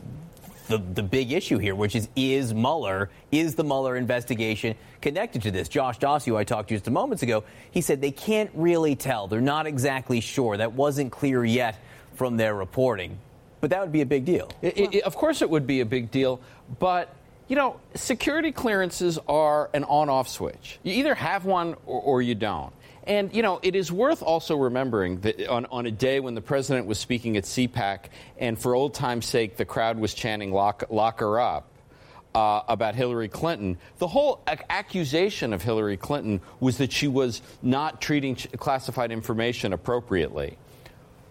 the, 0.70 0.78
the 0.78 1.02
big 1.02 1.32
issue 1.32 1.58
here, 1.58 1.74
which 1.74 1.96
is 1.96 2.08
is 2.14 2.54
Mueller, 2.54 3.10
is 3.32 3.56
the 3.56 3.64
Mueller 3.64 3.96
investigation 3.96 4.76
connected 5.02 5.42
to 5.42 5.50
this? 5.50 5.68
Josh 5.68 5.98
Dawsey, 5.98 6.26
who 6.26 6.36
I 6.36 6.44
talked 6.44 6.68
to 6.68 6.76
just 6.76 6.86
a 6.86 6.92
moments 6.92 7.24
ago, 7.24 7.44
he 7.72 7.80
said 7.80 8.00
they 8.00 8.12
can't 8.12 8.50
really 8.54 8.94
tell. 8.94 9.26
They're 9.26 9.40
not 9.40 9.66
exactly 9.66 10.20
sure. 10.20 10.56
That 10.56 10.72
wasn't 10.72 11.10
clear 11.10 11.44
yet 11.44 11.76
from 12.20 12.37
their 12.37 12.54
reporting. 12.54 13.18
But 13.62 13.70
that 13.70 13.80
would 13.80 13.92
be 13.92 14.02
a 14.02 14.06
big 14.06 14.26
deal. 14.26 14.50
It, 14.61 14.94
it, 14.94 15.04
of 15.04 15.16
course, 15.16 15.40
it 15.40 15.48
would 15.48 15.66
be 15.66 15.80
a 15.80 15.87
big 15.87 16.11
deal. 16.11 16.38
But, 16.78 17.09
you 17.48 17.56
know, 17.56 17.80
security 17.94 18.52
clearances 18.52 19.18
are 19.26 19.70
an 19.72 19.85
on 19.85 20.11
off 20.11 20.28
switch. 20.28 20.78
You 20.83 20.92
either 20.96 21.14
have 21.14 21.46
one 21.46 21.76
or, 21.87 22.02
or 22.02 22.20
you 22.20 22.35
don't. 22.35 22.74
And, 23.04 23.35
you 23.35 23.40
know, 23.40 23.59
it 23.62 23.74
is 23.74 23.90
worth 23.90 24.22
also 24.22 24.54
remembering 24.54 25.20
that 25.20 25.48
on, 25.48 25.64
on, 25.72 25.87
a 25.87 25.90
day 25.90 26.20
when 26.20 26.35
the 26.35 26.42
president 26.42 26.87
was 26.87 26.98
speaking 26.98 27.38
at 27.38 27.44
CPAC, 27.44 28.11
and 28.37 28.59
for 28.59 28.74
old 28.74 28.92
time's 28.92 29.24
sake, 29.24 29.56
the 29.56 29.64
crowd 29.64 29.98
was 29.98 30.12
chanting, 30.12 30.52
lock, 30.52 30.85
lock 30.90 31.20
her 31.20 31.40
up. 31.40 31.68
Uh, 32.33 32.62
about 32.68 32.94
Hillary 32.94 33.26
Clinton. 33.26 33.76
The 33.98 34.06
whole 34.06 34.40
ac- 34.46 34.62
accusation 34.70 35.52
of 35.52 35.62
Hillary 35.62 35.96
Clinton 35.96 36.40
was 36.61 36.78
that 36.78 36.92
she 36.92 37.09
was 37.09 37.42
not 37.61 38.00
treating 38.00 38.37
classified 38.37 39.11
information 39.11 39.72
appropriately. 39.72 40.56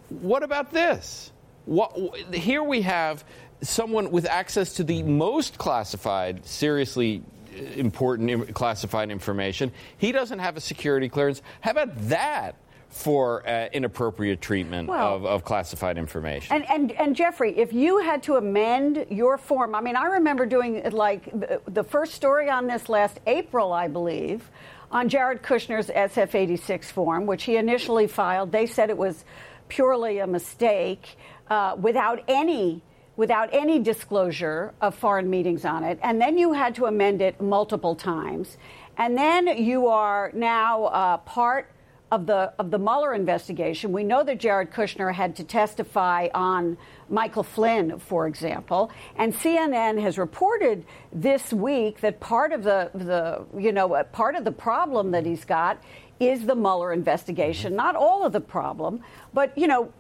What 0.10 0.44
about 0.44 0.72
this? 0.72 1.32
What, 1.66 1.96
here 2.34 2.64
we 2.64 2.82
have 2.82 3.24
someone 3.62 4.12
with 4.12 4.26
access 4.26 4.74
to 4.76 4.84
the 4.84 5.04
most 5.04 5.58
classified, 5.58 6.46
seriously 6.46 7.22
uh, 7.54 7.62
important 7.76 8.54
classified 8.54 9.12
information. 9.12 9.72
He 9.98 10.12
doesn't 10.12 10.40
have 10.40 10.58
a 10.58 10.62
security 10.62 11.10
clearance. 11.10 11.42
How 11.62 11.72
about 11.72 12.10
that? 12.10 12.56
for 12.90 13.48
uh, 13.48 13.70
inappropriate 13.72 14.42
treatment 14.42 14.90
well, 14.90 15.16
of, 15.16 15.26
of, 15.26 15.46
classified 15.46 15.96
information. 15.98 16.56
And, 16.56 16.68
and, 16.68 16.92
and 16.94 17.16
Jeffrey, 17.16 17.56
if 17.56 17.72
you 17.72 18.00
had 18.00 18.24
to 18.24 18.36
amend 18.36 19.06
your 19.12 19.38
form, 19.38 19.76
I 19.76 19.82
mean, 19.82 19.96
I 19.96 20.06
remember 20.06 20.48
doing 20.48 20.82
like 20.90 21.30
the 21.68 21.84
first 21.84 22.16
story 22.16 22.50
on 22.50 22.66
this 22.66 22.90
last 22.90 23.20
April, 23.28 23.74
I 23.74 23.90
believe, 23.90 24.50
on 24.92 25.08
Jared 25.08 25.44
Kushner's 25.44 25.88
SF 25.88 26.34
86 26.34 26.90
form, 26.92 27.28
which 27.28 27.44
he 27.44 27.58
initially 27.58 28.08
filed. 28.08 28.52
They 28.52 28.66
said 28.66 28.90
it 28.90 28.98
was 28.98 29.24
purely 29.70 30.20
a 30.20 30.28
mistake 30.28 31.18
uh, 31.50 31.76
without 31.80 32.24
any 32.28 32.82
without 33.16 33.50
any 33.52 33.80
disclosure 33.80 34.74
of 34.80 34.96
foreign 34.96 35.30
meetings 35.30 35.66
on 35.66 35.84
it, 35.84 36.00
and 36.04 36.22
then 36.22 36.38
you 36.38 36.54
had 36.54 36.74
to 36.74 36.86
amend 36.86 37.22
it 37.22 37.40
multiple 37.42 37.94
times, 37.94 38.58
and 38.98 39.18
then 39.18 39.46
you 39.46 39.88
are 39.88 40.32
now 40.34 40.86
uh, 40.86 41.18
part 41.18 41.70
of 42.12 42.26
the 42.26 42.54
of 42.58 42.72
the 42.72 42.80
Mueller 42.80 43.14
investigation. 43.14 43.92
We 43.92 44.04
know 44.04 44.24
that 44.24 44.40
Jared 44.40 44.72
Kushner 44.72 45.14
had 45.14 45.36
to 45.36 45.44
testify 45.44 46.28
on 46.34 46.78
Michael 47.10 47.44
Flynn, 47.44 48.00
for 48.00 48.28
example, 48.28 48.92
and 49.16 49.34
CNN 49.34 50.02
has 50.02 50.18
reported 50.18 50.86
this 51.12 51.54
week 51.54 52.02
that 52.02 52.20
part 52.20 52.52
of 52.52 52.64
the 52.64 52.90
the 52.94 53.46
you 53.60 53.72
know 53.72 54.04
part 54.12 54.36
of 54.36 54.44
the 54.44 54.52
problem 54.52 55.12
that 55.12 55.26
he's 55.26 55.46
got 55.46 55.82
is 56.20 56.46
the 56.46 56.56
Mueller 56.56 56.92
investigation. 56.92 57.76
Not 57.76 57.96
all 57.96 58.26
of 58.26 58.34
the 58.34 58.42
problem, 58.42 59.02
but 59.34 59.58
you 59.58 59.68
know, 59.68 59.92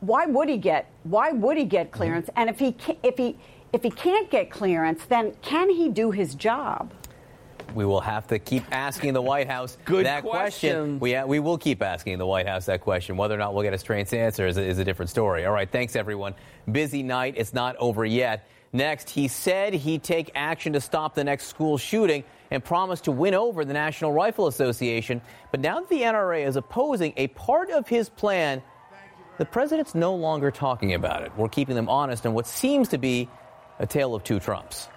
why 0.00 0.26
would 0.26 0.48
he 0.48 0.56
get 0.56 0.90
why 1.04 1.32
would 1.32 1.56
he 1.56 1.64
get 1.64 1.90
clearance? 1.92 2.28
And 2.36 2.50
if 2.50 2.58
he 2.58 2.76
if 3.02 3.16
he 3.16 3.36
if 3.72 3.82
he 3.82 3.90
can't 3.90 4.30
get 4.30 4.50
clearance, 4.50 5.04
then 5.06 5.34
can 5.42 5.70
he 5.70 5.88
do 5.88 6.10
his 6.10 6.34
job? 6.34 6.92
We 7.74 7.84
will 7.84 8.00
have 8.00 8.26
to 8.28 8.38
keep 8.40 8.64
asking 8.72 9.12
the 9.12 9.22
White 9.22 9.48
House 9.48 9.78
Good 9.84 10.06
that 10.06 10.22
question. 10.22 10.98
question. 10.98 10.98
We, 10.98 11.22
we 11.24 11.38
will 11.38 11.58
keep 11.58 11.82
asking 11.82 12.18
the 12.18 12.26
White 12.26 12.48
House 12.48 12.66
that 12.66 12.80
question. 12.80 13.16
Whether 13.16 13.34
or 13.34 13.38
not 13.38 13.54
we'll 13.54 13.62
get 13.62 13.72
a 13.74 13.78
straight 13.78 14.12
answer 14.12 14.48
is, 14.48 14.56
is 14.56 14.78
a 14.78 14.84
different 14.84 15.08
story. 15.08 15.44
All 15.46 15.52
right, 15.52 15.70
thanks 15.70 15.94
everyone. 15.94 16.34
Busy 16.72 17.04
night. 17.04 17.34
It's 17.36 17.54
not 17.54 17.76
over 17.76 18.04
yet. 18.04 18.48
Next, 18.72 19.10
he 19.10 19.28
said 19.28 19.72
he'd 19.74 20.02
take 20.02 20.32
action 20.34 20.72
to 20.72 20.80
stop 20.80 21.14
the 21.14 21.22
next 21.22 21.46
school 21.46 21.78
shooting 21.78 22.24
and 22.50 22.64
promised 22.64 23.04
to 23.04 23.12
win 23.12 23.34
over 23.34 23.64
the 23.64 23.72
National 23.72 24.12
Rifle 24.12 24.46
Association. 24.46 25.20
But 25.50 25.60
now 25.60 25.80
that 25.80 25.88
the 25.88 26.02
NRA 26.02 26.46
is 26.46 26.56
opposing 26.56 27.12
a 27.16 27.28
part 27.28 27.70
of 27.70 27.88
his 27.88 28.08
plan, 28.08 28.62
the 29.38 29.44
president's 29.44 29.94
no 29.94 30.14
longer 30.14 30.50
talking 30.50 30.94
about 30.94 31.22
it. 31.22 31.32
We're 31.36 31.48
keeping 31.48 31.74
them 31.74 31.88
honest 31.88 32.26
on 32.26 32.34
what 32.34 32.46
seems 32.46 32.88
to 32.88 32.98
be 32.98 33.28
a 33.78 33.86
tale 33.86 34.14
of 34.14 34.24
two 34.24 34.40
Trumps. 34.40 34.88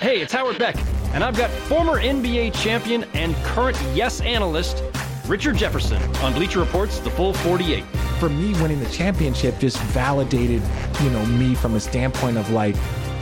Hey, 0.00 0.20
it's 0.20 0.32
Howard 0.32 0.58
Beck, 0.58 0.76
and 1.12 1.22
I've 1.22 1.36
got 1.36 1.50
former 1.50 2.00
NBA 2.00 2.54
champion 2.54 3.04
and 3.14 3.34
current 3.36 3.76
Yes 3.94 4.20
analyst 4.20 4.82
Richard 5.26 5.56
Jefferson 5.56 6.02
on 6.16 6.32
Bleacher 6.32 6.58
Report's 6.58 6.98
The 6.98 7.10
Full 7.10 7.34
48. 7.34 7.84
For 8.18 8.28
me, 8.28 8.52
winning 8.60 8.80
the 8.80 8.90
championship 8.90 9.58
just 9.60 9.78
validated, 9.78 10.62
you 11.02 11.10
know, 11.10 11.24
me 11.26 11.54
from 11.54 11.76
a 11.76 11.80
standpoint 11.80 12.36
of 12.36 12.50
like, 12.50 12.74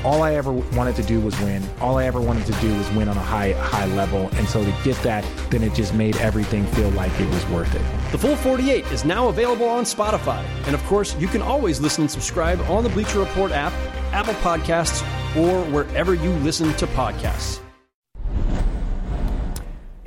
all 0.04 0.22
I 0.22 0.34
ever 0.34 0.52
wanted 0.52 0.96
to 0.96 1.02
do 1.02 1.20
was 1.20 1.38
win. 1.40 1.62
All 1.80 1.98
I 1.98 2.04
ever 2.04 2.20
wanted 2.20 2.46
to 2.46 2.52
do 2.60 2.74
was 2.76 2.90
win 2.90 3.08
on 3.08 3.16
a 3.16 3.20
high 3.20 3.52
high 3.52 3.86
level. 3.86 4.28
And 4.34 4.48
so 4.48 4.64
to 4.64 4.74
get 4.84 4.96
that, 5.02 5.24
then 5.50 5.62
it 5.62 5.74
just 5.74 5.94
made 5.94 6.16
everything 6.18 6.64
feel 6.68 6.90
like 6.90 7.12
it 7.20 7.28
was 7.30 7.44
worth 7.46 7.74
it. 7.74 8.12
The 8.12 8.18
Full 8.18 8.36
48 8.36 8.86
is 8.86 9.04
now 9.04 9.28
available 9.28 9.68
on 9.68 9.84
Spotify. 9.84 10.44
And 10.66 10.74
of 10.74 10.82
course, 10.84 11.16
you 11.16 11.28
can 11.28 11.42
always 11.42 11.80
listen 11.80 12.02
and 12.02 12.10
subscribe 12.10 12.60
on 12.62 12.84
the 12.84 12.90
Bleacher 12.90 13.18
Report 13.18 13.52
app, 13.52 13.72
Apple 14.12 14.34
Podcasts, 14.34 15.02
or 15.36 15.64
wherever 15.70 16.14
you 16.14 16.30
listen 16.40 16.72
to 16.74 16.86
podcasts. 16.88 17.60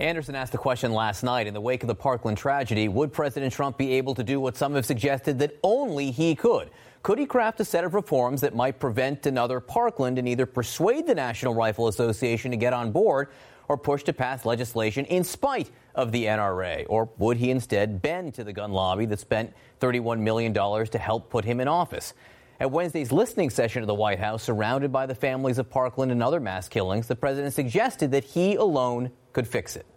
Anderson 0.01 0.33
asked 0.33 0.51
the 0.51 0.57
question 0.57 0.93
last 0.93 1.21
night 1.21 1.45
in 1.45 1.53
the 1.53 1.61
wake 1.61 1.83
of 1.83 1.87
the 1.87 1.95
Parkland 1.95 2.35
tragedy 2.35 2.87
Would 2.87 3.13
President 3.13 3.53
Trump 3.53 3.77
be 3.77 3.93
able 3.93 4.15
to 4.15 4.23
do 4.23 4.39
what 4.39 4.57
some 4.57 4.73
have 4.73 4.85
suggested 4.85 5.37
that 5.39 5.59
only 5.63 6.09
he 6.09 6.33
could? 6.33 6.71
Could 7.03 7.17
he 7.17 7.25
craft 7.25 7.59
a 7.59 7.65
set 7.65 7.83
of 7.83 7.95
reforms 7.95 8.41
that 8.41 8.55
might 8.55 8.79
prevent 8.79 9.25
another 9.25 9.59
Parkland 9.59 10.19
and 10.19 10.27
either 10.27 10.45
persuade 10.45 11.07
the 11.07 11.15
National 11.15 11.53
Rifle 11.55 11.87
Association 11.87 12.51
to 12.51 12.57
get 12.57 12.73
on 12.73 12.91
board 12.91 13.29
or 13.67 13.77
push 13.77 14.03
to 14.03 14.13
pass 14.13 14.45
legislation 14.45 15.05
in 15.05 15.23
spite 15.23 15.71
of 15.95 16.11
the 16.11 16.25
NRA? 16.25 16.85
Or 16.89 17.09
would 17.17 17.37
he 17.37 17.49
instead 17.49 18.03
bend 18.03 18.35
to 18.35 18.43
the 18.43 18.53
gun 18.53 18.71
lobby 18.71 19.05
that 19.07 19.19
spent 19.19 19.53
$31 19.79 20.19
million 20.19 20.53
to 20.53 20.97
help 20.99 21.31
put 21.31 21.43
him 21.43 21.59
in 21.59 21.67
office? 21.67 22.13
At 22.59 22.69
Wednesday's 22.69 23.11
listening 23.11 23.49
session 23.49 23.81
at 23.81 23.87
the 23.87 23.95
White 23.95 24.19
House, 24.19 24.43
surrounded 24.43 24.91
by 24.91 25.07
the 25.07 25.15
families 25.15 25.57
of 25.57 25.71
Parkland 25.71 26.11
and 26.11 26.21
other 26.21 26.39
mass 26.39 26.69
killings, 26.69 27.07
the 27.07 27.15
president 27.15 27.55
suggested 27.55 28.11
that 28.11 28.23
he 28.23 28.53
alone 28.53 29.11
could 29.33 29.47
fix 29.47 29.75
it. 29.75 29.87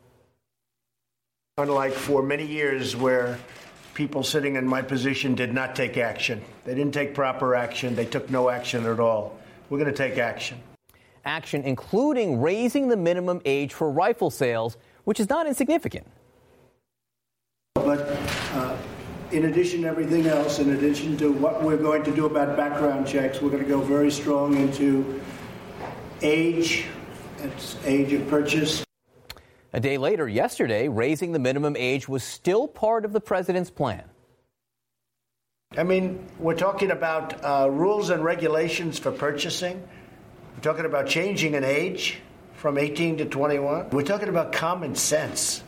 Unlike 1.59 1.93
for 1.93 2.23
many 2.23 2.47
years 2.47 2.97
where 2.97 3.39
people 3.95 4.23
sitting 4.23 4.57
in 4.57 4.67
my 4.67 4.83
position 4.83 5.35
did 5.35 5.55
not 5.55 5.75
take 5.75 5.97
action, 5.97 6.43
they 6.65 6.75
didn't 6.75 6.93
take 6.93 7.15
proper 7.15 7.55
action, 7.55 7.95
they 7.95 8.05
took 8.05 8.29
no 8.29 8.51
action 8.51 8.85
at 8.87 9.01
all. 9.01 9.39
We're 9.71 9.79
going 9.79 9.91
to 9.91 9.97
take 9.97 10.19
action. 10.19 10.59
Action 11.25 11.63
including 11.63 12.41
raising 12.41 12.89
the 12.89 12.97
minimum 12.97 13.41
age 13.45 13.73
for 13.73 13.91
rifle 13.91 14.31
sales, 14.31 14.77
which 15.05 15.21
is 15.21 15.31
not 15.31 15.47
insignificant. 15.47 16.07
But 17.75 18.01
uh, 18.55 18.77
in 19.31 19.47
addition 19.47 19.83
to 19.83 19.89
everything 19.89 20.27
else, 20.27 20.59
in 20.59 20.75
addition 20.75 21.17
to 21.19 21.33
what 21.33 21.63
we're 21.63 21.77
going 21.77 22.03
to 22.05 22.15
do 22.15 22.27
about 22.27 22.57
background 22.57 23.07
checks, 23.07 23.41
we're 23.41 23.51
going 23.51 23.63
to 23.63 23.69
go 23.69 23.81
very 23.81 24.11
strong 24.11 24.57
into 24.57 25.21
age, 26.23 26.87
it's 27.43 27.77
age 27.85 28.13
of 28.13 28.29
purchase, 28.29 28.84
a 29.75 29.81
day 29.81 29.99
later, 29.99 30.29
yesterday, 30.29 30.89
raising 30.89 31.33
the 31.33 31.39
minimum 31.41 31.75
age 31.77 32.09
was 32.09 32.23
still 32.23 32.69
part 32.69 33.05
of 33.05 33.13
the 33.13 33.21
president's 33.21 33.71
plan. 33.71 34.05
I 35.77 35.83
mean, 35.83 36.25
we're 36.39 36.55
talking 36.55 36.93
about 36.93 37.45
uh, 37.45 37.69
rules 37.69 38.11
and 38.11 38.23
regulations 38.23 39.01
for 39.01 39.11
purchasing. 39.11 39.83
We're 40.55 40.63
talking 40.63 40.85
about 40.85 41.09
changing 41.09 41.57
an 41.57 41.65
age 41.65 42.21
from 42.55 42.79
18 42.79 43.19
to 43.19 43.25
21. 43.25 43.91
We're 43.91 44.03
talking 44.03 44.29
about 44.29 44.53
common 44.53 44.95
sense. 44.95 45.65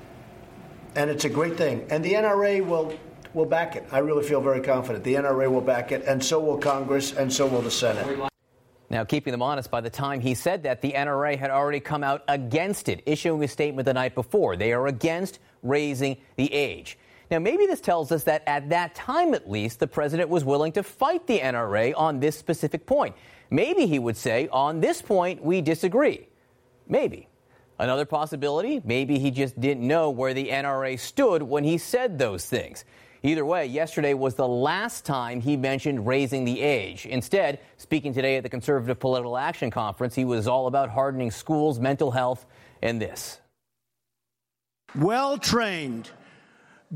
And 0.95 1.11
it's 1.11 1.25
a 1.25 1.29
great 1.29 1.57
thing. 1.57 1.85
And 1.91 2.05
the 2.05 2.13
NRA 2.13 2.65
will, 2.65 2.97
will 3.35 3.45
back 3.45 3.75
it. 3.75 3.89
I 3.91 3.99
really 3.99 4.23
feel 4.23 4.41
very 4.41 4.61
confident. 4.61 5.03
The 5.03 5.15
NRA 5.15 5.51
will 5.51 5.61
back 5.61 5.91
it, 5.91 6.05
and 6.05 6.25
so 6.25 6.39
will 6.39 6.59
Congress, 6.59 7.13
and 7.13 7.33
so 7.33 7.45
will 7.49 7.61
the 7.61 7.73
Senate. 7.73 8.31
Now, 8.89 9.05
keeping 9.05 9.32
them 9.32 9.43
honest, 9.43 9.70
by 9.70 9.80
the 9.80 9.91
time 9.91 10.20
he 10.20 10.34
said 10.34 10.62
that, 10.62 10.80
the 10.80 10.93
NRA 10.93 11.37
had 11.37 11.51
already 11.51 11.80
come 11.80 12.05
out 12.05 12.22
against 12.28 12.89
it, 12.89 13.03
issuing 13.05 13.43
a 13.43 13.49
statement 13.49 13.84
the 13.87 13.95
night 13.95 14.14
before. 14.14 14.57
They 14.57 14.72
are 14.72 14.87
against 14.87 15.41
raising 15.62 16.18
the 16.37 16.53
age. 16.53 16.97
Now, 17.30 17.41
maybe 17.41 17.66
this 17.66 17.80
tells 17.80 18.12
us 18.12 18.24
that 18.24 18.45
at 18.47 18.68
that 18.70 18.95
time, 18.95 19.34
at 19.34 19.51
least, 19.51 19.80
the 19.80 19.89
president 19.89 20.28
was 20.28 20.45
willing 20.45 20.70
to 20.72 20.84
fight 20.84 21.26
the 21.26 21.41
NRA 21.41 21.93
on 21.97 22.20
this 22.20 22.39
specific 22.39 22.87
point. 22.87 23.16
Maybe 23.51 23.87
he 23.87 23.99
would 23.99 24.16
say, 24.16 24.49
on 24.53 24.80
this 24.80 25.03
point, 25.03 25.43
we 25.43 25.61
disagree. 25.61 26.28
Maybe. 26.89 27.28
Another 27.78 28.05
possibility, 28.05 28.80
maybe 28.84 29.18
he 29.18 29.30
just 29.30 29.61
didn't 29.61 29.87
know 29.87 30.11
where 30.11 30.32
the 30.32 30.49
NRA 30.49 30.99
stood 30.99 31.43
when 31.43 31.64
he 31.64 31.76
said 31.76 32.18
those 32.18 32.47
things. 32.47 32.84
Either 33.27 33.45
way, 33.45 33.66
yesterday 33.66 34.14
was 34.14 34.37
the 34.37 34.47
last 34.47 35.05
time 35.05 35.41
he 35.41 35.57
mentioned 35.57 36.07
raising 36.07 36.45
the 36.45 36.61
age. 36.61 37.07
Instead, 37.07 37.59
speaking 37.77 38.14
today 38.14 38.37
at 38.37 38.45
the 38.45 38.49
Conservative 38.49 39.01
Political 39.01 39.37
Action 39.37 39.68
Conference, 39.68 40.14
he 40.14 40.24
was 40.24 40.47
all 40.47 40.68
about 40.68 40.91
hardening 40.91 41.33
schools, 41.33 41.81
mental 41.81 42.12
health, 42.12 42.47
and 42.83 43.03
this. 43.03 43.41
Well 44.95 45.39
trained, 45.39 46.09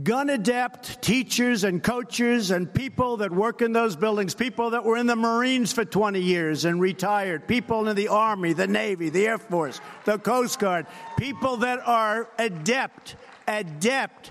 gun 0.04 0.30
adept 0.30 1.02
teachers 1.02 1.64
and 1.64 1.82
coaches 1.82 2.52
and 2.52 2.72
people 2.72 3.16
that 3.16 3.32
work 3.32 3.60
in 3.60 3.72
those 3.72 3.96
buildings, 3.96 4.32
people 4.32 4.70
that 4.70 4.84
were 4.84 4.98
in 4.98 5.08
the 5.08 5.16
Marines 5.16 5.72
for 5.72 5.84
20 5.84 6.20
years 6.20 6.64
and 6.64 6.80
retired, 6.80 7.48
people 7.48 7.88
in 7.88 7.96
the 7.96 8.06
Army, 8.06 8.52
the 8.52 8.68
Navy, 8.68 9.10
the 9.10 9.26
Air 9.26 9.38
Force, 9.38 9.80
the 10.04 10.16
Coast 10.16 10.60
Guard, 10.60 10.86
people 11.18 11.56
that 11.56 11.80
are 11.84 12.28
adept, 12.38 13.16
adept 13.48 14.30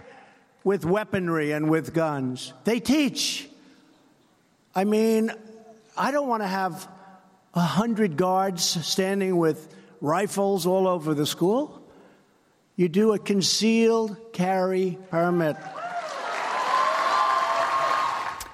with 0.63 0.85
weaponry 0.85 1.51
and 1.51 1.69
with 1.69 1.93
guns. 1.93 2.53
They 2.63 2.79
teach. 2.79 3.49
I 4.75 4.83
mean, 4.83 5.31
I 5.97 6.11
don't 6.11 6.27
want 6.27 6.43
to 6.43 6.47
have 6.47 6.87
a 7.53 7.61
hundred 7.61 8.17
guards 8.17 8.63
standing 8.63 9.37
with 9.37 9.73
rifles 10.01 10.65
all 10.65 10.87
over 10.87 11.13
the 11.13 11.25
school. 11.25 11.81
You 12.75 12.87
do 12.87 13.13
a 13.13 13.19
concealed 13.19 14.15
carry 14.31 14.97
permit. 15.09 15.57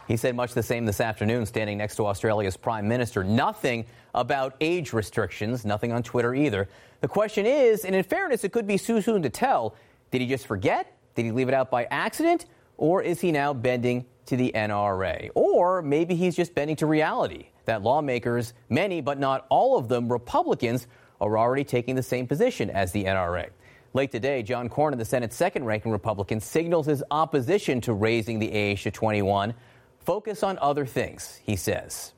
He 0.07 0.17
said 0.17 0.35
much 0.35 0.53
the 0.53 0.63
same 0.63 0.85
this 0.85 1.01
afternoon, 1.01 1.45
standing 1.47 1.79
next 1.79 1.95
to 1.95 2.05
Australia's 2.05 2.57
Prime 2.57 2.87
Minister. 2.87 3.23
Nothing 3.23 3.85
about 4.13 4.55
age 4.61 4.93
restrictions, 4.93 5.65
nothing 5.65 5.91
on 5.91 6.03
Twitter 6.03 6.33
either. 6.33 6.69
The 7.01 7.07
question 7.07 7.45
is, 7.45 7.85
and 7.85 7.95
in 7.95 8.03
fairness, 8.03 8.43
it 8.43 8.51
could 8.51 8.67
be 8.67 8.77
too 8.77 9.01
soon 9.01 9.23
to 9.23 9.29
tell, 9.29 9.75
did 10.11 10.21
he 10.21 10.27
just 10.27 10.45
forget? 10.47 10.94
Did 11.16 11.26
he 11.26 11.32
leave 11.32 11.47
it 11.47 11.53
out 11.53 11.72
by 11.72 11.86
accident? 11.86 12.45
Or 12.78 13.01
is 13.01 13.22
he 13.22 13.32
now 13.32 13.53
bending 13.53 14.05
to 14.26 14.36
the 14.36 14.51
NRA? 14.53 15.30
Or 15.34 15.82
maybe 15.82 16.16
he's 16.16 16.36
just 16.36 16.53
bending 16.53 16.76
to 16.78 16.86
reality 16.86 17.47
that 17.66 17.82
lawmakers, 17.82 18.53
many 18.70 19.01
but 19.01 19.20
not 19.20 19.45
all 19.49 19.78
of 19.78 19.88
them 19.88 20.11
Republicans, 20.11 20.88
are 21.22 21.38
already 21.38 21.63
taking 21.63 21.95
the 21.95 22.03
same 22.03 22.28
position 22.28 22.70
as 22.70 22.91
the 22.91 23.05
NRA. 23.05 23.49
Late 23.93 24.11
today, 24.11 24.43
John 24.43 24.68
Cornyn, 24.68 24.97
the 24.97 25.05
Senate's 25.05 25.38
second 25.38 25.63
ranking 25.63 25.91
Republican, 25.91 26.41
signals 26.41 26.86
his 26.86 27.01
opposition 27.11 27.80
to 27.82 27.93
raising 27.93 28.39
the 28.39 28.51
age 28.51 28.84
to 28.84 28.91
21. 28.91 29.53
Focus 30.01 30.43
on 30.43 30.59
other 30.59 30.86
things, 30.86 31.39
he 31.43 31.55
says. 31.55 32.11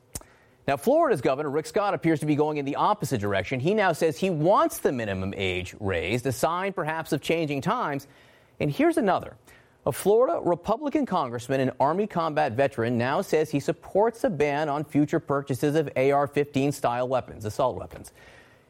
Now, 0.66 0.76
Florida's 0.76 1.20
governor, 1.20 1.48
Rick 1.48 1.66
Scott, 1.66 1.94
appears 1.94 2.20
to 2.20 2.26
be 2.26 2.34
going 2.34 2.58
in 2.58 2.64
the 2.64 2.76
opposite 2.76 3.20
direction. 3.20 3.60
He 3.60 3.72
now 3.74 3.92
says 3.92 4.18
he 4.18 4.28
wants 4.28 4.78
the 4.78 4.92
minimum 4.92 5.32
age 5.36 5.74
raised, 5.80 6.26
a 6.26 6.32
sign 6.32 6.72
perhaps 6.72 7.12
of 7.12 7.22
changing 7.22 7.60
times 7.60 8.08
and 8.60 8.70
here's 8.70 8.96
another. 8.96 9.36
A 9.86 9.92
Florida 9.92 10.40
Republican 10.42 11.06
congressman 11.06 11.60
and 11.60 11.70
Army 11.80 12.06
combat 12.06 12.52
veteran 12.52 12.98
now 12.98 13.22
says 13.22 13.50
he 13.50 13.60
supports 13.60 14.24
a 14.24 14.30
ban 14.30 14.68
on 14.68 14.84
future 14.84 15.20
purchases 15.20 15.76
of 15.76 15.88
AR 15.96 16.26
15 16.26 16.72
style 16.72 17.08
weapons, 17.08 17.44
assault 17.44 17.76
weapons. 17.76 18.12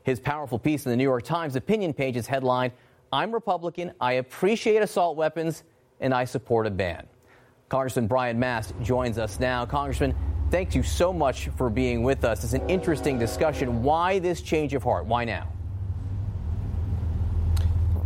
His 0.04 0.20
powerful 0.20 0.58
piece 0.58 0.86
in 0.86 0.90
the 0.90 0.96
New 0.96 1.04
York 1.04 1.24
Times 1.24 1.56
opinion 1.56 1.92
page 1.92 2.16
is 2.16 2.26
headlined 2.26 2.72
I'm 3.12 3.32
Republican, 3.32 3.92
I 4.00 4.14
appreciate 4.14 4.82
assault 4.82 5.16
weapons, 5.16 5.64
and 6.00 6.12
I 6.12 6.24
support 6.24 6.66
a 6.66 6.70
ban. 6.70 7.06
Congressman 7.68 8.06
Brian 8.06 8.38
Mast 8.38 8.74
joins 8.82 9.18
us 9.18 9.40
now. 9.40 9.64
Congressman, 9.64 10.14
thank 10.50 10.74
you 10.74 10.82
so 10.82 11.12
much 11.12 11.48
for 11.56 11.70
being 11.70 12.02
with 12.02 12.24
us. 12.24 12.44
It's 12.44 12.52
an 12.52 12.68
interesting 12.68 13.18
discussion. 13.18 13.82
Why 13.82 14.18
this 14.18 14.42
change 14.42 14.74
of 14.74 14.82
heart? 14.82 15.06
Why 15.06 15.24
now? 15.24 15.48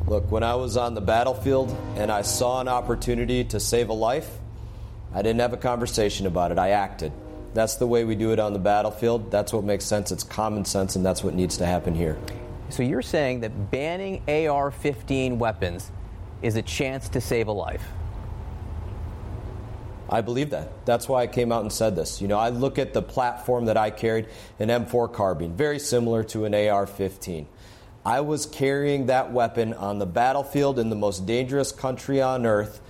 Look, 0.06 0.30
when 0.30 0.42
I 0.42 0.56
was 0.56 0.76
on 0.76 0.94
the 0.94 1.00
battlefield 1.00 1.74
and 1.96 2.10
I 2.10 2.22
saw 2.22 2.60
an 2.60 2.68
opportunity 2.68 3.44
to 3.44 3.60
save 3.60 3.88
a 3.88 3.92
life, 3.92 4.38
I 5.14 5.22
didn't 5.22 5.40
have 5.40 5.52
a 5.52 5.58
conversation 5.58 6.26
about 6.26 6.50
it. 6.50 6.58
I 6.58 6.70
acted. 6.70 7.12
That's 7.54 7.76
the 7.76 7.86
way 7.86 8.04
we 8.04 8.14
do 8.14 8.32
it 8.32 8.38
on 8.38 8.52
the 8.52 8.58
battlefield. 8.58 9.30
That's 9.30 9.52
what 9.52 9.62
makes 9.62 9.84
sense. 9.84 10.10
It's 10.10 10.24
common 10.24 10.64
sense, 10.64 10.96
and 10.96 11.04
that's 11.04 11.22
what 11.22 11.34
needs 11.34 11.58
to 11.58 11.66
happen 11.66 11.94
here. 11.94 12.18
So 12.70 12.82
you're 12.82 13.02
saying 13.02 13.40
that 13.40 13.70
banning 13.70 14.22
AR 14.28 14.70
15 14.70 15.38
weapons 15.38 15.90
is 16.40 16.56
a 16.56 16.62
chance 16.62 17.08
to 17.10 17.20
save 17.20 17.48
a 17.48 17.52
life? 17.52 17.84
I 20.08 20.20
believe 20.20 20.50
that. 20.50 20.84
That's 20.84 21.08
why 21.08 21.22
I 21.22 21.26
came 21.26 21.52
out 21.52 21.62
and 21.62 21.72
said 21.72 21.94
this. 21.94 22.20
You 22.20 22.28
know, 22.28 22.38
I 22.38 22.48
look 22.48 22.78
at 22.78 22.92
the 22.92 23.02
platform 23.02 23.66
that 23.66 23.76
I 23.76 23.90
carried, 23.90 24.28
an 24.58 24.68
M4 24.68 25.12
carbine, 25.12 25.54
very 25.54 25.78
similar 25.78 26.24
to 26.24 26.44
an 26.44 26.54
AR 26.54 26.86
15. 26.86 27.46
I 28.04 28.20
was 28.20 28.46
carrying 28.46 29.06
that 29.06 29.32
weapon 29.32 29.74
on 29.74 29.98
the 29.98 30.06
battlefield 30.06 30.78
in 30.78 30.90
the 30.90 30.96
most 30.96 31.24
dangerous 31.24 31.70
country 31.70 32.20
on 32.20 32.46
earth 32.46 32.80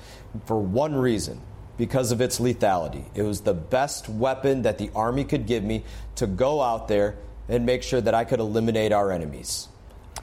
for 0.47 0.59
one 0.59 0.95
reason 0.95 1.41
because 1.77 2.13
of 2.13 2.21
its 2.21 2.39
lethality. 2.39 3.05
It 3.15 3.23
was 3.23 3.43
the 3.43 3.53
best 3.55 4.09
weapon 4.09 4.63
that 4.63 4.79
the 4.79 4.91
Army 4.95 5.25
could 5.25 5.47
give 5.47 5.65
me 5.65 5.85
to 6.17 6.27
go 6.27 6.63
out 6.63 6.89
there 6.89 7.17
and 7.49 7.67
make 7.67 7.83
sure 7.83 8.01
that 8.01 8.15
I 8.15 8.25
could 8.25 8.41
eliminate 8.41 8.93
our 8.93 9.11
enemies. 9.11 9.69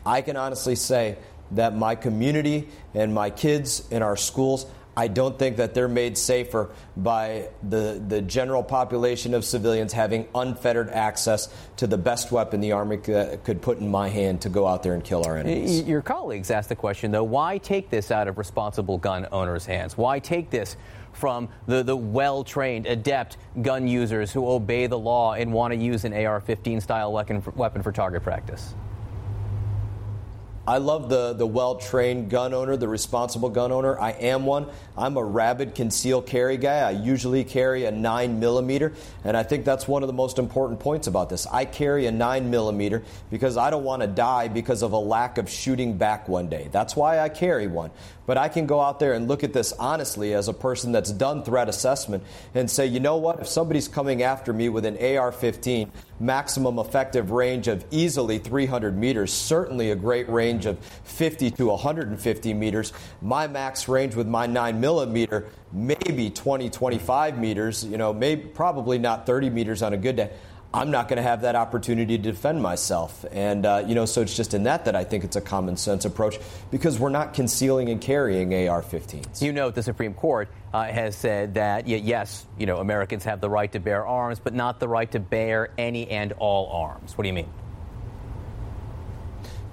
I 0.06 0.22
can 0.22 0.38
honestly 0.38 0.76
say 0.76 1.18
that 1.52 1.76
my 1.76 1.96
community 1.96 2.70
and 2.94 3.14
my 3.14 3.30
kids 3.30 3.88
in 3.92 4.02
our 4.02 4.16
schools, 4.16 4.66
I 5.00 5.08
don't 5.08 5.40
think 5.40 5.56
that 5.58 5.74
they're 5.74 5.88
made 5.88 6.18
safer 6.18 6.72
by 6.98 7.48
the, 7.64 8.04
the 8.06 8.22
general 8.22 8.62
population 8.62 9.34
of 9.34 9.46
civilians 9.46 9.94
having 9.94 10.28
unfettered 10.36 10.90
access 10.90 11.48
to 11.78 11.88
the 11.88 11.98
best 11.98 12.34
weapon 12.34 12.60
the 12.60 12.74
Army 12.74 12.98
could 12.98 13.62
put 13.62 13.80
in 13.80 13.88
my 13.88 14.10
hand 14.10 14.42
to 14.42 14.50
go 14.50 14.68
out 14.68 14.84
there 14.84 14.96
and 14.96 15.02
kill 15.02 15.26
our 15.26 15.38
enemies. 15.38 15.84
Your 15.84 16.02
colleagues 16.02 16.52
asked 16.52 16.68
the 16.68 16.76
question, 16.76 17.12
though 17.12 17.24
why 17.24 17.60
take 17.60 17.90
this 17.90 18.12
out 18.12 18.28
of 18.28 18.38
responsible 18.38 18.98
gun 18.98 19.26
owners' 19.32 19.66
hands? 19.66 19.98
Why 19.98 20.20
take 20.20 20.50
this 20.50 20.76
from 21.14 21.48
the, 21.66 21.82
the 21.82 21.96
well 21.96 22.44
trained, 22.44 22.86
adept 22.86 23.38
gun 23.62 23.88
users 23.88 24.34
who 24.34 24.50
obey 24.50 24.88
the 24.88 25.00
law 25.00 25.34
and 25.34 25.54
want 25.54 25.74
to 25.74 25.80
use 25.80 26.04
an 26.04 26.14
AR 26.14 26.42
15 26.42 26.82
style 26.82 27.14
weapon 27.14 27.40
for, 27.40 27.52
weapon 27.52 27.82
for 27.84 27.94
target 27.94 28.22
practice? 28.22 28.76
I 30.70 30.78
love 30.78 31.10
the, 31.10 31.34
the 31.34 31.48
well 31.48 31.78
trained 31.78 32.30
gun 32.30 32.54
owner, 32.54 32.78
the 32.78 32.88
responsible 32.88 33.50
gun 33.50 33.72
owner. 33.72 34.00
I 34.00 34.12
am 34.12 34.46
one. 34.46 34.68
I'm 34.96 35.18
a 35.18 35.24
rabid 35.24 35.74
conceal 35.74 36.22
carry 36.22 36.58
guy. 36.58 36.88
I 36.88 36.92
usually 36.92 37.44
carry 37.44 37.86
a 37.86 37.92
9 37.92 38.40
millimeter, 38.40 38.94
and 39.24 39.36
I 39.36 39.42
think 39.42 39.66
that's 39.66 39.88
one 39.88 40.04
of 40.04 40.08
the 40.08 40.14
most 40.14 40.38
important 40.38 40.80
points 40.80 41.08
about 41.08 41.28
this. 41.28 41.48
I 41.48 41.66
carry 41.66 42.06
a 42.06 42.12
9 42.12 42.52
millimeter 42.52 43.02
because 43.32 43.58
I 43.58 43.72
don't 43.72 43.84
want 43.84 44.04
to 44.04 44.08
die 44.08 44.48
because 44.48 44.84
of 44.84 44.92
a 44.92 45.00
lack 45.00 45.40
of 45.40 45.50
shooting 45.50 45.98
back 45.98 46.30
one 46.30 46.50
day. 46.50 46.70
That's 46.72 46.96
why 46.96 47.20
I 47.20 47.30
carry 47.30 47.66
one. 47.66 47.90
But 48.30 48.38
I 48.38 48.48
can 48.48 48.68
go 48.68 48.80
out 48.80 49.00
there 49.00 49.14
and 49.14 49.28
look 49.28 49.44
at 49.44 49.54
this 49.54 49.74
honestly 49.74 50.36
as 50.36 50.48
a 50.48 50.54
person 50.54 50.92
that's 50.92 51.12
done 51.12 51.42
threat 51.42 51.68
assessment 51.68 52.24
and 52.54 52.70
say, 52.70 52.86
you 52.86 53.00
know 53.00 53.18
what? 53.18 53.40
If 53.40 53.48
somebody's 53.48 53.88
coming 53.88 54.22
after 54.22 54.54
me 54.54 54.70
with 54.70 54.86
an 54.86 55.04
AR 55.04 55.32
15, 55.32 55.92
maximum 56.20 56.78
effective 56.78 57.32
range 57.32 57.68
of 57.68 57.84
easily 57.90 58.38
300 58.38 58.96
meters, 58.96 59.34
certainly 59.34 59.90
a 59.90 59.96
great 59.96 60.30
range 60.30 60.59
of 60.66 60.80
50 60.80 61.52
to 61.52 61.68
150 61.68 62.54
meters, 62.54 62.94
my 63.22 63.48
max 63.48 63.88
range 63.88 64.16
with 64.16 64.28
my 64.28 64.48
9 64.48 64.80
millimeter, 64.80 65.50
maybe 65.72 66.30
20, 66.30 66.70
25 66.70 67.38
meters, 67.38 67.84
you 67.84 67.98
know, 67.98 68.14
maybe 68.14 68.44
probably 68.44 68.98
not 68.98 69.26
30 69.26 69.50
meters 69.50 69.82
on 69.82 69.94
a 69.94 69.98
good 69.98 70.16
day. 70.16 70.32
I'm 70.72 70.92
not 70.92 71.08
going 71.08 71.18
to 71.18 71.24
have 71.24 71.42
that 71.42 71.56
opportunity 71.56 72.18
to 72.18 72.24
defend 72.24 72.62
myself. 72.62 73.26
And, 73.32 73.66
uh, 73.66 73.84
you 73.88 73.96
know, 73.96 74.06
so 74.06 74.22
it's 74.22 74.36
just 74.36 74.54
in 74.54 74.64
that 74.64 74.86
that 74.86 74.96
I 74.96 75.04
think 75.04 75.24
it's 75.24 75.36
a 75.36 75.42
common 75.42 75.78
sense 75.78 76.06
approach 76.06 76.38
because 76.70 77.00
we're 77.00 77.10
not 77.10 77.34
concealing 77.34 77.90
and 77.90 78.00
carrying 78.00 78.54
AR 78.54 78.84
15s. 78.84 79.42
You 79.42 79.52
note 79.52 79.74
the 79.74 79.82
Supreme 79.82 80.14
Court 80.14 80.48
uh, 80.72 80.84
has 80.84 81.16
said 81.16 81.56
that, 81.56 81.88
yes, 81.88 82.46
you 82.60 82.68
know, 82.68 82.78
Americans 82.78 83.24
have 83.24 83.42
the 83.42 83.50
right 83.50 83.72
to 83.72 83.80
bear 83.80 84.06
arms, 84.06 84.40
but 84.40 84.54
not 84.54 84.80
the 84.80 84.88
right 84.88 85.12
to 85.12 85.20
bear 85.20 85.70
any 85.80 86.08
and 86.08 86.34
all 86.34 86.68
arms. 86.68 87.18
What 87.18 87.24
do 87.24 87.30
you 87.30 87.34
mean? 87.34 87.50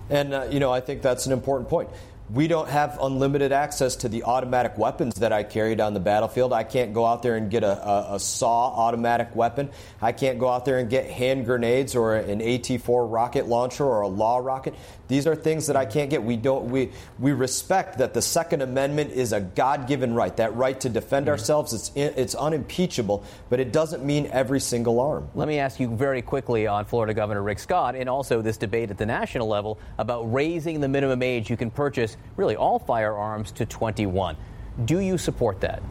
And, 0.09 0.35
uh, 0.35 0.47
you 0.51 0.61
know, 0.61 0.73
I 0.73 0.81
think 0.81 1.03
that's 1.03 1.27
an 1.27 1.33
important 1.33 1.69
point. 1.69 1.91
We 2.29 2.49
don't 2.49 2.69
have 2.69 2.99
unlimited 3.01 3.53
access 3.53 3.97
to 3.97 4.09
the 4.09 4.25
automatic 4.25 4.77
weapons 4.77 5.15
that 5.17 5.33
I 5.33 5.45
carried 5.45 5.81
on 5.81 5.95
the 5.95 6.01
battlefield. 6.01 6.53
I 6.53 6.65
can't 6.65 6.93
go 6.93 7.07
out 7.07 7.23
there 7.23 7.37
and 7.37 7.49
get 7.49 7.63
a, 7.63 7.89
a, 7.89 8.15
a, 8.17 8.21
SAW 8.21 8.49
automatic 8.49 9.37
weapon. 9.37 9.71
I 10.03 10.11
can't 10.11 10.41
go 10.41 10.49
out 10.49 10.65
there 10.65 10.79
and 10.79 10.91
get 10.91 11.09
hand 11.09 11.45
grenades 11.45 11.95
or 11.95 12.17
an 12.17 12.43
AT 12.43 12.81
4 12.81 13.07
rocket 13.07 13.47
launcher 13.47 13.85
or 13.85 14.01
a 14.01 14.09
law 14.09 14.39
rocket. 14.39 14.75
These 15.09 15.29
are 15.29 15.37
things 15.37 15.69
that 15.69 15.77
I 15.77 15.87
can't 15.87 16.11
get. 16.11 16.25
We 16.25 16.37
don't 16.37 16.71
we 16.71 16.91
we 17.21 17.33
respect 17.33 17.99
that 17.99 18.13
the 18.13 18.23
Second 18.23 18.63
Amendment 18.63 19.13
is 19.13 19.33
a 19.33 19.41
God-given 19.41 20.15
right. 20.15 20.37
That 20.37 20.57
right 20.57 20.79
to 20.81 20.89
defend 20.89 21.27
mm-hmm. 21.27 21.33
ourselves 21.33 21.73
it's 21.73 21.93
it's 21.95 22.35
unimpeachable, 22.35 23.23
but 23.49 23.61
it 23.61 23.73
doesn't 23.73 24.05
mean 24.05 24.29
every 24.33 24.59
single 24.59 24.99
arm. 24.99 25.29
Let 25.35 25.47
me 25.47 25.61
ask 25.61 25.79
you 25.79 25.95
very 25.95 26.23
quickly 26.23 26.67
on 26.67 26.87
Florida 26.87 27.15
Governor 27.15 27.43
Rick 27.43 27.61
Scott 27.61 27.95
and 27.95 28.09
also 28.09 28.43
this 28.43 28.57
debate 28.57 28.91
at 28.91 28.99
the 28.99 29.07
national 29.07 29.47
level 29.47 29.79
about 29.99 30.33
raising 30.33 30.81
the 30.81 30.89
minimum 30.89 31.23
age 31.23 31.51
you 31.51 31.57
can 31.57 31.71
purchase 31.71 32.16
really 32.37 32.57
all 32.57 32.79
firearms 32.79 33.53
to 33.53 33.67
21. 33.67 34.37
Do 34.85 35.01
you 35.01 35.19
support 35.19 35.61
that? 35.61 35.83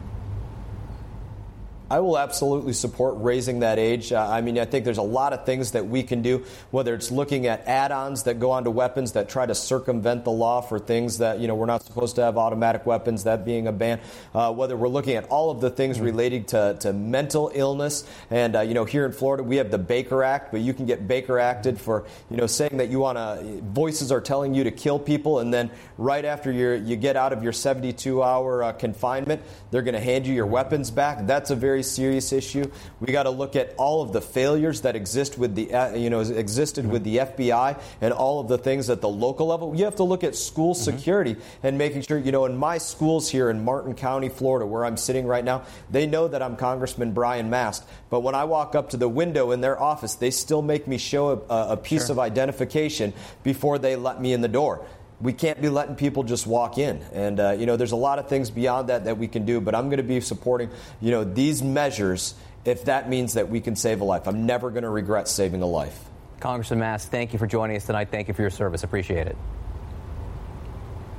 I 1.88 2.00
will 2.00 2.18
absolutely 2.18 2.72
support 2.72 3.14
raising 3.18 3.60
that 3.60 3.78
age. 3.78 4.12
Uh, 4.12 4.28
I 4.28 4.40
mean, 4.40 4.58
I 4.58 4.64
think 4.64 4.84
there's 4.84 4.98
a 4.98 5.02
lot 5.02 5.32
of 5.32 5.46
things 5.46 5.72
that 5.72 5.86
we 5.86 6.02
can 6.02 6.20
do, 6.20 6.44
whether 6.72 6.94
it's 6.94 7.12
looking 7.12 7.46
at 7.46 7.66
add 7.66 7.92
ons 7.92 8.24
that 8.24 8.40
go 8.40 8.50
onto 8.50 8.70
weapons 8.70 9.12
that 9.12 9.28
try 9.28 9.46
to 9.46 9.54
circumvent 9.54 10.24
the 10.24 10.32
law 10.32 10.60
for 10.60 10.80
things 10.80 11.18
that, 11.18 11.38
you 11.38 11.46
know, 11.46 11.54
we're 11.54 11.66
not 11.66 11.84
supposed 11.84 12.16
to 12.16 12.22
have 12.22 12.36
automatic 12.36 12.86
weapons, 12.86 13.24
that 13.24 13.44
being 13.44 13.68
a 13.68 13.72
ban, 13.72 14.00
uh, 14.34 14.52
whether 14.52 14.76
we're 14.76 14.88
looking 14.88 15.14
at 15.14 15.28
all 15.28 15.50
of 15.50 15.60
the 15.60 15.70
things 15.70 15.96
mm-hmm. 15.96 16.06
relating 16.06 16.44
to, 16.46 16.76
to 16.80 16.92
mental 16.92 17.52
illness. 17.54 18.04
And, 18.30 18.56
uh, 18.56 18.60
you 18.62 18.74
know, 18.74 18.84
here 18.84 19.06
in 19.06 19.12
Florida, 19.12 19.44
we 19.44 19.56
have 19.56 19.70
the 19.70 19.78
Baker 19.78 20.24
Act, 20.24 20.50
but 20.50 20.62
you 20.62 20.74
can 20.74 20.86
get 20.86 21.06
Baker 21.06 21.38
Acted 21.38 21.80
for, 21.80 22.04
you 22.30 22.36
know, 22.36 22.48
saying 22.48 22.78
that 22.78 22.88
you 22.88 22.98
want 22.98 23.16
to, 23.16 23.60
voices 23.62 24.10
are 24.10 24.20
telling 24.20 24.54
you 24.54 24.64
to 24.64 24.72
kill 24.72 24.98
people, 24.98 25.38
and 25.38 25.54
then 25.54 25.70
right 25.98 26.24
after 26.24 26.50
you 26.50 26.72
you 26.72 26.96
get 26.96 27.16
out 27.16 27.32
of 27.32 27.42
your 27.42 27.52
72 27.52 28.22
hour 28.22 28.62
uh, 28.62 28.72
confinement, 28.72 29.40
they're 29.70 29.82
going 29.82 29.94
to 29.94 30.00
hand 30.00 30.26
you 30.26 30.34
your 30.34 30.46
weapons 30.46 30.90
back. 30.90 31.26
That's 31.26 31.50
a 31.50 31.54
very 31.54 31.75
very 31.76 31.82
serious 31.82 32.32
issue. 32.32 32.70
We 33.00 33.12
got 33.12 33.24
to 33.24 33.30
look 33.30 33.54
at 33.54 33.74
all 33.76 34.00
of 34.00 34.12
the 34.14 34.22
failures 34.22 34.80
that 34.80 34.96
exist 34.96 35.36
with 35.36 35.54
the 35.54 35.74
uh, 35.74 35.94
you 35.94 36.08
know 36.08 36.20
existed 36.20 36.86
with 36.86 37.04
the 37.04 37.18
FBI 37.18 37.78
and 38.00 38.14
all 38.14 38.40
of 38.40 38.48
the 38.48 38.56
things 38.56 38.88
at 38.88 39.02
the 39.02 39.08
local 39.10 39.48
level. 39.48 39.76
You 39.76 39.84
have 39.84 39.96
to 39.96 40.04
look 40.04 40.24
at 40.24 40.34
school 40.34 40.72
mm-hmm. 40.72 40.96
security 40.96 41.36
and 41.62 41.76
making 41.76 42.00
sure 42.00 42.18
you 42.18 42.32
know 42.32 42.46
in 42.46 42.56
my 42.56 42.78
schools 42.78 43.28
here 43.28 43.50
in 43.50 43.62
Martin 43.62 43.94
County, 43.94 44.30
Florida, 44.30 44.64
where 44.64 44.86
I'm 44.86 44.96
sitting 44.96 45.26
right 45.26 45.44
now, 45.44 45.64
they 45.90 46.06
know 46.06 46.28
that 46.28 46.40
I'm 46.40 46.56
Congressman 46.56 47.12
Brian 47.12 47.50
Mast. 47.50 47.84
But 48.08 48.20
when 48.20 48.34
I 48.34 48.44
walk 48.44 48.74
up 48.74 48.90
to 48.90 48.96
the 48.96 49.08
window 49.08 49.50
in 49.50 49.60
their 49.60 49.78
office, 49.78 50.14
they 50.14 50.30
still 50.30 50.62
make 50.62 50.88
me 50.88 50.96
show 50.96 51.44
a, 51.50 51.72
a 51.72 51.76
piece 51.76 52.06
sure. 52.06 52.12
of 52.12 52.18
identification 52.18 53.12
before 53.42 53.78
they 53.78 53.96
let 53.96 54.18
me 54.18 54.32
in 54.32 54.40
the 54.40 54.48
door 54.48 54.86
we 55.20 55.32
can't 55.32 55.60
be 55.60 55.68
letting 55.68 55.96
people 55.96 56.22
just 56.22 56.46
walk 56.46 56.78
in. 56.78 57.00
And, 57.12 57.40
uh, 57.40 57.50
you 57.52 57.66
know, 57.66 57.76
there's 57.76 57.92
a 57.92 57.96
lot 57.96 58.18
of 58.18 58.28
things 58.28 58.50
beyond 58.50 58.88
that 58.88 59.04
that 59.04 59.18
we 59.18 59.28
can 59.28 59.46
do, 59.46 59.60
but 59.60 59.74
I'm 59.74 59.86
going 59.86 59.98
to 59.98 60.02
be 60.02 60.20
supporting, 60.20 60.70
you 61.00 61.10
know, 61.10 61.24
these 61.24 61.62
measures 61.62 62.34
if 62.64 62.86
that 62.86 63.08
means 63.08 63.34
that 63.34 63.48
we 63.48 63.60
can 63.60 63.76
save 63.76 64.00
a 64.00 64.04
life. 64.04 64.26
I'm 64.26 64.44
never 64.44 64.70
going 64.70 64.82
to 64.82 64.90
regret 64.90 65.28
saving 65.28 65.62
a 65.62 65.66
life. 65.66 65.98
Congressman 66.40 66.80
Mast, 66.80 67.10
thank 67.10 67.32
you 67.32 67.38
for 67.38 67.46
joining 67.46 67.76
us 67.76 67.86
tonight. 67.86 68.08
Thank 68.10 68.28
you 68.28 68.34
for 68.34 68.42
your 68.42 68.50
service. 68.50 68.82
Appreciate 68.82 69.26
it. 69.26 69.36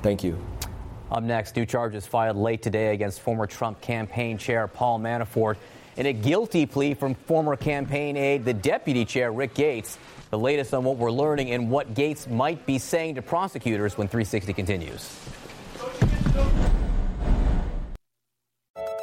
Thank 0.03 0.23
you. 0.23 0.37
Up 1.09 1.23
next, 1.23 1.55
new 1.55 1.65
charges 1.65 2.05
filed 2.05 2.35
late 2.35 2.61
today 2.61 2.93
against 2.93 3.21
former 3.21 3.47
Trump 3.47 3.79
campaign 3.81 4.37
chair 4.37 4.67
Paul 4.67 4.99
Manafort 4.99 5.55
in 5.95 6.05
a 6.05 6.13
guilty 6.13 6.65
plea 6.65 6.93
from 6.93 7.15
former 7.15 7.55
campaign 7.55 8.17
aide, 8.17 8.45
the 8.45 8.53
deputy 8.53 9.05
chair 9.05 9.31
Rick 9.31 9.55
Gates. 9.55 9.97
The 10.29 10.37
latest 10.37 10.73
on 10.73 10.83
what 10.83 10.97
we're 10.97 11.11
learning 11.11 11.51
and 11.51 11.71
what 11.71 11.93
Gates 11.93 12.27
might 12.27 12.65
be 12.65 12.79
saying 12.79 13.15
to 13.15 13.21
prosecutors 13.21 13.97
when 13.97 14.07
360 14.07 14.53
continues. 14.53 15.09